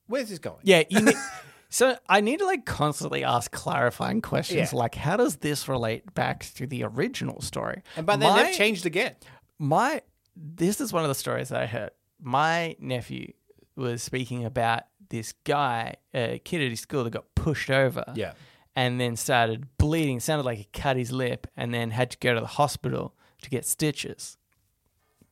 Where's 0.08 0.30
this 0.30 0.40
going?" 0.40 0.60
Yeah, 0.64 0.84
you 0.90 1.02
need, 1.02 1.16
so 1.70 1.98
I 2.10 2.22
need 2.22 2.40
to 2.40 2.46
like 2.46 2.66
constantly 2.66 3.24
ask 3.24 3.52
clarifying 3.52 4.22
questions, 4.22 4.72
Yeah. 4.74 4.78
like 4.80 4.96
how 4.96 5.18
does 5.18 5.38
this 5.38 5.68
relate 5.68 6.14
back 6.14 6.46
to 6.56 6.68
the 6.68 6.84
original 6.84 7.42
story? 7.42 7.82
And 7.96 8.06
by 8.06 8.16
then 8.18 8.32
My- 8.34 8.44
they've 8.44 8.56
changed 8.56 8.86
again. 8.86 9.16
my 9.60 10.02
this 10.36 10.82
is 10.82 10.92
one 10.92 11.04
of 11.04 11.08
the 11.08 11.16
stories 11.16 11.50
that 11.50 11.62
I 11.62 11.66
heard. 11.66 11.92
My 12.20 12.76
nephew 12.80 13.32
was 13.78 14.04
speaking 14.04 14.44
about 14.44 14.84
this 15.10 15.34
guy, 15.44 15.96
a 16.14 16.40
kid 16.40 16.62
at 16.62 16.72
his 16.72 16.82
school 16.82 17.04
that 17.06 17.12
got 17.12 17.35
pushed 17.46 17.70
over. 17.70 18.04
Yeah. 18.16 18.34
And 18.76 19.00
then 19.00 19.16
started 19.16 19.78
bleeding, 19.78 20.20
sounded 20.20 20.46
like 20.46 20.58
he 20.58 20.68
cut 20.74 20.98
his 20.98 21.12
lip, 21.12 21.46
and 21.56 21.72
then 21.74 21.92
had 21.92 22.10
to 22.12 22.18
go 22.18 22.34
to 22.34 22.42
the 22.42 22.48
hospital 22.48 23.14
to 23.44 23.50
get 23.50 23.66
stitches. 23.66 24.38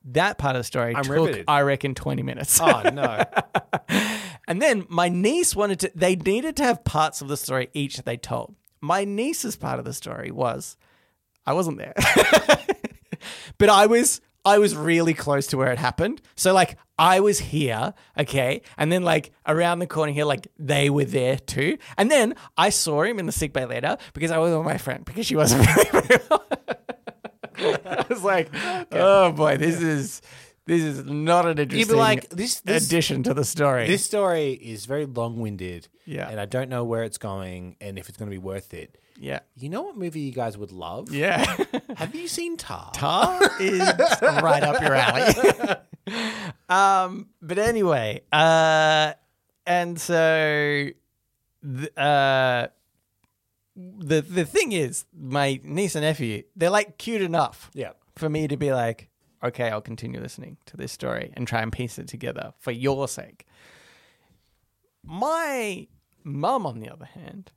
That 0.05 0.37
part 0.37 0.55
of 0.55 0.59
the 0.59 0.63
story 0.63 0.95
I'm 0.95 1.03
took, 1.03 1.11
riveted. 1.11 1.45
I 1.47 1.61
reckon, 1.61 1.95
20 1.95 2.21
minutes. 2.21 2.59
Oh 2.61 2.81
no. 2.93 3.23
And 4.45 4.61
then 4.61 4.85
my 4.89 5.07
niece 5.07 5.55
wanted 5.55 5.79
to, 5.79 5.91
they 5.95 6.17
needed 6.17 6.57
to 6.57 6.63
have 6.63 6.83
parts 6.83 7.21
of 7.21 7.29
the 7.29 7.37
story 7.37 7.69
each 7.73 7.95
that 7.95 8.05
they 8.05 8.17
told. 8.17 8.55
My 8.81 9.05
niece's 9.05 9.55
part 9.55 9.79
of 9.79 9.85
the 9.85 9.93
story 9.93 10.31
was, 10.31 10.75
I 11.45 11.53
wasn't 11.53 11.77
there, 11.77 11.93
but 13.57 13.69
I 13.69 13.85
was, 13.85 14.19
I 14.43 14.57
was 14.57 14.75
really 14.75 15.13
close 15.13 15.47
to 15.47 15.57
where 15.57 15.71
it 15.71 15.77
happened. 15.79 16.21
So 16.35 16.53
like 16.53 16.77
I 16.99 17.19
was 17.21 17.39
here, 17.39 17.93
okay, 18.19 18.61
and 18.77 18.91
then 18.91 19.03
like 19.03 19.31
around 19.47 19.79
the 19.79 19.87
corner 19.87 20.11
here, 20.11 20.25
like 20.25 20.47
they 20.59 20.89
were 20.89 21.05
there 21.05 21.37
too. 21.37 21.77
And 21.97 22.11
then 22.11 22.35
I 22.57 22.69
saw 22.69 23.01
him 23.03 23.17
in 23.19 23.25
the 23.25 23.31
sick 23.31 23.51
bay 23.53 23.65
later 23.65 23.97
because 24.13 24.29
I 24.31 24.37
was 24.37 24.55
with 24.55 24.63
my 24.65 24.77
friend 24.77 25.03
because 25.03 25.25
she 25.25 25.35
wasn't 25.35 25.65
feeling 25.65 26.03
very 26.07 26.19
well. 26.29 26.45
I 27.85 28.05
was 28.09 28.23
like, 28.23 28.49
oh 28.91 29.31
boy, 29.31 29.57
this 29.57 29.81
is. 29.81 30.21
This 30.65 30.81
is 30.81 31.03
not 31.03 31.45
an 31.45 31.57
interesting 31.59 31.97
like, 31.97 32.29
this- 32.29 32.61
this- 32.61 32.85
addition 32.87 33.21
to 33.23 33.33
the 33.33 33.43
story. 33.43 33.85
this 33.85 34.05
story 34.05 34.53
is 34.53 34.85
very 34.85 35.05
long-winded. 35.05 35.89
Yeah. 36.05 36.29
And 36.29 36.39
I 36.39 36.45
don't 36.45 36.69
know 36.69 36.85
where 36.85 37.03
it's 37.03 37.17
going 37.17 37.75
and 37.81 37.99
if 37.99 38.07
it's 38.07 38.17
going 38.17 38.31
to 38.31 38.33
be 38.33 38.37
worth 38.37 38.73
it. 38.73 38.97
yeah. 39.19 39.39
You 39.57 39.67
know 39.67 39.81
what 39.81 39.97
movie 39.97 40.21
you 40.21 40.31
guys 40.31 40.57
would 40.57 40.71
love? 40.71 41.11
Yeah. 41.13 41.43
Have 41.97 42.15
you 42.15 42.29
seen 42.29 42.55
Tar? 42.55 42.91
Tar 42.93 43.41
is 43.59 43.81
right 44.21 44.63
up 44.63 44.81
your 44.81 44.95
alley. 44.95 45.33
um, 46.69 47.29
but 47.41 47.57
anyway, 47.57 48.21
uh, 48.31 49.13
and 49.65 49.99
so 49.99 50.87
the, 51.61 51.99
uh, 51.99 52.67
the 53.75 54.21
the 54.21 54.45
thing 54.45 54.71
is, 54.73 55.05
my 55.17 55.59
niece 55.63 55.95
and 55.95 56.03
nephew, 56.03 56.43
they're 56.55 56.69
like 56.69 56.97
cute 56.97 57.21
enough 57.21 57.71
Yeah. 57.73 57.91
for 58.15 58.29
me 58.29 58.47
to 58.47 58.57
be 58.57 58.71
like, 58.73 59.09
okay, 59.43 59.69
I'll 59.69 59.81
continue 59.81 60.19
listening 60.19 60.57
to 60.67 60.77
this 60.77 60.91
story 60.91 61.31
and 61.35 61.47
try 61.47 61.61
and 61.61 61.71
piece 61.71 61.97
it 61.97 62.07
together 62.07 62.53
for 62.59 62.71
your 62.71 63.07
sake. 63.07 63.45
My 65.03 65.87
mum, 66.23 66.65
on 66.65 66.79
the 66.79 66.89
other 66.89 67.05
hand, 67.05 67.51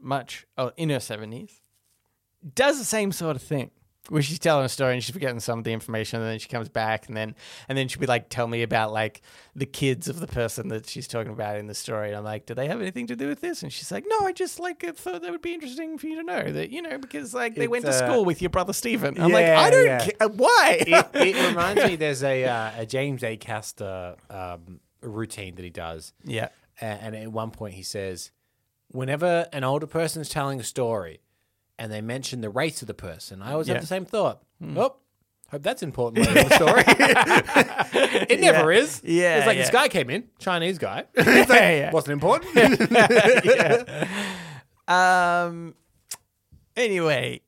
much 0.00 0.46
oh, 0.56 0.72
in 0.76 0.90
her 0.90 1.00
seventies, 1.00 1.60
does 2.54 2.78
the 2.78 2.84
same 2.84 3.10
sort 3.12 3.36
of 3.36 3.42
thing. 3.42 3.70
Where 4.08 4.22
she's 4.22 4.38
telling 4.38 4.64
a 4.64 4.68
story 4.70 4.94
and 4.94 5.04
she's 5.04 5.12
forgetting 5.12 5.38
some 5.40 5.58
of 5.58 5.64
the 5.64 5.72
information, 5.72 6.20
and 6.20 6.28
then 6.30 6.38
she 6.38 6.48
comes 6.48 6.68
back, 6.70 7.08
and 7.08 7.16
then 7.16 7.34
and 7.68 7.76
then 7.76 7.88
she'll 7.88 8.00
be 8.00 8.06
like, 8.06 8.30
"Tell 8.30 8.46
me 8.46 8.62
about 8.62 8.90
like 8.92 9.20
the 9.54 9.66
kids 9.66 10.08
of 10.08 10.18
the 10.20 10.26
person 10.26 10.68
that 10.68 10.88
she's 10.88 11.06
talking 11.06 11.32
about 11.32 11.58
in 11.58 11.66
the 11.66 11.74
story." 11.74 12.08
And 12.08 12.16
I'm 12.16 12.24
like, 12.24 12.46
"Do 12.46 12.54
they 12.54 12.68
have 12.68 12.80
anything 12.80 13.06
to 13.08 13.16
do 13.16 13.28
with 13.28 13.40
this?" 13.42 13.62
And 13.62 13.70
she's 13.70 13.92
like, 13.92 14.04
"No, 14.08 14.26
I 14.26 14.32
just 14.32 14.58
like 14.58 14.82
thought 14.96 15.20
that 15.20 15.30
would 15.30 15.42
be 15.42 15.52
interesting 15.52 15.98
for 15.98 16.06
you 16.06 16.16
to 16.16 16.22
know 16.22 16.50
that 16.52 16.70
you 16.70 16.80
know 16.80 16.96
because 16.96 17.34
like 17.34 17.54
they 17.54 17.64
It's, 17.64 17.70
went 17.70 17.84
to 17.84 17.90
uh, 17.90 18.08
school 18.08 18.24
with 18.24 18.40
your 18.40 18.50
brother 18.50 18.72
Stephen." 18.72 19.20
I'm 19.20 19.30
like, 19.30 19.44
"I 19.46 19.68
don't 19.70 19.84
yeah. 19.86 19.98
care. 20.06 20.28
Why?" 20.28 20.78
it, 20.86 21.06
it 21.14 21.48
reminds 21.50 21.84
me 21.84 21.96
there's 21.96 22.22
a 22.24 22.44
uh, 22.44 22.70
a 22.78 22.86
James 22.86 23.20
Acaster 23.22 24.16
um, 24.30 24.80
routine 25.02 25.54
that 25.56 25.62
he 25.64 25.70
does. 25.70 26.12
yeah, 26.24 26.48
A- 26.80 26.84
and 26.84 27.14
at 27.14 27.30
one 27.30 27.50
point 27.50 27.74
he 27.74 27.82
says, 27.82 28.30
whenever 28.88 29.46
an 29.52 29.64
older 29.64 29.86
person's 29.86 30.28
telling 30.28 30.58
a 30.60 30.64
story 30.64 31.20
and 31.78 31.92
they 31.92 32.00
mention 32.00 32.40
the 32.40 32.50
race 32.50 32.82
of 32.82 32.88
the 32.88 32.94
person, 32.94 33.42
I 33.42 33.52
always 33.52 33.68
Yeah. 33.68 33.74
have 33.74 33.82
the 33.82 33.86
same 33.86 34.04
thought. 34.04 34.42
Oh, 34.76 34.96
hope 35.50 35.62
that's 35.62 35.82
important 35.82 36.26
later 36.26 36.40
in 36.40 36.48
the 36.48 36.54
story. 36.54 36.84
it 38.28 38.40
never 38.40 38.70
is. 38.72 39.00
Yeah, 39.04 39.38
It's 39.38 39.46
like 39.46 39.56
yeah. 39.56 39.62
this 39.62 39.70
guy 39.70 39.88
came 39.88 40.10
in, 40.10 40.24
Chinese 40.38 40.78
guy. 40.78 41.04
yeah, 41.16 41.44
yeah. 41.48 41.90
Wasn't 41.92 42.12
important. 42.12 42.54
Um. 44.88 45.74
Anyway, 46.76 47.42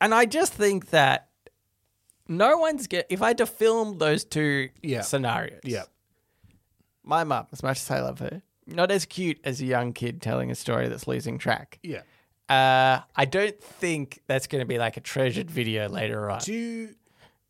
and 0.00 0.14
I 0.14 0.24
just 0.24 0.52
think 0.54 0.90
that 0.90 1.28
no 2.28 2.56
one's 2.56 2.86
get. 2.86 3.06
If 3.10 3.20
I 3.20 3.28
had 3.28 3.38
to 3.38 3.46
film 3.46 3.98
those 3.98 4.24
two 4.24 4.70
Yeah. 4.82 5.02
scenarios, 5.02 5.60
yeah. 5.64 5.82
my 7.02 7.24
mum, 7.24 7.48
as 7.52 7.62
much 7.62 7.78
as 7.80 7.90
I 7.90 8.00
love 8.00 8.20
her, 8.20 8.40
not 8.66 8.90
as 8.90 9.04
cute 9.04 9.40
as 9.44 9.60
a 9.60 9.66
young 9.66 9.92
kid 9.92 10.22
telling 10.22 10.50
a 10.50 10.54
story 10.54 10.88
that's 10.88 11.06
losing 11.06 11.36
track. 11.36 11.78
Yeah. 11.82 12.02
Uh, 12.50 13.00
I 13.14 13.24
don't 13.26 13.58
think 13.62 14.20
that's 14.26 14.46
going 14.48 14.60
to 14.60 14.66
be 14.66 14.78
like 14.78 14.96
a 14.96 15.00
treasured 15.00 15.50
video 15.50 15.88
later 15.88 16.28
on. 16.30 16.40
Do 16.40 16.52
you, 16.52 16.88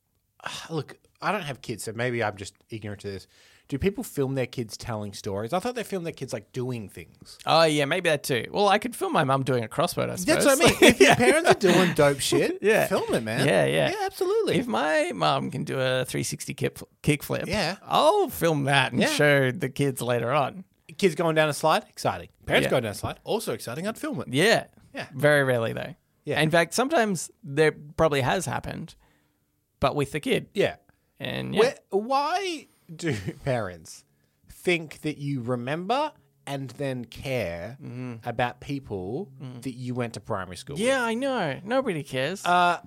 look, 0.71 0.99
I 1.23 1.33
don't 1.33 1.43
have 1.43 1.63
kids, 1.63 1.85
so 1.85 1.93
maybe 1.95 2.23
I'm 2.23 2.37
just 2.37 2.55
ignorant 2.71 3.01
to 3.03 3.09
this. 3.11 3.27
Do 3.69 3.79
people 3.79 4.03
film 4.03 4.35
their 4.35 4.47
kids 4.49 4.77
telling 4.77 5.13
stories? 5.13 5.53
I 5.53 5.61
thought 5.61 5.77
they 5.77 5.85
filmed 5.85 6.05
their 6.05 6.13
kids 6.13 6.33
like 6.33 6.51
doing 6.53 6.89
things. 6.89 7.39
Oh 7.47 7.63
yeah, 7.63 7.85
maybe 7.85 8.09
that 8.11 8.25
too. 8.25 8.47
Well, 8.51 8.69
I 8.69 8.79
could 8.79 8.97
film 8.97 9.13
my 9.13 9.23
mum 9.23 9.45
doing 9.45 9.63
a 9.63 9.69
crossword. 9.69 10.11
I 10.11 10.17
suppose. 10.17 10.45
That's 10.45 10.45
what 10.45 10.61
I 10.61 10.65
mean. 10.71 10.77
If 10.93 10.99
your 11.01 11.15
parents 11.15 11.51
are 11.51 11.55
doing 11.55 11.93
dope 11.95 12.19
shit, 12.19 12.59
Yeah. 12.63 12.89
film 12.89 13.15
it, 13.15 13.23
man. 13.23 13.47
Yeah, 13.47 13.67
yeah. 13.67 13.91
Yeah, 13.91 14.07
absolutely. 14.07 14.57
If 14.59 14.67
my 14.67 15.13
mum 15.15 15.53
can 15.53 15.63
do 15.63 15.75
a 15.75 16.05
360 16.05 16.53
kick, 16.55 16.79
kickflip, 17.05 17.47
Yeah. 17.47 17.77
I'll 17.87 18.29
film 18.29 18.65
that 18.65 18.91
and 18.91 19.01
Yeah. 19.03 19.07
show 19.09 19.53
the 19.53 19.69
kids 19.69 20.03
later 20.03 20.33
on. 20.33 20.65
Kids 20.99 21.15
going 21.15 21.37
down 21.37 21.49
a 21.49 21.53
slide, 21.55 21.85
exciting. 21.89 22.29
Parents 22.47 22.65
Yeah. 22.67 22.71
going 22.71 22.83
down 22.83 22.93
a 22.93 22.97
slide, 22.97 23.21
also 23.23 23.53
exciting. 23.55 23.87
I'd 23.87 23.97
film 23.97 24.21
it. 24.21 24.27
Yeah. 24.33 24.65
Yeah. 24.95 25.07
Very 25.15 25.45
rarely 25.45 25.73
though. 25.73 25.95
Yeah. 26.25 26.41
In 26.41 26.51
fact, 26.51 26.75
sometimes 26.75 27.31
there 27.43 27.73
probably 27.97 28.21
has 28.21 28.47
happened, 28.47 28.95
but 29.81 29.95
with 29.97 30.13
the 30.13 30.21
kid. 30.21 30.49
Yeah. 30.55 30.77
And 31.19 31.55
yeah. 31.55 31.61
Where, 31.61 31.75
why 31.91 32.67
do 32.95 33.15
parents 33.45 34.05
think 34.51 35.01
that 35.03 35.19
you 35.19 35.41
remember 35.43 36.13
and 36.47 36.71
then 36.71 37.05
care 37.05 37.79
about 38.25 38.61
people 38.61 39.31
that 39.63 39.73
you 39.73 39.95
went 39.95 40.15
to 40.15 40.21
primary 40.21 40.57
school 40.57 40.75
with? 40.75 40.85
yeah, 40.85 41.03
I 41.03 41.15
know. 41.15 41.61
Nobody 41.65 42.03
cares. 42.03 42.45
Uh, 42.45 42.81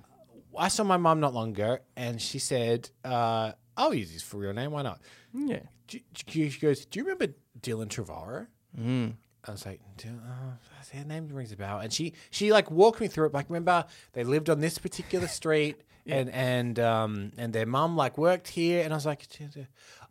I 0.58 0.68
saw 0.68 0.84
my 0.84 0.96
mum 0.98 1.20
not 1.20 1.32
long 1.34 1.50
ago, 1.50 1.78
and 1.96 2.20
she 2.20 2.38
said, 2.38 2.90
uh, 3.04 3.52
"I'll 3.76 3.94
use 3.94 4.10
his 4.12 4.22
for 4.22 4.36
real 4.38 4.52
name. 4.52 4.70
Why 4.72 4.82
not?" 4.82 5.00
yeah. 5.32 5.60
She 5.88 6.48
goes, 6.60 6.84
"Do 6.86 6.98
you 7.00 7.04
remember 7.04 7.34
Dylan 7.60 7.88
Trevorrow?" 7.88 8.46
Mm. 8.78 9.14
I 9.44 9.50
was 9.50 9.64
like, 9.66 9.80
"Dylan- 9.96 10.58
"Their 10.92 11.04
name 11.04 11.28
rings 11.28 11.52
a 11.52 11.56
bell." 11.56 11.78
And 11.78 11.92
she 11.92 12.14
she 12.30 12.52
like 12.52 12.70
walked 12.70 13.00
me 13.00 13.08
through 13.08 13.26
it. 13.26 13.34
Like, 13.34 13.48
remember 13.48 13.84
they 14.12 14.24
lived 14.24 14.50
on 14.50 14.60
this 14.60 14.78
particular 14.78 15.26
street, 15.40 15.80
and 16.06 16.30
and 16.30 16.78
um 16.78 17.32
and 17.36 17.52
their 17.52 17.66
mum 17.66 17.96
like 17.96 18.18
worked 18.18 18.48
here. 18.48 18.82
And 18.84 18.92
I 18.92 18.96
was 18.96 19.06
like, 19.06 19.26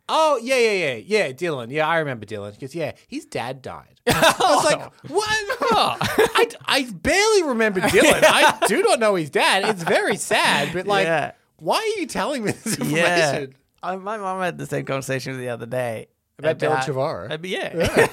"Oh 0.08 0.38
yeah 0.42 0.56
yeah 0.56 0.72
yeah 0.72 0.94
yeah 0.94 1.32
Dylan. 1.32 1.70
Yeah, 1.70 1.88
I 1.88 1.98
remember 1.98 2.26
Dylan." 2.26 2.52
because 2.52 2.74
"Yeah, 2.74 2.92
his 3.08 3.26
dad 3.26 3.62
died." 3.62 4.00
I 4.06 4.34
was 4.38 4.64
like, 4.64 4.92
"What?" 5.10 5.28
I, 6.00 6.48
I 6.66 6.82
barely 6.92 7.42
remember 7.44 7.80
Dylan. 7.80 8.22
I 8.24 8.58
do 8.66 8.82
not 8.82 9.00
know 9.00 9.14
his 9.14 9.30
dad. 9.30 9.64
It's 9.68 9.82
very 9.82 10.16
sad, 10.16 10.72
but 10.72 10.86
like, 10.86 11.06
Yeah. 11.06 11.32
why 11.56 11.76
are 11.76 12.00
you 12.00 12.06
telling 12.06 12.44
me 12.44 12.52
this 12.52 12.78
information? 12.78 12.96
Yeah. 12.96 13.46
I, 13.82 13.96
my 13.96 14.16
mom 14.18 14.40
had 14.40 14.56
the 14.58 14.66
same 14.66 14.84
conversation 14.84 15.36
the 15.38 15.48
other 15.50 15.66
day. 15.66 16.08
About 16.38 16.58
Del 16.58 16.76
Trevorrow? 16.78 17.30
Uh, 17.30 17.38
yeah. 17.42 18.08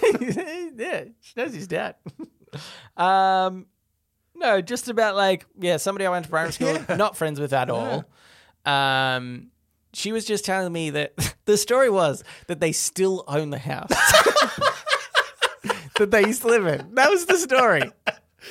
Yeah. 0.78 1.04
She 1.22 1.34
knows 1.38 1.54
his 1.54 1.68
dad. 1.68 1.96
Um, 2.98 3.66
no, 4.36 4.62
just 4.62 4.88
about 4.90 5.16
like, 5.16 5.46
yeah, 5.60 5.78
somebody 5.78 6.06
I 6.06 6.10
went 6.10 6.26
to 6.26 6.32
primary 6.32 6.52
school, 6.54 6.78
not 6.98 7.16
friends 7.18 7.40
with 7.40 7.54
at 7.54 7.70
all. 7.70 8.06
Um, 8.66 9.48
she 9.94 10.12
was 10.12 10.26
just 10.26 10.46
telling 10.46 10.72
me 10.72 10.90
that 10.92 11.36
the 11.46 11.58
story 11.58 11.90
was 11.90 12.24
that 12.48 12.60
they 12.60 12.72
still 12.72 13.24
own 13.28 13.50
the 13.50 13.60
house 13.60 13.90
that 15.98 16.10
they 16.12 16.26
used 16.26 16.42
to 16.42 16.48
live 16.48 16.66
in. 16.66 16.96
That 16.96 17.10
was 17.10 17.26
the 17.26 17.38
story. 17.38 17.84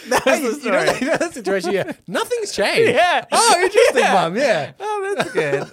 That 0.08 0.24
was 0.24 0.40
the 0.40 0.46
You 0.46 0.60
story. 0.60 0.86
know, 0.86 0.92
you 1.00 1.06
know 1.08 1.16
that 1.16 1.34
situation, 1.34 1.72
yeah. 1.72 1.92
Nothing's 2.06 2.52
changed. 2.52 2.92
Yeah. 2.94 3.24
Oh, 3.32 3.60
interesting, 3.60 4.02
Yeah. 4.04 4.12
mum. 4.14 4.36
Yeah. 4.36 4.72
Oh, 4.78 5.14
that's 5.16 5.32
good. 5.32 5.68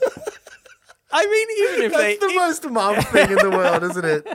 I 1.12 1.26
mean, 1.26 1.70
even 1.70 1.86
if 1.86 1.94
they, 1.94 2.18
That's 2.18 2.34
the 2.34 2.34
most 2.40 2.68
mum 2.68 2.96
thing 3.04 3.30
in 3.30 3.36
the 3.36 3.52
world, 3.52 3.84
isn't 3.84 4.04
it? 4.06 4.28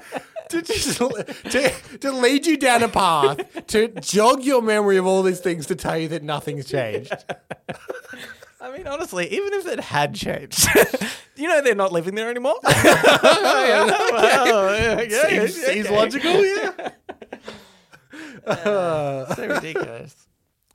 To 0.53 0.61
just 0.61 0.99
to, 0.99 1.73
to 2.01 2.13
lead 2.13 2.47
you 2.47 2.59
down 2.59 2.83
a 2.83 2.89
path, 2.89 3.67
to 3.69 3.89
jog 3.89 4.45
your 4.45 4.61
memory 4.61 4.99
of 4.99 5.07
all 5.07 5.23
these 5.23 5.41
things 5.41 5.65
to 5.67 5.75
tell 5.75 5.97
you 5.97 6.09
that 6.09 6.23
nothing's 6.23 6.67
changed. 6.67 7.11
I 8.61 8.71
mean, 8.77 8.87
honestly, 8.87 9.27
even 9.33 9.55
if 9.55 9.67
it 9.67 9.81
had 9.81 10.15
changed, 10.15 10.69
you 11.37 11.49
know, 11.49 11.63
they're 11.63 11.75
not 11.75 11.91
living 11.91 12.15
there 12.15 12.29
anymore. 12.31 12.57
Seems, 15.29 15.55
seems 15.65 15.91
logical, 15.91 16.45
yeah. 16.45 16.91
Uh, 18.47 19.35
so 19.35 19.47
ridiculous. 19.49 20.15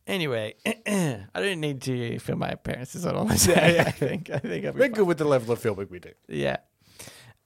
Anyway, 0.06 0.56
I 0.66 1.20
don't 1.36 1.60
need 1.60 1.82
to 1.84 2.18
film 2.20 2.40
my 2.40 2.50
appearances 2.50 3.06
on 3.06 3.16
all 3.16 3.26
this. 3.26 3.46
Yeah, 3.46 3.68
yeah. 3.68 3.84
I 3.86 3.92
think. 3.92 4.30
I 4.32 4.40
think 4.40 4.66
I'll 4.66 4.72
be 4.74 4.80
We're 4.80 4.86
fine. 4.86 4.92
good 4.94 5.08
with 5.08 5.18
the 5.18 5.26
level 5.26 5.52
of 5.54 5.60
filming 5.60 5.88
we 5.90 6.00
do. 6.00 6.12
Yeah. 6.28 6.58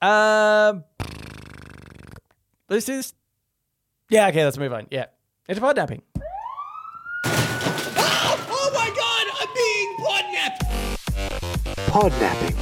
Um. 0.02 0.84
This 2.72 2.88
is. 2.88 3.14
Yeah. 4.10 4.30
Okay. 4.30 4.46
Let's 4.46 4.58
move 4.58 4.72
on. 4.72 4.88
Yeah. 4.90 5.08
It's 5.50 5.60
pod 5.60 5.76
napping. 5.76 6.02
Oh 8.54 8.70
my 8.74 8.90
god, 8.96 9.26
I'm 9.42 9.50
being 9.54 9.98
podnapped! 10.00 10.62
Podnapping. 11.92 12.56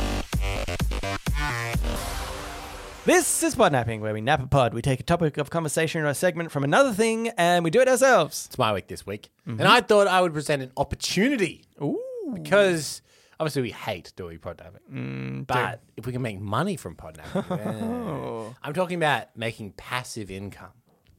This 3.06 3.44
is 3.44 3.54
pod 3.54 3.72
napping, 3.72 4.02
where 4.02 4.14
we 4.14 4.22
nap 4.22 4.42
a 4.42 4.48
pod. 4.48 4.74
We 4.74 4.82
take 4.82 5.00
a 5.00 5.04
topic 5.04 5.38
of 5.38 5.52
conversation 5.52 6.02
or 6.02 6.08
a 6.08 6.16
segment 6.16 6.52
from 6.52 6.64
another 6.64 6.92
thing, 6.94 7.30
and 7.38 7.64
we 7.64 7.70
do 7.70 7.80
it 7.80 7.88
ourselves. 7.88 8.48
It's 8.48 8.58
my 8.58 8.74
week 8.74 8.88
this 8.88 9.06
week. 9.06 9.30
Mm-hmm. 9.48 9.60
And 9.60 9.68
I 9.68 9.82
thought 9.82 10.08
I 10.08 10.22
would 10.22 10.34
present 10.34 10.64
an 10.64 10.72
opportunity. 10.78 11.66
Ooh. 11.82 12.02
Because 12.34 13.04
obviously 13.40 13.62
we 13.64 13.72
hate 13.72 14.12
doing 14.16 14.40
podnapping. 14.40 15.46
but 15.48 15.82
if 15.98 16.06
we 16.06 16.12
can 16.12 16.22
make 16.22 16.40
money 16.40 16.76
from 16.76 16.96
podnapping, 16.96 17.50
yeah. 18.50 18.54
I'm 18.64 18.74
talking 18.74 18.98
about 18.98 19.36
making 19.38 19.72
passive 19.74 20.30
income. 20.32 20.72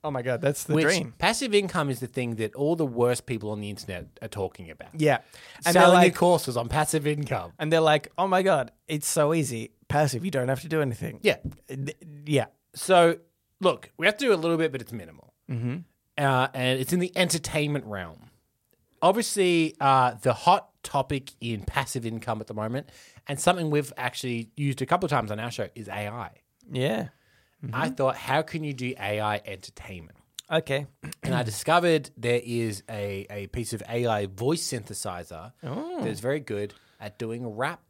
Oh 0.02 0.10
my 0.10 0.22
god, 0.22 0.40
that's 0.40 0.64
the 0.64 0.74
Which 0.74 0.84
dream. 0.86 1.12
passive 1.18 1.54
income 1.54 1.90
is 1.90 2.00
the 2.00 2.06
thing 2.06 2.36
that 2.36 2.54
all 2.54 2.74
the 2.74 2.86
worst 2.86 3.26
people 3.26 3.50
on 3.50 3.60
the 3.60 3.68
internet 3.68 4.06
are 4.22 4.28
talking 4.28 4.70
about. 4.70 4.88
Yeah. 4.94 5.18
And 5.66 5.74
they're 5.74 5.82
Selling 5.82 5.94
like, 5.96 6.14
courses 6.14 6.56
on 6.56 6.68
passive 6.70 7.06
income. 7.06 7.52
and 7.58 7.70
they're 7.70 7.80
like, 7.82 8.10
oh 8.16 8.26
my 8.26 8.42
god, 8.42 8.72
it's 8.88 9.06
so 9.06 9.34
easy, 9.34 9.72
passive. 9.88 10.24
You 10.24 10.30
don't 10.30 10.48
have 10.48 10.62
to 10.62 10.68
do 10.68 10.80
anything. 10.80 11.20
Yeah. 11.22 11.36
Yeah. 12.24 12.46
So, 12.74 13.18
look, 13.60 13.90
we 13.98 14.06
have 14.06 14.16
to 14.16 14.24
do 14.24 14.32
a 14.32 14.36
little 14.36 14.56
bit, 14.56 14.72
but 14.72 14.80
it's 14.80 14.92
minimal. 14.92 15.34
Mm-hmm. 15.50 15.76
Uh, 16.16 16.48
and 16.54 16.80
it's 16.80 16.94
in 16.94 17.00
the 17.00 17.12
entertainment 17.14 17.84
realm. 17.84 18.30
Obviously, 19.02 19.74
uh, 19.80 20.14
the 20.22 20.32
hot 20.32 20.69
topic 20.82 21.32
in 21.40 21.62
passive 21.62 22.06
income 22.06 22.40
at 22.40 22.46
the 22.46 22.54
moment, 22.54 22.90
and 23.26 23.38
something 23.40 23.70
we've 23.70 23.92
actually 23.96 24.50
used 24.56 24.82
a 24.82 24.86
couple 24.86 25.06
of 25.06 25.10
times 25.10 25.30
on 25.30 25.40
our 25.40 25.50
show, 25.50 25.68
is 25.74 25.88
AI. 25.88 26.30
Yeah. 26.70 27.08
I 27.72 27.90
thought, 27.90 28.16
how 28.16 28.42
can 28.42 28.64
you 28.64 28.72
do 28.72 28.94
AI 28.98 29.42
entertainment? 29.44 30.16
Okay. 30.50 30.86
And 31.22 31.34
I 31.34 31.42
discovered 31.42 32.10
there 32.16 32.40
is 32.42 32.82
a, 32.88 33.26
a 33.30 33.46
piece 33.48 33.72
of 33.72 33.82
AI 33.88 34.26
voice 34.26 34.66
synthesizer 34.66 35.52
oh. 35.62 36.02
that's 36.02 36.20
very 36.20 36.40
good 36.40 36.74
at 36.98 37.18
doing 37.18 37.46
rap 37.46 37.80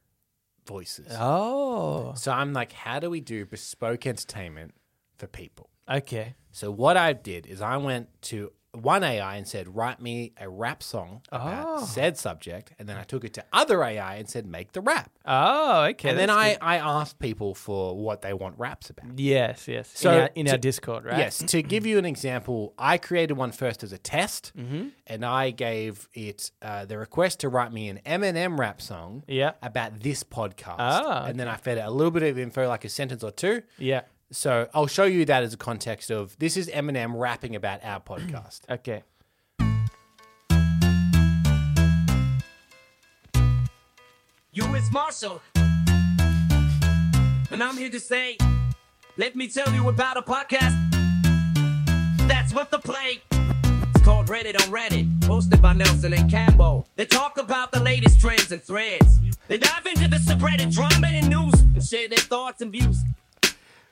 voices. 0.67 1.07
Oh. 1.19 2.13
So 2.17 2.33
I'm 2.33 2.53
like, 2.53 2.73
how 2.73 2.99
do 2.99 3.09
we 3.09 3.21
do 3.21 3.47
bespoke 3.47 4.07
entertainment 4.07 4.75
for 5.17 5.27
people? 5.27 5.71
Okay. 5.89 6.35
So 6.53 6.71
what 6.71 6.97
I 6.97 7.13
did 7.13 7.47
is 7.47 7.63
I 7.63 7.77
went 7.79 8.09
to 8.23 8.53
one 8.73 9.03
AI 9.03 9.37
and 9.37 9.49
said, 9.49 9.75
write 9.75 10.01
me 10.01 10.33
a 10.41 10.49
rap 10.49 10.83
song 10.83 11.23
about 11.33 11.67
Oh. 11.69 11.85
said 11.85 12.17
subject. 12.17 12.73
And 12.79 12.89
then 12.89 12.97
I 12.97 13.03
took 13.03 13.25
it 13.25 13.35
to 13.35 13.45
other 13.53 13.83
AI 13.83 14.17
and 14.17 14.29
said, 14.29 14.47
make 14.47 14.73
the 14.73 14.81
rap. 14.81 15.11
Oh, 15.27 15.85
okay. 15.91 16.11
and 16.11 16.19
then 16.19 16.31
I, 16.31 16.51
good. 16.51 16.59
I 16.63 16.77
asked 16.77 17.19
people 17.19 17.55
for 17.55 17.97
what 17.97 18.23
they 18.23 18.33
want 18.33 18.59
raps 18.59 18.89
about. 18.89 19.19
Yes, 19.19 19.67
yes. 19.67 19.91
So 19.93 20.13
in 20.13 20.21
our, 20.21 20.31
in 20.37 20.47
to- 20.47 20.53
our 20.53 20.59
Discord, 20.59 21.05
right? 21.05 21.19
Yes, 21.19 21.39
to 21.39 21.63
give 21.63 21.85
you 21.85 21.99
an 21.99 22.05
example, 22.05 22.73
I 22.79 22.97
created 22.99 23.35
one 23.37 23.51
first 23.53 23.83
as 23.83 23.93
a 23.93 23.99
test, 23.99 24.53
Mm-hmm. 24.57 24.89
and 25.07 25.25
I 25.25 25.51
gave 25.51 26.09
it 26.15 26.51
uh, 26.63 26.85
the 26.85 26.97
request 26.99 27.41
to 27.41 27.49
write 27.49 27.73
me 27.73 27.89
an 27.89 28.01
Eminem 28.07 28.59
rap 28.59 28.81
song 28.81 29.25
Yeah. 29.27 29.53
about 29.63 30.01
this 30.01 30.23
podcast. 30.23 30.77
Ah, 30.79 31.25
and 31.27 31.39
then 31.41 31.49
I 31.49 31.57
fed 31.57 31.79
it 31.79 31.83
a 31.83 31.91
little 31.91 32.11
bit 32.13 32.23
of 32.23 32.39
info, 32.39 32.69
like 32.69 32.85
a 32.85 32.89
sentence 32.89 33.25
or 33.25 33.31
two. 33.33 33.63
Yeah. 33.79 34.03
So 34.33 34.69
I'll 34.73 34.87
show 34.87 35.05
you 35.05 35.25
that 35.25 35.43
as 35.43 35.55
a 35.55 35.57
context 35.57 36.11
of 36.11 36.39
this 36.39 36.57
is 36.57 36.69
Eminem 36.69 37.19
rapping 37.19 37.57
about 37.57 37.85
our 37.85 38.01
podcast. 38.01 38.61
Okay. 38.71 39.03
You 44.53 44.75
is 44.75 44.91
Marshall. 44.93 45.41
And 47.53 47.63
I'm 47.63 47.77
here 47.77 47.91
to 47.91 48.01
say, 48.01 48.37
let 49.17 49.35
me 49.35 49.49
tell 49.49 49.73
you 49.73 49.89
about 49.89 50.17
a 50.17 50.23
podcast. 50.23 50.77
That's 52.29 52.55
what 52.55 52.71
the 52.71 52.79
play. 52.79 53.21
It's 53.33 54.05
called 54.05 54.29
Reddit 54.29 54.55
on 54.55 54.73
Reddit, 54.73 55.09
hosted 55.21 55.61
by 55.61 55.73
Nelson 55.73 56.13
and 56.13 56.31
Campbell. 56.31 56.87
They 56.95 57.07
talk 57.07 57.39
about 57.39 57.73
the 57.73 57.81
latest 57.81 58.21
trends 58.21 58.53
and 58.53 58.63
threads. 58.63 59.19
They 59.49 59.59
dive 59.59 59.87
into 59.87 60.07
the 60.09 60.17
subreddit 60.17 60.73
drama 60.73 61.09
and 61.09 61.29
news 61.29 61.61
and 61.61 61.83
share 61.83 62.09
their 62.09 62.19
thoughts 62.19 62.63
and 62.63 62.71
views. 62.71 63.03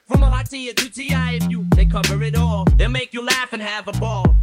From 0.09 0.23
Alatia 0.23 0.75
to 0.75 0.87
TIFU, 0.87 1.75
they 1.75 1.85
cover 1.85 2.23
it 2.23 2.35
all. 2.35 2.65
They'll 2.77 2.89
make 2.89 3.13
you 3.13 3.23
laugh 3.23 3.53
and 3.53 3.61
have 3.61 3.89
a 3.89 3.93
ball. 3.93 4.35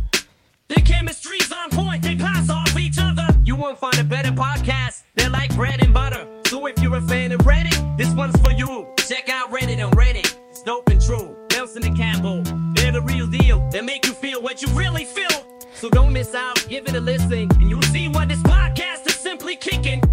Their 0.67 0.83
chemistry's 0.85 1.51
on 1.51 1.71
point, 1.71 2.03
they 2.03 2.15
pass 2.15 2.51
off 2.51 2.77
each 2.77 2.97
other. 2.99 3.25
You 3.43 3.55
won't 3.55 3.79
find 3.79 3.97
a 3.97 4.03
better 4.03 4.29
podcast. 4.29 5.01
They're 5.15 5.29
like 5.29 5.55
bread 5.55 5.83
and 5.83 5.91
butter. 5.91 6.27
So 6.45 6.67
if 6.67 6.79
you're 6.81 6.95
a 6.95 7.01
fan 7.01 7.31
of 7.31 7.39
Reddit, 7.41 7.97
this 7.97 8.13
one's 8.13 8.39
for 8.41 8.51
you. 8.51 8.87
Check 9.07 9.27
out 9.29 9.51
Reddit 9.51 9.83
on 9.83 9.91
Reddit. 9.93 10.35
It's 10.51 10.61
dope 10.61 10.87
and 10.89 11.01
true. 11.01 11.35
Nelson 11.51 11.83
and 11.83 11.97
Campbell, 11.97 12.43
they're 12.75 12.91
the 12.91 13.01
real 13.01 13.25
deal. 13.25 13.67
They 13.71 13.81
make 13.81 14.05
you 14.05 14.13
feel 14.13 14.43
what 14.43 14.61
you 14.61 14.67
really 14.69 15.05
feel. 15.05 15.61
So 15.73 15.89
don't 15.89 16.13
miss 16.13 16.35
out, 16.35 16.63
give 16.69 16.87
it 16.87 16.93
a 16.93 16.99
listen, 16.99 17.49
and 17.59 17.69
you'll 17.71 17.81
see 17.81 18.07
why 18.07 18.25
this 18.25 18.41
podcast 18.43 19.07
is 19.07 19.15
simply 19.15 19.55
kicking. 19.55 20.01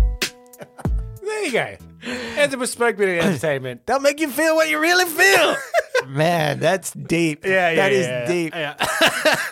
There 1.22 1.44
you 1.44 1.52
go. 1.52 1.91
It's 2.02 2.52
a 2.54 2.56
bespoke 2.56 2.96
bit 2.96 3.18
of 3.18 3.24
entertainment. 3.28 3.86
They'll 3.86 4.00
make 4.00 4.18
you 4.20 4.28
feel 4.30 4.56
what 4.56 4.68
you 4.68 4.80
really 4.80 5.04
feel. 5.06 5.56
Man, 6.08 6.58
that's 6.58 6.90
deep. 6.92 7.44
Yeah, 7.44 7.74
That 7.74 7.92
yeah, 7.92 7.98
is 7.98 8.06
yeah, 8.06 8.26
deep. 8.26 8.54
Yeah. 8.54 9.36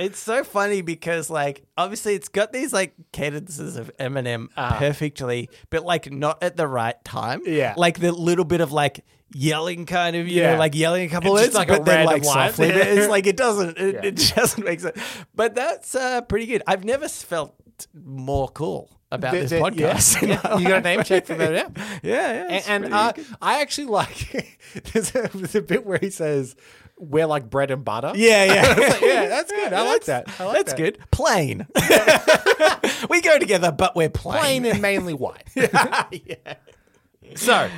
It's 0.00 0.20
so 0.20 0.44
funny 0.44 0.80
because, 0.80 1.28
like, 1.28 1.64
obviously, 1.76 2.14
it's 2.14 2.28
got 2.28 2.52
these 2.52 2.72
like 2.72 2.94
cadences 3.12 3.76
of 3.76 3.90
Eminem 3.98 4.46
perfectly, 4.54 5.50
but 5.70 5.84
like 5.84 6.08
not 6.12 6.40
at 6.40 6.56
the 6.56 6.68
right 6.68 6.94
time. 7.04 7.42
Yeah. 7.44 7.74
like 7.76 7.98
the 7.98 8.12
little 8.12 8.44
bit 8.44 8.60
of 8.60 8.70
like 8.70 9.04
yelling, 9.34 9.86
kind 9.86 10.14
of, 10.14 10.28
you 10.28 10.40
Yeah. 10.40 10.52
know, 10.52 10.58
like 10.60 10.76
yelling 10.76 11.04
a 11.04 11.08
couple 11.08 11.36
It's 11.36 11.46
words, 11.46 11.54
like 11.56 11.66
but 11.66 11.84
then 11.84 12.06
like 12.06 12.24
line. 12.24 12.48
softly. 12.52 12.68
but 12.70 12.76
it's 12.86 13.08
like 13.08 13.26
it 13.26 13.36
doesn't. 13.36 13.76
It, 13.76 13.94
Yeah. 13.96 14.00
it 14.04 14.32
doesn't 14.36 14.64
make 14.64 14.78
sense. 14.78 15.00
But 15.34 15.56
that's 15.56 15.96
uh, 15.96 16.20
pretty 16.20 16.46
good. 16.46 16.62
I've 16.68 16.84
never 16.84 17.08
felt 17.08 17.56
more 17.92 18.48
cool 18.50 18.97
about 19.10 19.32
The- 19.32 19.40
this 19.40 19.50
the- 19.50 19.56
podcast. 19.58 20.22
in 20.22 20.28
yeah. 20.30 20.58
You 20.58 20.68
got 20.68 20.78
a 20.78 20.80
name 20.82 21.02
check 21.04 21.26
for 21.26 21.34
that? 21.34 21.52
Yeah. 21.76 21.98
Yeah, 22.02 22.32
yeah. 22.48 22.62
And, 22.68 22.84
and 22.84 22.94
uh. 22.94 23.12
I 23.42 23.60
actually 23.60 23.86
like 23.88 24.54
there's 24.92 25.14
a, 25.14 25.28
there's 25.34 25.54
a 25.54 25.62
bit 25.62 25.86
where 25.86 25.98
he 25.98 26.10
says 26.10 26.56
we're 26.98 27.26
like 27.26 27.48
bread 27.48 27.70
and 27.70 27.84
butter. 27.84 28.12
Yeah, 28.16 28.44
yeah. 28.44 28.98
yeah, 29.00 29.28
that's 29.28 29.52
good. 29.52 29.72
I 29.72 29.82
like 29.82 30.04
that. 30.06 30.28
I 30.40 30.44
like 30.46 30.56
That's 30.56 30.72
that. 30.72 30.76
good. 30.76 30.98
Plain. 31.12 31.66
we 33.08 33.20
go 33.20 33.38
together, 33.38 33.70
but 33.70 33.94
we're 33.94 34.08
plain. 34.10 34.40
plain 34.40 34.64
and 34.66 34.82
mainly 34.82 35.14
white. 35.14 35.44
yeah. 35.54 36.54
So 37.36 37.52
I, 37.54 37.70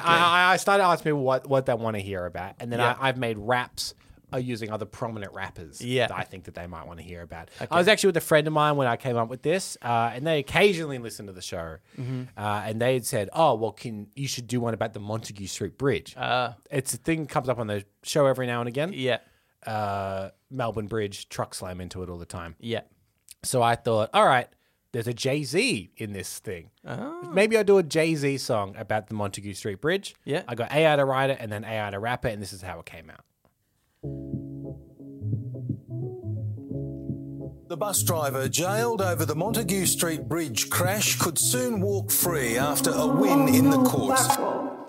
I, 0.00 0.52
I 0.52 0.56
started 0.58 0.84
asking 0.84 1.04
people 1.12 1.22
what, 1.22 1.48
what 1.48 1.64
they 1.66 1.72
want 1.74 1.96
to 1.96 2.02
hear 2.02 2.26
about, 2.26 2.56
and 2.60 2.70
then 2.70 2.78
Yeah. 2.80 2.94
I, 3.00 3.08
I've 3.08 3.16
made 3.16 3.38
raps 3.38 3.94
uh, 4.32 4.38
using 4.38 4.70
other 4.70 4.84
prominent 4.84 5.32
rappers 5.34 5.80
Yeah. 5.80 6.06
that 6.08 6.16
I 6.16 6.22
think 6.24 6.44
that 6.44 6.54
they 6.54 6.66
might 6.66 6.86
want 6.86 6.98
to 7.00 7.04
hear 7.04 7.22
about. 7.22 7.50
I 7.70 7.76
was 7.78 7.88
actually 7.88 8.08
with 8.08 8.16
a 8.18 8.20
friend 8.22 8.46
of 8.46 8.52
mine 8.52 8.76
when 8.76 8.86
I 8.86 8.96
came 8.96 9.16
up 9.16 9.28
with 9.28 9.42
this, 9.42 9.76
uh, 9.82 10.10
and 10.14 10.26
they 10.26 10.38
occasionally 10.38 10.98
listen 10.98 11.26
to 11.26 11.32
the 11.32 11.42
show, 11.42 11.76
Mm-hmm. 11.98 12.22
uh, 12.36 12.62
and 12.66 12.80
they 12.80 12.94
had 12.94 13.06
said, 13.06 13.28
"Oh, 13.32 13.54
well, 13.54 13.72
can 13.72 14.08
you 14.14 14.26
should 14.28 14.46
do 14.46 14.60
one 14.60 14.74
about 14.74 14.92
the 14.94 15.00
Montague 15.00 15.46
Street 15.46 15.76
Bridge? 15.78 16.14
Uh, 16.16 16.52
it's 16.70 16.94
a 16.94 16.96
thing 16.96 17.22
that 17.22 17.28
comes 17.28 17.48
up 17.48 17.58
on 17.58 17.66
the 17.66 17.84
show 18.02 18.26
every 18.26 18.46
now 18.46 18.60
and 18.60 18.68
again. 18.68 18.92
yeah, 18.94 19.18
Uh, 19.66 20.30
Melbourne 20.50 20.88
Bridge 20.88 21.28
truck 21.28 21.54
slam 21.54 21.80
into 21.80 22.02
it 22.02 22.08
all 22.08 22.18
the 22.18 22.26
time." 22.26 22.56
yeah. 22.60 22.82
So 23.44 23.60
I 23.60 23.74
thought, 23.74 24.08
all 24.14 24.24
right, 24.26 24.46
there's 24.92 25.08
a 25.08 25.12
Jay 25.14 25.42
Z 25.42 25.90
in 25.96 26.12
this 26.12 26.38
thing. 26.38 26.70
Oh. 26.86 27.22
Maybe 27.32 27.56
I'll 27.58 27.64
do 27.64 27.78
a 27.78 27.82
Jay 27.82 28.14
Z 28.14 28.38
song 28.38 28.76
about 28.76 29.08
the 29.08 29.14
Montague 29.14 29.54
Street 29.54 29.80
Bridge. 29.80 30.14
Yeah. 30.24 30.42
I 30.46 30.54
got 30.54 30.70
AI 30.70 30.94
to 30.94 31.04
write 31.04 31.30
it 31.30 31.38
and 31.40 31.50
then 31.50 31.64
AI 31.64 31.90
to 31.90 31.98
rap 31.98 32.24
it, 32.24 32.32
and 32.34 32.40
this 32.40 32.52
is 32.52 32.62
how 32.62 32.78
it 32.78 32.86
came 32.86 33.10
out. 33.10 33.24
The 37.68 37.76
bus 37.78 38.02
driver 38.02 38.48
jailed 38.48 39.00
over 39.00 39.24
the 39.24 39.36
Montague 39.36 39.86
Street 39.86 40.28
Bridge 40.28 40.68
crash 40.70 41.16
could 41.20 41.38
soon 41.38 41.80
walk 41.80 42.10
free 42.10 42.58
after 42.58 42.90
a 42.90 43.06
win 43.06 43.48
in 43.48 43.70
the 43.70 43.80
courts. 43.84 44.26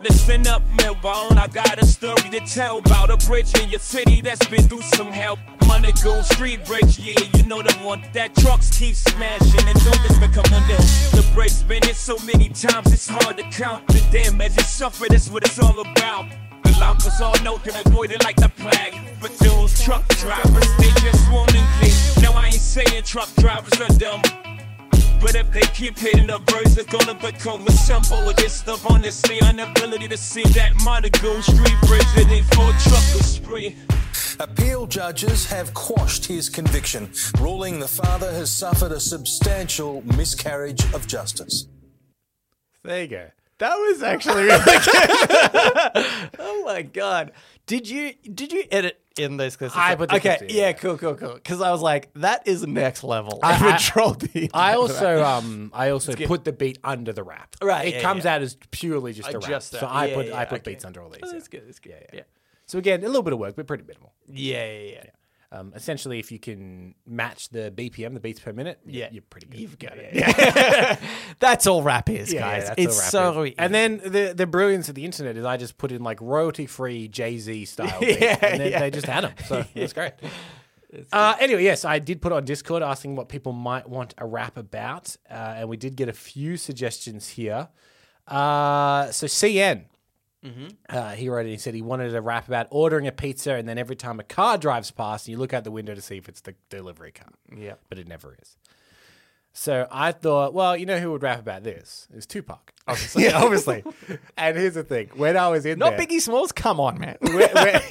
Listen 0.02 0.48
up, 0.48 0.64
Melbourne. 0.82 1.38
I 1.38 1.48
got 1.48 1.78
a 1.78 1.86
story 1.86 2.28
to 2.32 2.40
tell 2.40 2.80
about 2.80 3.12
a 3.12 3.18
bridge 3.28 3.54
in 3.62 3.70
your 3.70 3.80
city 3.80 4.20
that's 4.22 4.48
been 4.48 4.68
through 4.68 4.82
some 4.82 5.12
help. 5.12 5.38
Monaco 5.68 6.24
Street 6.24 6.66
Bridge, 6.66 6.98
yeah, 6.98 7.14
you 7.36 7.44
know 7.46 7.62
the 7.62 7.74
one 7.84 8.04
that 8.14 8.34
trucks 8.36 8.76
keep 8.76 8.96
smashing 8.96 9.68
and 9.68 9.84
buildings 9.84 10.18
become 10.18 10.52
under. 10.52 10.76
The 11.16 11.30
bridge's 11.36 11.62
been 11.62 11.84
hit 11.84 11.96
so 11.96 12.18
many 12.26 12.50
times 12.50 12.92
it's 12.92 13.08
hard 13.08 13.38
to 13.38 13.44
count 13.44 13.88
the 13.90 14.04
damage 14.12 14.58
it 14.58 14.66
suffered. 14.66 15.12
That's 15.12 15.30
what 15.30 15.44
it's 15.44 15.60
all 15.60 15.80
about. 15.80 16.32
The 16.64 16.76
lockers 16.80 17.22
all 17.22 17.40
know 17.44 17.60
to 17.60 17.82
avoid 17.86 18.12
it 18.12 18.24
like 18.24 18.38
the 18.38 18.50
plague. 18.50 19.03
But 19.24 19.38
those 19.38 19.82
truck 19.82 20.06
drivers, 20.18 20.68
they 20.80 20.90
just 21.00 21.32
won't 21.32 21.56
engage. 21.56 21.96
Now 22.22 22.34
I 22.34 22.48
ain't 22.48 22.56
saying 22.56 23.04
truck 23.04 23.34
drivers 23.36 23.80
are 23.80 23.98
dumb. 23.98 24.22
But 25.22 25.36
if 25.36 25.50
they 25.50 25.62
keep 25.62 25.98
hitting 25.98 26.28
the 26.28 26.40
birds, 26.40 26.76
they're 26.76 26.84
gonna 26.84 27.14
become 27.14 27.66
a 27.66 27.72
symbol 27.72 28.30
of 28.30 28.36
this 28.36 28.54
stuff. 28.54 28.86
Honestly, 28.86 29.40
inability 29.40 30.10
to 30.10 30.18
see 30.18 30.44
that 30.60 30.74
Monaco 30.84 31.40
Street 31.40 31.80
Bridge 31.88 32.12
that 32.16 32.26
they 32.28 32.42
for 32.42 32.70
truckers 32.84 33.26
spree. 33.26 33.78
appeal 34.42 34.88
judges 34.88 35.46
have 35.46 35.74
quashed 35.74 36.26
his 36.26 36.50
conviction, 36.50 37.10
ruling 37.40 37.80
the 37.80 37.88
father 37.88 38.30
has 38.34 38.52
suffered 38.52 38.92
a 38.92 39.00
substantial 39.00 40.02
miscarriage 40.18 40.84
of 40.94 41.08
justice. 41.08 41.68
There 42.84 43.04
you 43.04 43.08
go. 43.08 43.32
That 43.60 43.76
was 43.76 44.04
actually 44.04 44.44
really 44.44 44.60
good. 44.66 46.30
Oh 46.40 46.64
my 46.66 46.82
god! 46.82 47.32
Did 47.66 47.90
you 47.90 48.14
did 48.14 48.52
you 48.52 48.64
edit 48.72 49.03
in 49.18 49.38
those 49.38 49.56
clips? 49.56 49.76
I 49.76 49.96
put 49.96 50.10
the 50.10 50.16
okay, 50.16 50.38
clips 50.38 50.42
in, 50.54 50.58
yeah, 50.58 50.68
yeah. 50.68 50.74
cool, 50.74 50.98
cool, 50.98 51.16
cool. 51.16 51.34
Because 51.36 51.62
I 51.62 51.72
was 51.72 51.82
like, 51.82 52.10
that 52.16 52.48
is 52.48 52.66
next 52.66 53.04
level. 53.04 53.40
I- 53.44 53.56
of 53.56 53.62
I- 53.64 53.76
a 53.76 53.80
troll 53.80 54.16
team. 54.16 54.50
I 54.54 54.74
also 54.76 55.24
um 55.24 55.72
I 55.74 55.90
also 55.90 56.14
good. 56.14 56.28
put 56.28 56.44
the 56.44 56.54
beat 56.54 56.80
under 56.84 57.14
the 57.14 57.24
rap. 57.24 57.56
Right, 57.62 57.88
It 57.88 57.94
yeah, 57.96 58.02
comes 58.02 58.26
yeah. 58.26 58.36
out 58.36 58.42
as 58.42 58.58
purely 58.72 59.14
just 59.14 59.30
a 59.30 59.40
rap. 59.40 59.48
just 59.50 59.72
so 59.72 59.78
that. 59.80 59.90
I 59.92 60.06
Yeah, 60.08 60.16
put 60.16 60.26
yeah, 60.28 60.38
I 60.40 60.46
put 60.46 60.62
okay. 60.62 60.72
beats 60.72 60.86
under 60.86 61.02
all 61.02 61.10
these. 61.10 61.20
Oh, 61.24 61.28
yeah. 61.28 61.34
that's 61.34 61.48
good. 61.48 61.68
That's 61.68 61.80
good. 61.80 61.94
Yeah, 61.94 62.08
yeah, 62.14 62.22
So 62.66 62.78
again, 62.80 63.02
a 63.04 63.08
little 63.08 63.24
bit 63.24 63.34
of 63.34 63.40
work, 63.40 63.56
but 63.56 63.68
pretty 63.68 63.84
minimal. 63.84 64.14
yeah, 64.28 64.66
yeah. 64.72 64.92
yeah. 64.96 65.04
Um, 65.56 65.72
essentially, 65.76 66.18
if 66.18 66.32
you 66.32 66.40
can 66.40 66.96
match 67.06 67.50
the 67.50 67.72
BPM, 67.76 68.16
the 68.16 68.20
beats 68.20 68.40
per 68.40 68.52
minute, 68.54 68.80
Yeah. 68.88 69.10
you're 69.12 69.22
pretty 69.22 69.46
good. 69.46 69.60
You've 69.60 69.78
got 69.78 69.94
it. 69.96 71.00
That's 71.40 71.68
all 71.68 71.84
rap 71.84 72.10
is, 72.10 72.34
Yeah, 72.34 72.40
yeah, 72.40 72.52
guys. 72.58 72.68
that's 72.70 72.82
it's 72.82 73.10
so 73.12 73.44
is. 73.44 73.48
easy. 73.50 73.56
And 73.60 73.72
then 73.74 73.98
the 74.04 74.34
the 74.36 74.48
brilliance 74.48 74.90
of 74.90 74.96
the 74.96 75.06
internet 75.06 75.38
is 75.38 75.46
I 75.46 75.58
just 75.58 75.78
put 75.78 75.92
in 75.92 76.04
like 76.04 76.20
royalty 76.22 76.66
free 76.66 77.08
Jay 77.08 77.38
Z 77.38 77.66
style, 77.66 78.00
beats, 78.02 78.20
Yeah, 78.20 78.38
and 78.42 78.62
then 78.62 78.72
yeah. 78.72 78.80
they 78.80 78.90
just 78.90 79.06
had 79.06 79.26
them. 79.26 79.34
So 79.46 79.64
it's 79.76 79.94
great. 79.94 80.14
Uh, 81.12 81.36
anyway, 81.40 81.64
yes, 81.64 81.86
I 81.86 82.00
did 82.00 82.20
put 82.22 82.32
on 82.32 82.46
Discord 82.46 82.82
asking 82.84 83.16
what 83.16 83.30
people 83.30 83.52
might 83.52 83.88
want 83.88 84.14
a 84.18 84.26
rap 84.26 84.58
about, 84.58 85.16
uh, 85.30 85.34
and 85.58 85.70
we 85.70 85.78
did 85.78 85.96
get 85.96 86.10
a 86.10 86.14
few 86.14 86.58
suggestions 86.58 87.30
here. 87.30 87.68
Uh, 88.28 89.12
so 89.12 89.28
CN, 89.28 89.86
uh, 90.90 91.12
he 91.12 91.30
wrote 91.30 91.46
it. 91.46 91.50
He 91.52 91.58
said 91.58 91.74
he 91.74 91.82
wanted 91.82 92.14
a 92.16 92.22
rap 92.22 92.48
about 92.48 92.68
ordering 92.70 93.08
a 93.08 93.12
pizza, 93.12 93.54
and 93.54 93.68
then 93.68 93.78
every 93.78 93.96
time 93.96 94.20
a 94.20 94.24
car 94.24 94.58
drives 94.58 94.92
past, 94.92 95.28
and 95.28 95.32
you 95.34 95.38
look 95.40 95.54
out 95.54 95.64
the 95.64 95.72
window 95.72 95.96
to 95.96 96.02
see 96.02 96.18
if 96.18 96.28
it's 96.28 96.42
the 96.42 96.56
delivery 96.70 97.12
car. 97.12 97.30
Yeah. 97.56 97.76
but 97.90 97.98
it 97.98 98.08
never 98.08 98.36
is. 98.42 98.58
So 99.56 99.88
I 99.92 100.12
thought, 100.14 100.54
well, 100.54 100.76
you 100.76 100.86
know 100.88 100.98
who 101.00 101.12
would 101.12 101.22
rap 101.22 101.40
about 101.40 101.64
this? 101.64 102.08
It's 102.14 102.26
Tupac. 102.26 102.74
Obviously. 102.88 103.24
yeah, 103.26 103.42
obviously. 103.42 103.84
and 104.36 104.58
here's 104.58 104.74
the 104.74 104.84
thing: 104.84 105.10
when 105.16 105.38
I 105.38 105.48
was 105.50 105.66
in 105.66 105.80
not 105.80 105.96
there, 105.96 106.06
Biggie 106.06 106.20
Smalls. 106.20 106.52
Come 106.52 106.80
on, 106.82 107.00
man. 107.00 107.18
when, 107.22 107.50
when- 107.54 107.82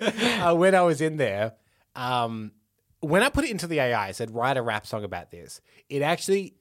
uh, 0.42 0.54
when 0.54 0.74
I 0.74 0.82
was 0.82 1.00
in 1.02 1.16
there, 1.18 1.52
um, 1.96 2.52
when 3.00 3.22
I 3.22 3.28
put 3.28 3.44
it 3.44 3.50
into 3.50 3.66
the 3.66 3.80
AI, 3.80 4.08
I 4.08 4.12
said, 4.12 4.30
write 4.30 4.56
a 4.56 4.62
rap 4.62 4.86
song 4.86 5.04
about 5.04 5.30
this. 5.30 5.60
It 5.90 6.00
actually 6.02 6.54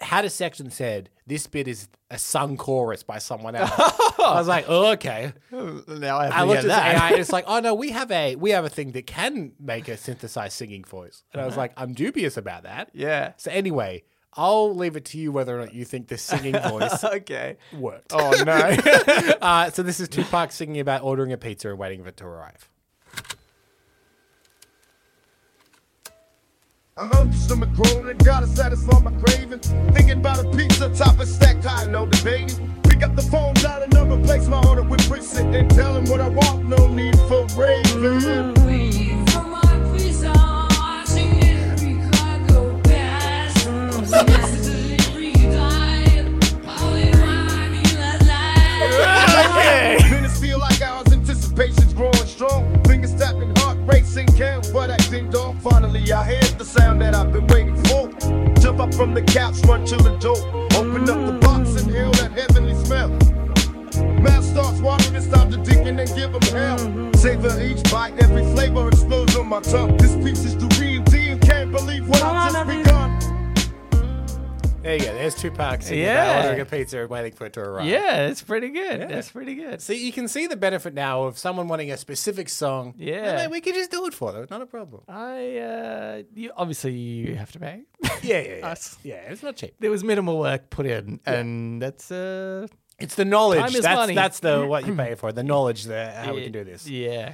had 0.00 0.24
a 0.24 0.30
section 0.30 0.70
said, 0.70 1.10
this 1.26 1.46
bit 1.46 1.68
is 1.68 1.88
a 2.10 2.18
sung 2.18 2.56
chorus 2.56 3.02
by 3.02 3.18
someone 3.18 3.54
else. 3.54 3.70
I 4.18 4.34
was 4.34 4.48
like, 4.48 4.64
oh, 4.68 4.92
okay. 4.92 5.32
now 5.52 6.18
I 6.18 6.24
have 6.26 6.32
I 6.32 6.40
to 6.40 6.44
looked 6.46 6.62
get 6.62 6.64
at 6.64 6.68
that. 6.68 6.94
AI 6.94 7.10
and 7.10 7.20
it's 7.20 7.32
like, 7.32 7.44
oh 7.46 7.60
no, 7.60 7.74
we 7.74 7.90
have 7.90 8.10
a 8.10 8.36
we 8.36 8.50
have 8.50 8.64
a 8.64 8.68
thing 8.68 8.92
that 8.92 9.06
can 9.06 9.52
make 9.60 9.88
a 9.88 9.96
synthesized 9.96 10.54
singing 10.54 10.84
voice. 10.84 11.22
And 11.32 11.40
I 11.40 11.46
was 11.46 11.56
like, 11.56 11.72
I'm 11.76 11.94
dubious 11.94 12.36
about 12.36 12.64
that. 12.64 12.90
Yeah. 12.92 13.32
So 13.36 13.50
anyway, 13.50 14.02
I'll 14.34 14.74
leave 14.74 14.96
it 14.96 15.04
to 15.06 15.18
you 15.18 15.32
whether 15.32 15.56
or 15.56 15.60
not 15.60 15.74
you 15.74 15.84
think 15.84 16.08
the 16.08 16.18
singing 16.18 16.58
voice 16.68 17.04
okay. 17.04 17.56
worked. 17.72 18.12
Oh 18.12 18.30
no. 18.44 18.76
Uh, 19.40 19.70
so 19.70 19.82
this 19.82 20.00
is 20.00 20.08
Tupac 20.08 20.50
singing 20.52 20.80
about 20.80 21.02
ordering 21.02 21.32
a 21.32 21.36
pizza 21.36 21.70
and 21.70 21.78
waiting 21.78 22.02
for 22.02 22.08
it 22.08 22.16
to 22.18 22.26
arrive. 22.26 22.68
I'm 26.98 27.12
up 27.12 27.30
to 27.30 27.36
some 27.36 27.60
grown 27.74 28.16
gotta 28.24 28.46
satisfy 28.46 28.98
my 29.00 29.10
craving. 29.20 29.58
Thinking 29.92 30.18
about 30.18 30.42
a 30.42 30.50
pizza 30.56 30.88
top 30.94 31.18
and 31.18 31.28
stack 31.28 31.62
high, 31.62 31.84
no 31.84 32.06
debating. 32.06 32.72
Pick 32.84 33.02
up 33.02 33.14
the 33.14 33.20
phone, 33.20 33.52
dial 33.56 33.82
a 33.82 33.88
number, 33.88 34.18
place 34.24 34.48
my 34.48 34.66
order 34.66 34.82
with 34.82 35.06
precinct, 35.06 35.54
and 35.54 35.70
tell 35.70 35.94
him 35.94 36.06
what 36.06 36.22
I 36.22 36.28
want. 36.28 36.64
No 36.70 36.88
need 36.88 37.14
for 37.28 37.44
raving. 37.54 38.54
Waiting 38.64 39.26
for 39.26 39.42
my 39.42 39.92
pizza, 39.92 40.32
watching 40.34 41.44
every 41.44 41.96
car 42.10 42.38
go 42.48 42.80
past. 42.84 43.66
Mm. 43.66 44.45
Racing, 54.36 54.62
can't 54.62 54.72
but 54.72 54.90
acting 54.90 55.30
dog. 55.30 55.58
Finally, 55.60 56.12
I 56.12 56.30
hear 56.30 56.42
the 56.58 56.64
sound 56.64 57.00
that 57.02 57.14
I've 57.14 57.32
been 57.32 57.46
waiting 57.48 57.76
for. 57.84 58.08
Jump 58.60 58.80
up 58.80 58.94
from 58.94 59.14
the 59.14 59.22
couch, 59.22 59.56
run 59.66 59.84
to 59.86 59.96
the 59.96 60.16
door. 60.18 60.36
Open 60.76 61.08
up 61.08 61.26
the 61.26 61.38
box, 61.40 61.80
and 61.80 61.88
inhale 61.88 62.12
that 62.12 62.32
heavenly 62.32 62.74
smell. 62.84 63.08
Mouth 64.20 64.44
starts 64.44 64.80
watering, 64.80 65.14
it's 65.14 65.26
time 65.28 65.50
to 65.50 65.56
dig 65.58 65.86
in 65.86 65.98
and 65.98 66.14
give 66.14 66.32
them 66.32 66.42
hell. 66.42 66.78
Savor 67.14 67.60
each 67.60 67.82
bite, 67.90 68.14
every 68.22 68.44
flavor 68.54 68.88
explodes 68.88 69.36
on 69.36 69.48
my 69.48 69.60
tongue. 69.60 69.96
This 69.96 70.14
pizza's 70.16 70.56
the 70.56 70.68
real 70.80 71.02
deal, 71.04 71.38
can't 71.38 71.72
believe 71.72 72.08
what 72.08 72.22
I've 72.22 72.52
just 72.52 72.66
begun. 72.66 73.05
There 74.86 74.94
you 74.98 75.04
go. 75.04 75.14
There's 75.14 75.34
Tupac 75.34 75.82
singing 75.82 76.04
Yeah. 76.04 76.38
ordering 76.44 76.60
a 76.60 76.64
pizza 76.64 77.00
and 77.00 77.10
waiting 77.10 77.32
for 77.32 77.46
it 77.46 77.54
to 77.54 77.60
arrive. 77.60 77.86
yeah, 77.86 78.28
it's 78.28 78.40
pretty 78.40 78.68
good. 78.68 79.00
Yeah. 79.00 79.06
That's 79.06 79.32
pretty 79.32 79.56
good. 79.56 79.82
See, 79.82 80.06
you 80.06 80.12
can 80.12 80.28
see 80.28 80.46
the 80.46 80.54
benefit 80.56 80.94
now 80.94 81.24
of 81.24 81.38
someone 81.38 81.66
wanting 81.66 81.90
a 81.90 81.96
specific 81.96 82.48
song. 82.48 82.94
Yeah. 82.96 83.48
We 83.48 83.60
can 83.60 83.74
just 83.74 83.90
do 83.90 84.06
it 84.06 84.14
for 84.14 84.30
them. 84.30 84.46
Not 84.48 84.62
a 84.62 84.66
problem. 84.66 85.02
I 85.08 85.56
uh, 85.58 86.22
you 86.36 86.52
obviously 86.56 86.92
you 86.92 87.34
have 87.34 87.50
to 87.52 87.58
pay. 87.58 87.82
Yeah, 88.22 88.40
yeah, 88.40 88.56
yeah. 88.58 88.66
Us. 88.68 88.96
Yeah, 89.02 89.16
it's 89.28 89.42
not 89.42 89.56
cheap. 89.56 89.74
there 89.80 89.90
was 89.90 90.04
minimal 90.04 90.38
work 90.38 90.70
put 90.70 90.86
in, 90.86 91.18
and 91.26 91.82
that's 91.82 92.12
uh, 92.12 92.68
It's 93.00 93.16
the 93.16 93.24
knowledge. 93.24 93.58
Time 93.58 93.74
is 93.74 93.82
that's 93.82 93.96
money. 93.96 94.14
that's 94.14 94.38
the 94.38 94.66
what 94.66 94.86
you 94.86 94.94
pay 95.04 95.16
for. 95.16 95.32
The 95.32 95.42
knowledge 95.42 95.84
that 95.86 96.24
how 96.26 96.32
we 96.34 96.44
can 96.44 96.52
do 96.52 96.62
this. 96.62 96.88
Yeah. 96.88 97.32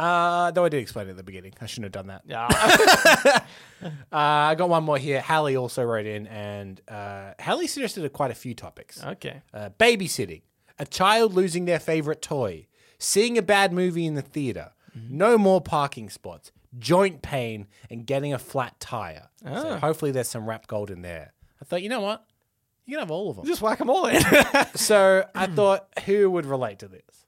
Uh, 0.00 0.50
though 0.50 0.64
I 0.64 0.68
did 0.70 0.80
explain 0.80 1.06
it 1.08 1.10
at 1.10 1.16
the 1.16 1.22
beginning. 1.22 1.52
I 1.60 1.66
shouldn't 1.66 1.94
have 1.94 2.06
done 2.06 2.06
that. 2.08 2.22
Yeah. 2.26 3.44
Uh, 3.82 3.88
I 4.12 4.54
got 4.56 4.68
one 4.68 4.84
more 4.84 4.98
here. 4.98 5.22
Hallie 5.22 5.56
also 5.56 5.82
wrote 5.82 6.04
in, 6.04 6.26
and 6.26 6.78
uh, 6.86 7.32
Hallie 7.40 7.66
suggested 7.66 8.06
quite 8.12 8.30
a 8.30 8.34
few 8.34 8.52
topics. 8.54 9.02
okay. 9.02 9.40
Uh, 9.54 9.70
babysitting, 9.78 10.42
a 10.78 10.84
child 10.84 11.32
losing 11.32 11.64
their 11.64 11.78
favorite 11.80 12.20
toy, 12.20 12.66
seeing 12.98 13.38
a 13.38 13.42
bad 13.42 13.72
movie 13.72 14.04
in 14.04 14.16
the 14.16 14.22
theater, 14.22 14.72
no 15.08 15.38
more 15.38 15.62
parking 15.62 16.10
spots, 16.10 16.52
joint 16.78 17.22
pain, 17.22 17.68
and 17.88 18.06
getting 18.06 18.34
a 18.34 18.38
flat 18.38 18.78
tire. 18.80 19.28
So 19.42 19.78
hopefully 19.78 20.10
there's 20.10 20.28
some 20.28 20.46
rap 20.46 20.66
gold 20.66 20.90
in 20.90 21.00
there. 21.00 21.32
I 21.62 21.64
thought, 21.64 21.80
you 21.82 21.88
know 21.88 22.00
what? 22.00 22.26
You 22.84 22.96
can 22.96 23.00
have 23.00 23.10
all 23.10 23.30
of 23.30 23.36
them. 23.36 23.46
Just 23.46 23.62
whack 23.62 23.78
them 23.78 23.88
all 23.88 24.04
in. 24.06 24.20
so 24.74 25.24
I 25.34 25.46
thought, 25.56 25.88
who 26.04 26.30
would 26.32 26.44
relate 26.44 26.80
to 26.80 26.88
this? 26.88 27.26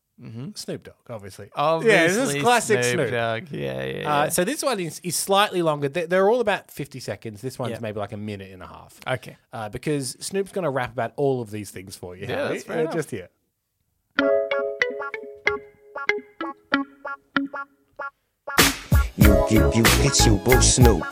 Snoop 0.54 0.84
Dogg, 0.84 0.94
obviously. 1.10 1.50
Obviously, 1.54 1.92
yeah, 1.98 2.06
this 2.24 2.34
is 2.36 2.42
classic 2.42 2.84
Snoop. 2.84 3.10
Dogg. 3.10 3.50
Yeah, 3.50 3.84
yeah. 3.84 4.14
Uh, 4.14 4.30
so 4.30 4.44
this 4.44 4.62
one 4.62 4.78
is, 4.80 5.00
is 5.02 5.16
slightly 5.16 5.62
longer. 5.62 5.88
They're, 5.88 6.06
they're 6.06 6.30
all 6.30 6.40
about 6.40 6.70
50 6.70 7.00
seconds. 7.00 7.40
This 7.40 7.58
one's 7.58 7.72
Yeah. 7.72 7.78
maybe 7.80 7.98
like 7.98 8.12
a 8.12 8.16
minute 8.16 8.50
and 8.52 8.62
a 8.62 8.66
half. 8.66 9.00
okay. 9.06 9.36
Uh, 9.52 9.68
because 9.68 10.16
Snoop's 10.20 10.52
going 10.52 10.64
to 10.64 10.70
rap 10.70 10.92
about 10.92 11.12
all 11.16 11.40
of 11.42 11.50
these 11.50 11.70
things 11.70 11.96
for 11.96 12.14
you. 12.16 12.26
Yeah, 12.26 12.48
that's 12.48 12.64
fair 12.64 12.86
Uh. 12.88 12.92
Just 12.92 13.10
here. 13.10 13.28
You 19.16 19.46
give 19.48 19.74
you 19.74 19.82
it's 20.04 20.24
you 20.26 20.36
boo 20.38 20.60
Snoop. 20.62 21.02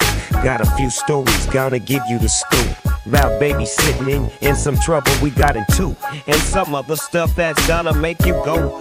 Got 0.43 0.61
a 0.61 0.67
few 0.77 0.91
stories, 0.91 1.47
gonna 1.47 1.79
give 1.79 2.03
you 2.09 2.19
the 2.19 2.29
scoop. 2.29 2.77
About 3.07 3.41
babysitting 3.41 4.09
in, 4.09 4.31
in 4.47 4.55
some 4.55 4.79
trouble 4.79 5.13
we 5.23 5.31
got 5.31 5.57
into. 5.57 5.97
And 6.27 6.37
some 6.37 6.75
other 6.75 6.97
stuff 6.97 7.35
that's 7.35 7.67
gonna 7.67 7.95
make 7.95 8.25
you 8.27 8.35
go. 8.45 8.81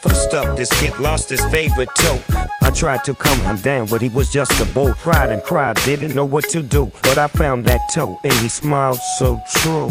First 0.00 0.34
up, 0.34 0.56
this 0.56 0.70
kid 0.80 0.98
lost 0.98 1.28
his 1.28 1.44
favorite 1.46 1.88
toe. 1.96 2.20
I 2.62 2.70
tried 2.70 3.04
to 3.04 3.14
calm 3.14 3.38
him 3.40 3.56
down, 3.56 3.86
but 3.88 4.00
he 4.00 4.08
was 4.08 4.30
just 4.30 4.60
a 4.60 4.64
bull. 4.72 4.94
Cried 4.94 5.30
and 5.30 5.42
cried, 5.42 5.76
didn't 5.84 6.14
know 6.14 6.24
what 6.24 6.48
to 6.50 6.62
do. 6.62 6.90
But 7.02 7.18
I 7.18 7.26
found 7.26 7.64
that 7.66 7.80
toe, 7.92 8.18
and 8.24 8.32
he 8.34 8.48
smiled 8.48 8.98
so 9.18 9.40
true. 9.56 9.90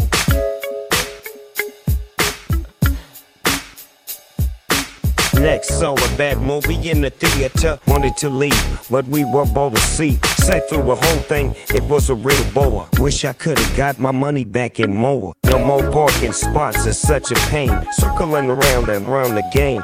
Next, 5.42 5.80
saw 5.80 5.94
a 5.94 6.16
bad 6.16 6.40
movie 6.40 6.88
in 6.88 7.00
the 7.00 7.10
theater. 7.10 7.76
Wanted 7.88 8.16
to 8.18 8.28
leave, 8.28 8.86
but 8.88 9.04
we 9.08 9.24
were 9.24 9.44
both 9.44 9.74
asleep. 9.74 10.24
Sat 10.24 10.68
through 10.68 10.84
the 10.84 10.94
whole 10.94 11.22
thing, 11.22 11.56
it 11.74 11.82
was 11.82 12.10
a 12.10 12.14
real 12.14 12.44
bore. 12.54 12.88
Wish 13.00 13.24
I 13.24 13.32
could've 13.32 13.76
got 13.76 13.98
my 13.98 14.12
money 14.12 14.44
back 14.44 14.78
and 14.78 14.94
more. 14.94 15.34
No 15.42 15.58
more 15.58 15.82
parking 15.90 16.32
spots, 16.32 16.86
it's 16.86 16.96
such 16.96 17.32
a 17.32 17.34
pain. 17.50 17.72
Circling 17.90 18.50
around 18.50 18.88
and 18.88 19.08
around 19.08 19.34
the 19.34 19.42
game. 19.52 19.82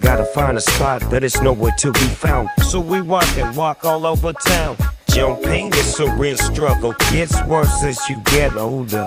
Gotta 0.00 0.24
find 0.24 0.56
a 0.56 0.62
spot 0.62 1.02
that 1.10 1.22
is 1.22 1.42
nowhere 1.42 1.74
to 1.80 1.92
be 1.92 2.08
found. 2.24 2.48
So 2.62 2.80
we 2.80 3.02
walk 3.02 3.28
and 3.36 3.54
walk 3.54 3.84
all 3.84 4.06
over 4.06 4.32
town. 4.32 4.78
Jump 5.10 5.42
pain 5.42 5.74
is 5.74 6.00
a 6.00 6.10
real 6.16 6.38
struggle. 6.38 6.94
Gets 7.10 7.44
worse 7.44 7.82
as 7.82 7.98
you 8.08 8.16
get 8.24 8.56
older. 8.56 9.06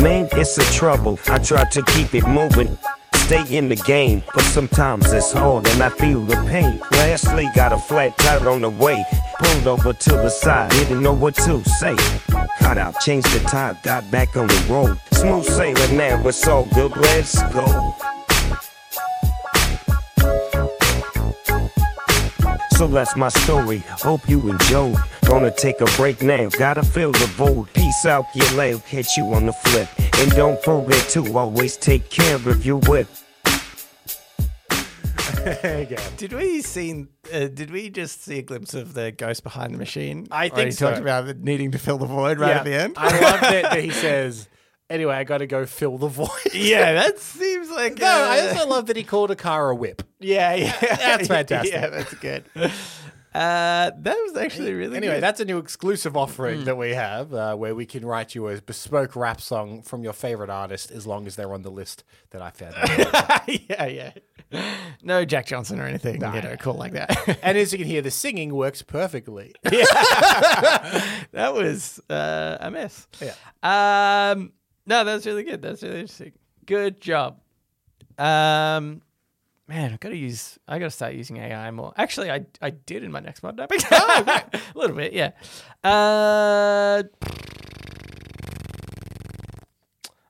Man, 0.00 0.28
it's 0.32 0.56
a 0.56 0.64
trouble. 0.72 1.18
I 1.26 1.38
try 1.38 1.64
to 1.64 1.82
keep 1.82 2.14
it 2.14 2.28
moving 2.28 2.78
stay 3.28 3.58
in 3.58 3.68
the 3.68 3.76
game, 3.76 4.22
but 4.34 4.42
sometimes 4.42 5.12
it's 5.12 5.32
hard 5.32 5.68
and 5.68 5.82
I 5.82 5.90
feel 5.90 6.24
the 6.24 6.36
pain. 6.48 6.80
Lastly, 6.92 7.46
got 7.54 7.74
a 7.74 7.78
flat 7.78 8.16
tire 8.16 8.48
on 8.48 8.62
the 8.62 8.70
way, 8.70 9.04
pulled 9.38 9.66
over 9.66 9.92
to 9.92 10.10
the 10.10 10.30
side, 10.30 10.70
didn't 10.70 11.02
know 11.02 11.12
what 11.12 11.34
to 11.34 11.62
say. 11.64 11.94
Got 12.62 12.78
out, 12.78 12.98
changed 13.00 13.30
the 13.34 13.40
tire, 13.40 13.76
got 13.82 14.10
back 14.10 14.34
on 14.34 14.46
the 14.46 14.66
road. 14.70 14.98
Smooth 15.12 15.44
sailing 15.44 15.96
now, 15.98 16.26
it's 16.26 16.48
all 16.48 16.64
good, 16.72 16.96
let's 16.96 17.42
go. 17.52 17.94
So 22.78 22.86
that's 22.86 23.14
my 23.14 23.28
story, 23.28 23.80
hope 23.90 24.26
you 24.26 24.48
enjoy. 24.48 24.94
Gonna 25.28 25.50
take 25.50 25.80
a 25.82 25.84
break 25.96 26.22
now. 26.22 26.48
Gotta 26.48 26.82
fill 26.82 27.12
the 27.12 27.26
void. 27.36 27.70
Peace 27.74 28.06
out, 28.06 28.24
your 28.34 28.50
leg. 28.52 28.82
Catch 28.86 29.16
you 29.18 29.24
on 29.34 29.44
the 29.46 29.52
flip. 29.52 29.88
And 30.18 30.30
don't 30.32 30.60
forget 30.64 31.06
to 31.10 31.36
always 31.36 31.76
take 31.76 32.08
care 32.08 32.36
of 32.36 32.64
your 32.64 32.78
whip. 32.78 33.06
There 35.62 35.80
you 35.80 35.86
go. 35.96 36.02
Did 36.16 36.32
we 36.32 36.62
see? 36.62 37.06
Uh, 37.32 37.46
did 37.48 37.70
we 37.70 37.90
just 37.90 38.22
see 38.24 38.38
a 38.38 38.42
glimpse 38.42 38.72
of 38.74 38.94
the 38.94 39.12
ghost 39.12 39.42
behind 39.44 39.74
the 39.74 39.78
machine? 39.78 40.26
I 40.30 40.48
think 40.48 40.66
he 40.66 40.70
so. 40.72 40.88
talked 40.88 41.00
about 41.00 41.28
it 41.28 41.38
needing 41.42 41.72
to 41.72 41.78
fill 41.78 41.98
the 41.98 42.06
void 42.06 42.38
right 42.38 42.56
at 42.56 42.64
the 42.64 42.74
end. 42.74 42.94
I 42.96 43.04
love 43.20 43.40
that, 43.42 43.62
that 43.64 43.82
he 43.84 43.90
says, 44.04 44.48
anyway, 44.90 45.14
I 45.14 45.24
got 45.24 45.38
to 45.38 45.46
go 45.46 45.64
fill 45.66 45.96
the 45.98 46.08
void. 46.08 46.28
yeah, 46.54 46.92
that 46.94 47.18
seems 47.18 47.70
like 47.70 47.98
No, 47.98 48.06
I 48.06 48.48
also 48.48 48.66
love 48.68 48.86
that 48.86 48.96
he 48.96 49.04
called 49.04 49.30
a 49.30 49.36
car 49.36 49.70
a 49.70 49.74
whip. 49.74 50.02
Yeah, 50.20 50.54
yeah, 50.54 50.76
That's 50.96 51.28
fantastic. 51.28 51.72
yeah, 51.72 51.86
that's 51.88 52.14
good. 52.14 52.44
Uh, 53.38 53.92
that 53.96 54.16
was 54.26 54.36
actually 54.36 54.72
really 54.74 54.96
Anyway, 54.96 55.14
good. 55.14 55.22
that's 55.22 55.38
a 55.38 55.44
new 55.44 55.58
exclusive 55.58 56.16
offering 56.16 56.64
that 56.64 56.76
we 56.76 56.90
have 56.90 57.32
uh, 57.32 57.54
where 57.54 57.72
we 57.74 57.86
can 57.86 58.04
write 58.04 58.34
you 58.34 58.48
a 58.48 58.60
bespoke 58.60 59.14
rap 59.14 59.40
song 59.40 59.80
from 59.82 60.02
your 60.02 60.12
favorite 60.12 60.50
artist 60.50 60.90
as 60.90 61.06
long 61.06 61.24
as 61.26 61.36
they're 61.36 61.52
on 61.54 61.62
the 61.62 61.70
list 61.70 62.02
that 62.30 62.42
I 62.42 62.50
found. 62.50 62.74
yeah, 63.68 63.86
yeah. 63.86 64.12
No 65.02 65.24
Jack 65.24 65.46
Johnson 65.46 65.78
or 65.78 65.84
anything, 65.86 66.14
you 66.14 66.42
know, 66.42 66.56
cool 66.58 66.74
like 66.74 66.94
that. 66.94 67.38
and 67.42 67.56
as 67.56 67.70
you 67.72 67.78
can 67.78 67.86
hear, 67.86 68.02
the 68.02 68.10
singing 68.10 68.54
works 68.54 68.82
perfectly. 68.82 69.54
Yeah. 69.70 69.84
that 71.32 71.54
was 71.54 72.00
uh, 72.10 72.56
a 72.60 72.70
mess. 72.70 73.06
Yeah. 73.20 73.34
Um, 74.32 74.52
no, 74.86 75.04
that's 75.04 75.26
really 75.26 75.44
good. 75.44 75.62
That's 75.62 75.82
really 75.82 76.00
interesting. 76.00 76.32
Good 76.66 77.00
job. 77.00 77.38
Um, 78.18 79.02
man, 79.68 79.92
I 79.92 79.96
got 79.98 80.08
to 80.08 80.16
use. 80.16 80.58
I 80.66 80.78
got 80.78 80.86
to 80.86 80.90
start 80.90 81.14
using 81.14 81.36
AI 81.36 81.70
more. 81.70 81.92
Actually, 81.96 82.30
I 82.30 82.46
I 82.60 82.70
did 82.70 83.04
in 83.04 83.12
my 83.12 83.20
next 83.20 83.40
pod 83.40 83.56
napping. 83.56 83.80
a 83.90 84.50
little 84.74 84.96
bit, 84.96 85.12
yeah. 85.12 85.30
Uh, 85.84 87.02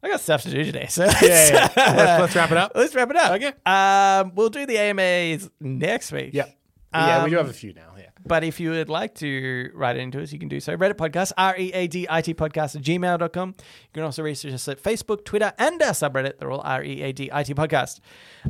I 0.02 0.08
got 0.08 0.20
stuff 0.20 0.42
to 0.42 0.50
do 0.50 0.64
today, 0.64 0.86
so 0.88 1.04
yeah, 1.04 1.10
yeah. 1.22 1.68
Let's, 1.76 2.20
let's 2.20 2.36
wrap 2.36 2.50
it 2.52 2.56
up. 2.56 2.72
Let's 2.74 2.94
wrap 2.94 3.10
it 3.10 3.16
up. 3.16 3.32
Okay. 3.32 3.52
Um, 3.66 4.32
we'll 4.34 4.50
do 4.50 4.64
the 4.66 4.76
AMAs 4.78 5.50
next 5.60 6.12
week. 6.12 6.34
Yep. 6.34 6.56
yeah, 6.94 7.24
we 7.24 7.30
do 7.30 7.38
Um, 7.38 7.44
have 7.46 7.50
a 7.54 7.56
few 7.56 7.72
now. 7.74 7.94
Yeah. 7.96 8.07
But 8.28 8.44
if 8.44 8.60
you 8.60 8.70
would 8.70 8.88
like 8.88 9.14
to 9.16 9.70
write 9.74 9.96
it 9.96 10.00
into 10.00 10.22
us, 10.22 10.32
you 10.32 10.38
can 10.38 10.48
do 10.48 10.60
so. 10.60 10.76
Reddit 10.76 10.94
podcast, 10.94 11.32
R 11.36 11.56
E 11.58 11.72
A 11.72 11.86
D 11.86 12.06
I 12.08 12.20
T 12.20 12.34
podcast 12.34 12.76
at 12.76 12.82
gmail.com. 12.82 13.48
You 13.48 13.92
can 13.92 14.02
also 14.02 14.22
research 14.22 14.52
us 14.52 14.68
at 14.68 14.82
Facebook, 14.82 15.24
Twitter, 15.24 15.52
and 15.58 15.82
our 15.82 15.92
subreddit. 15.92 16.38
They're 16.38 16.50
all 16.50 16.60
R 16.60 16.84
E 16.84 17.02
A 17.02 17.12
D 17.12 17.30
I 17.32 17.42
T 17.42 17.54
podcast. 17.54 18.00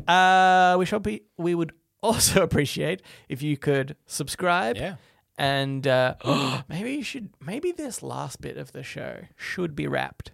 Uh, 0.06 0.76
we 0.78 0.84
shall 0.84 1.00
be, 1.00 1.22
we 1.36 1.54
would 1.54 1.72
also 2.02 2.42
appreciate 2.42 3.02
if 3.28 3.42
you 3.42 3.56
could 3.56 3.96
subscribe. 4.06 4.76
Yeah. 4.76 4.96
And 5.36 5.86
uh, 5.86 6.14
maybe 6.68 6.94
you 6.94 7.02
should, 7.02 7.30
maybe 7.40 7.72
this 7.72 8.02
last 8.02 8.40
bit 8.40 8.56
of 8.56 8.72
the 8.72 8.82
show 8.82 9.20
should 9.36 9.76
be 9.76 9.86
wrapped 9.86 10.32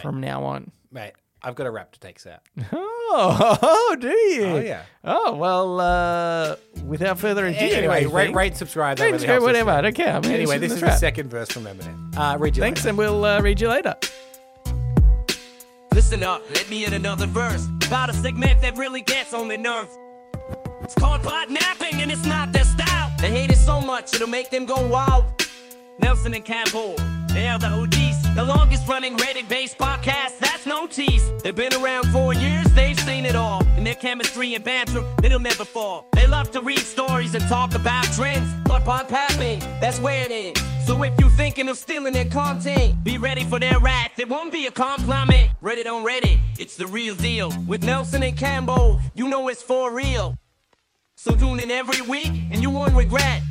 from 0.00 0.20
now 0.20 0.44
on. 0.44 0.70
Mate, 0.92 1.14
I've 1.42 1.54
got 1.54 1.66
a 1.66 1.70
rap 1.70 1.92
to 1.92 2.00
take 2.00 2.16
us 2.16 2.26
out. 2.26 2.40
Oh, 2.72 3.96
do 4.00 4.08
you? 4.08 4.44
Oh, 4.44 4.60
yeah. 4.60 4.82
Oh, 5.04 5.34
well, 5.34 5.80
uh, 5.80 6.56
without 6.84 7.18
further 7.18 7.46
ado. 7.46 7.56
Anyway, 7.58 8.04
I 8.04 8.08
rate, 8.08 8.34
rate, 8.34 8.56
subscribe. 8.56 8.98
That 8.98 9.04
Rate, 9.04 9.08
really 9.12 9.18
subscribe, 9.20 9.34
helps 9.42 9.44
whatever. 9.46 9.70
I 9.70 9.80
don't 9.80 9.94
care. 9.94 10.14
I'm 10.14 10.24
Anyway, 10.26 10.58
this 10.58 10.70
this 10.70 10.76
is 10.78 10.82
rap. 10.82 10.92
the 10.92 10.98
second 10.98 11.28
verse 11.30 11.50
from 11.50 11.64
Eminem. 11.64 12.16
Uh, 12.16 12.36
read 12.38 12.56
you 12.56 12.62
Thanks, 12.62 12.80
later. 12.80 12.88
and 12.90 12.98
we'll 12.98 13.24
uh, 13.24 13.40
read 13.40 13.60
you 13.60 13.68
later. 13.68 13.94
Listen 15.92 16.22
up, 16.22 16.42
let 16.54 16.68
me 16.70 16.84
in 16.84 16.92
another 16.94 17.26
verse 17.26 17.66
about 17.86 18.10
a 18.10 18.12
segment 18.12 18.60
that 18.62 18.76
really 18.76 19.00
gets 19.02 19.34
on 19.34 19.48
their 19.48 19.58
nerves. 19.58 19.90
It's 20.82 20.94
called 20.94 21.22
pod 21.22 21.50
napping 21.50 22.00
and 22.00 22.10
it's 22.12 22.24
not 22.24 22.52
their 22.52 22.64
style. 22.64 23.10
They 23.18 23.30
hate 23.30 23.50
it 23.50 23.56
so 23.56 23.80
much 23.80 24.14
it'll 24.14 24.28
make 24.28 24.50
them 24.50 24.66
go 24.66 24.86
wild. 24.86 25.24
Nelson 25.98 26.32
and 26.34 26.44
Campbell, 26.44 26.94
they 27.34 27.48
are 27.48 27.58
the 27.58 27.66
OGs, 27.66 27.96
the 28.40 28.46
longest 28.46 28.88
running 28.88 29.18
Reddit 29.18 29.48
based 29.48 29.76
podcast. 29.76 30.38
That's 30.38 30.64
no 30.64 30.86
tease. 30.86 31.30
They've 31.42 31.54
been 31.54 31.74
around 31.74 32.06
for 32.06 32.32
years, 32.32 32.64
they've 32.72 32.98
seen 33.00 33.26
it 33.26 33.36
all. 33.36 33.62
And 33.76 33.86
their 33.86 33.94
chemistry 33.94 34.54
and 34.54 34.64
banter, 34.64 35.04
it'll 35.22 35.40
never 35.40 35.64
fall. 35.64 36.08
They 36.14 36.26
love 36.26 36.50
to 36.52 36.62
read 36.62 36.78
stories 36.78 37.34
and 37.34 37.46
talk 37.48 37.74
about 37.74 38.04
trends. 38.04 38.50
But 38.64 38.84
pot 38.86 39.08
papping, 39.08 39.58
that's 39.80 40.00
where 40.00 40.24
it 40.24 40.30
is. 40.30 40.86
So 40.86 41.02
if 41.02 41.12
you're 41.20 41.28
thinking 41.30 41.68
of 41.68 41.76
stealing 41.76 42.14
their 42.14 42.30
content, 42.30 43.04
be 43.04 43.18
ready 43.18 43.44
for 43.44 43.58
their 43.58 43.78
wrath. 43.78 44.18
It 44.18 44.28
won't 44.28 44.52
be 44.52 44.66
a 44.66 44.70
compliment. 44.70 45.50
Reddit 45.62 45.86
on 45.86 46.02
Reddit, 46.02 46.38
it's 46.58 46.76
the 46.76 46.86
real 46.86 47.14
deal. 47.14 47.52
With 47.66 47.84
Nelson 47.84 48.22
and 48.22 48.36
Campbell, 48.38 49.00
you 49.14 49.28
know 49.28 49.48
it's 49.48 49.62
for 49.62 49.92
real. 49.92 50.34
So 51.16 51.36
tune 51.36 51.60
in 51.60 51.70
every 51.70 52.00
week 52.00 52.32
and 52.50 52.62
you 52.62 52.70
won't 52.70 52.94
regret. 52.94 53.42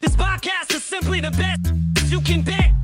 This 0.00 0.14
podcast 0.14 0.74
is 0.74 0.82
simply 0.82 1.20
the 1.20 1.30
best 1.30 1.72
you 2.12 2.20
can 2.20 2.42
bet. 2.42 2.81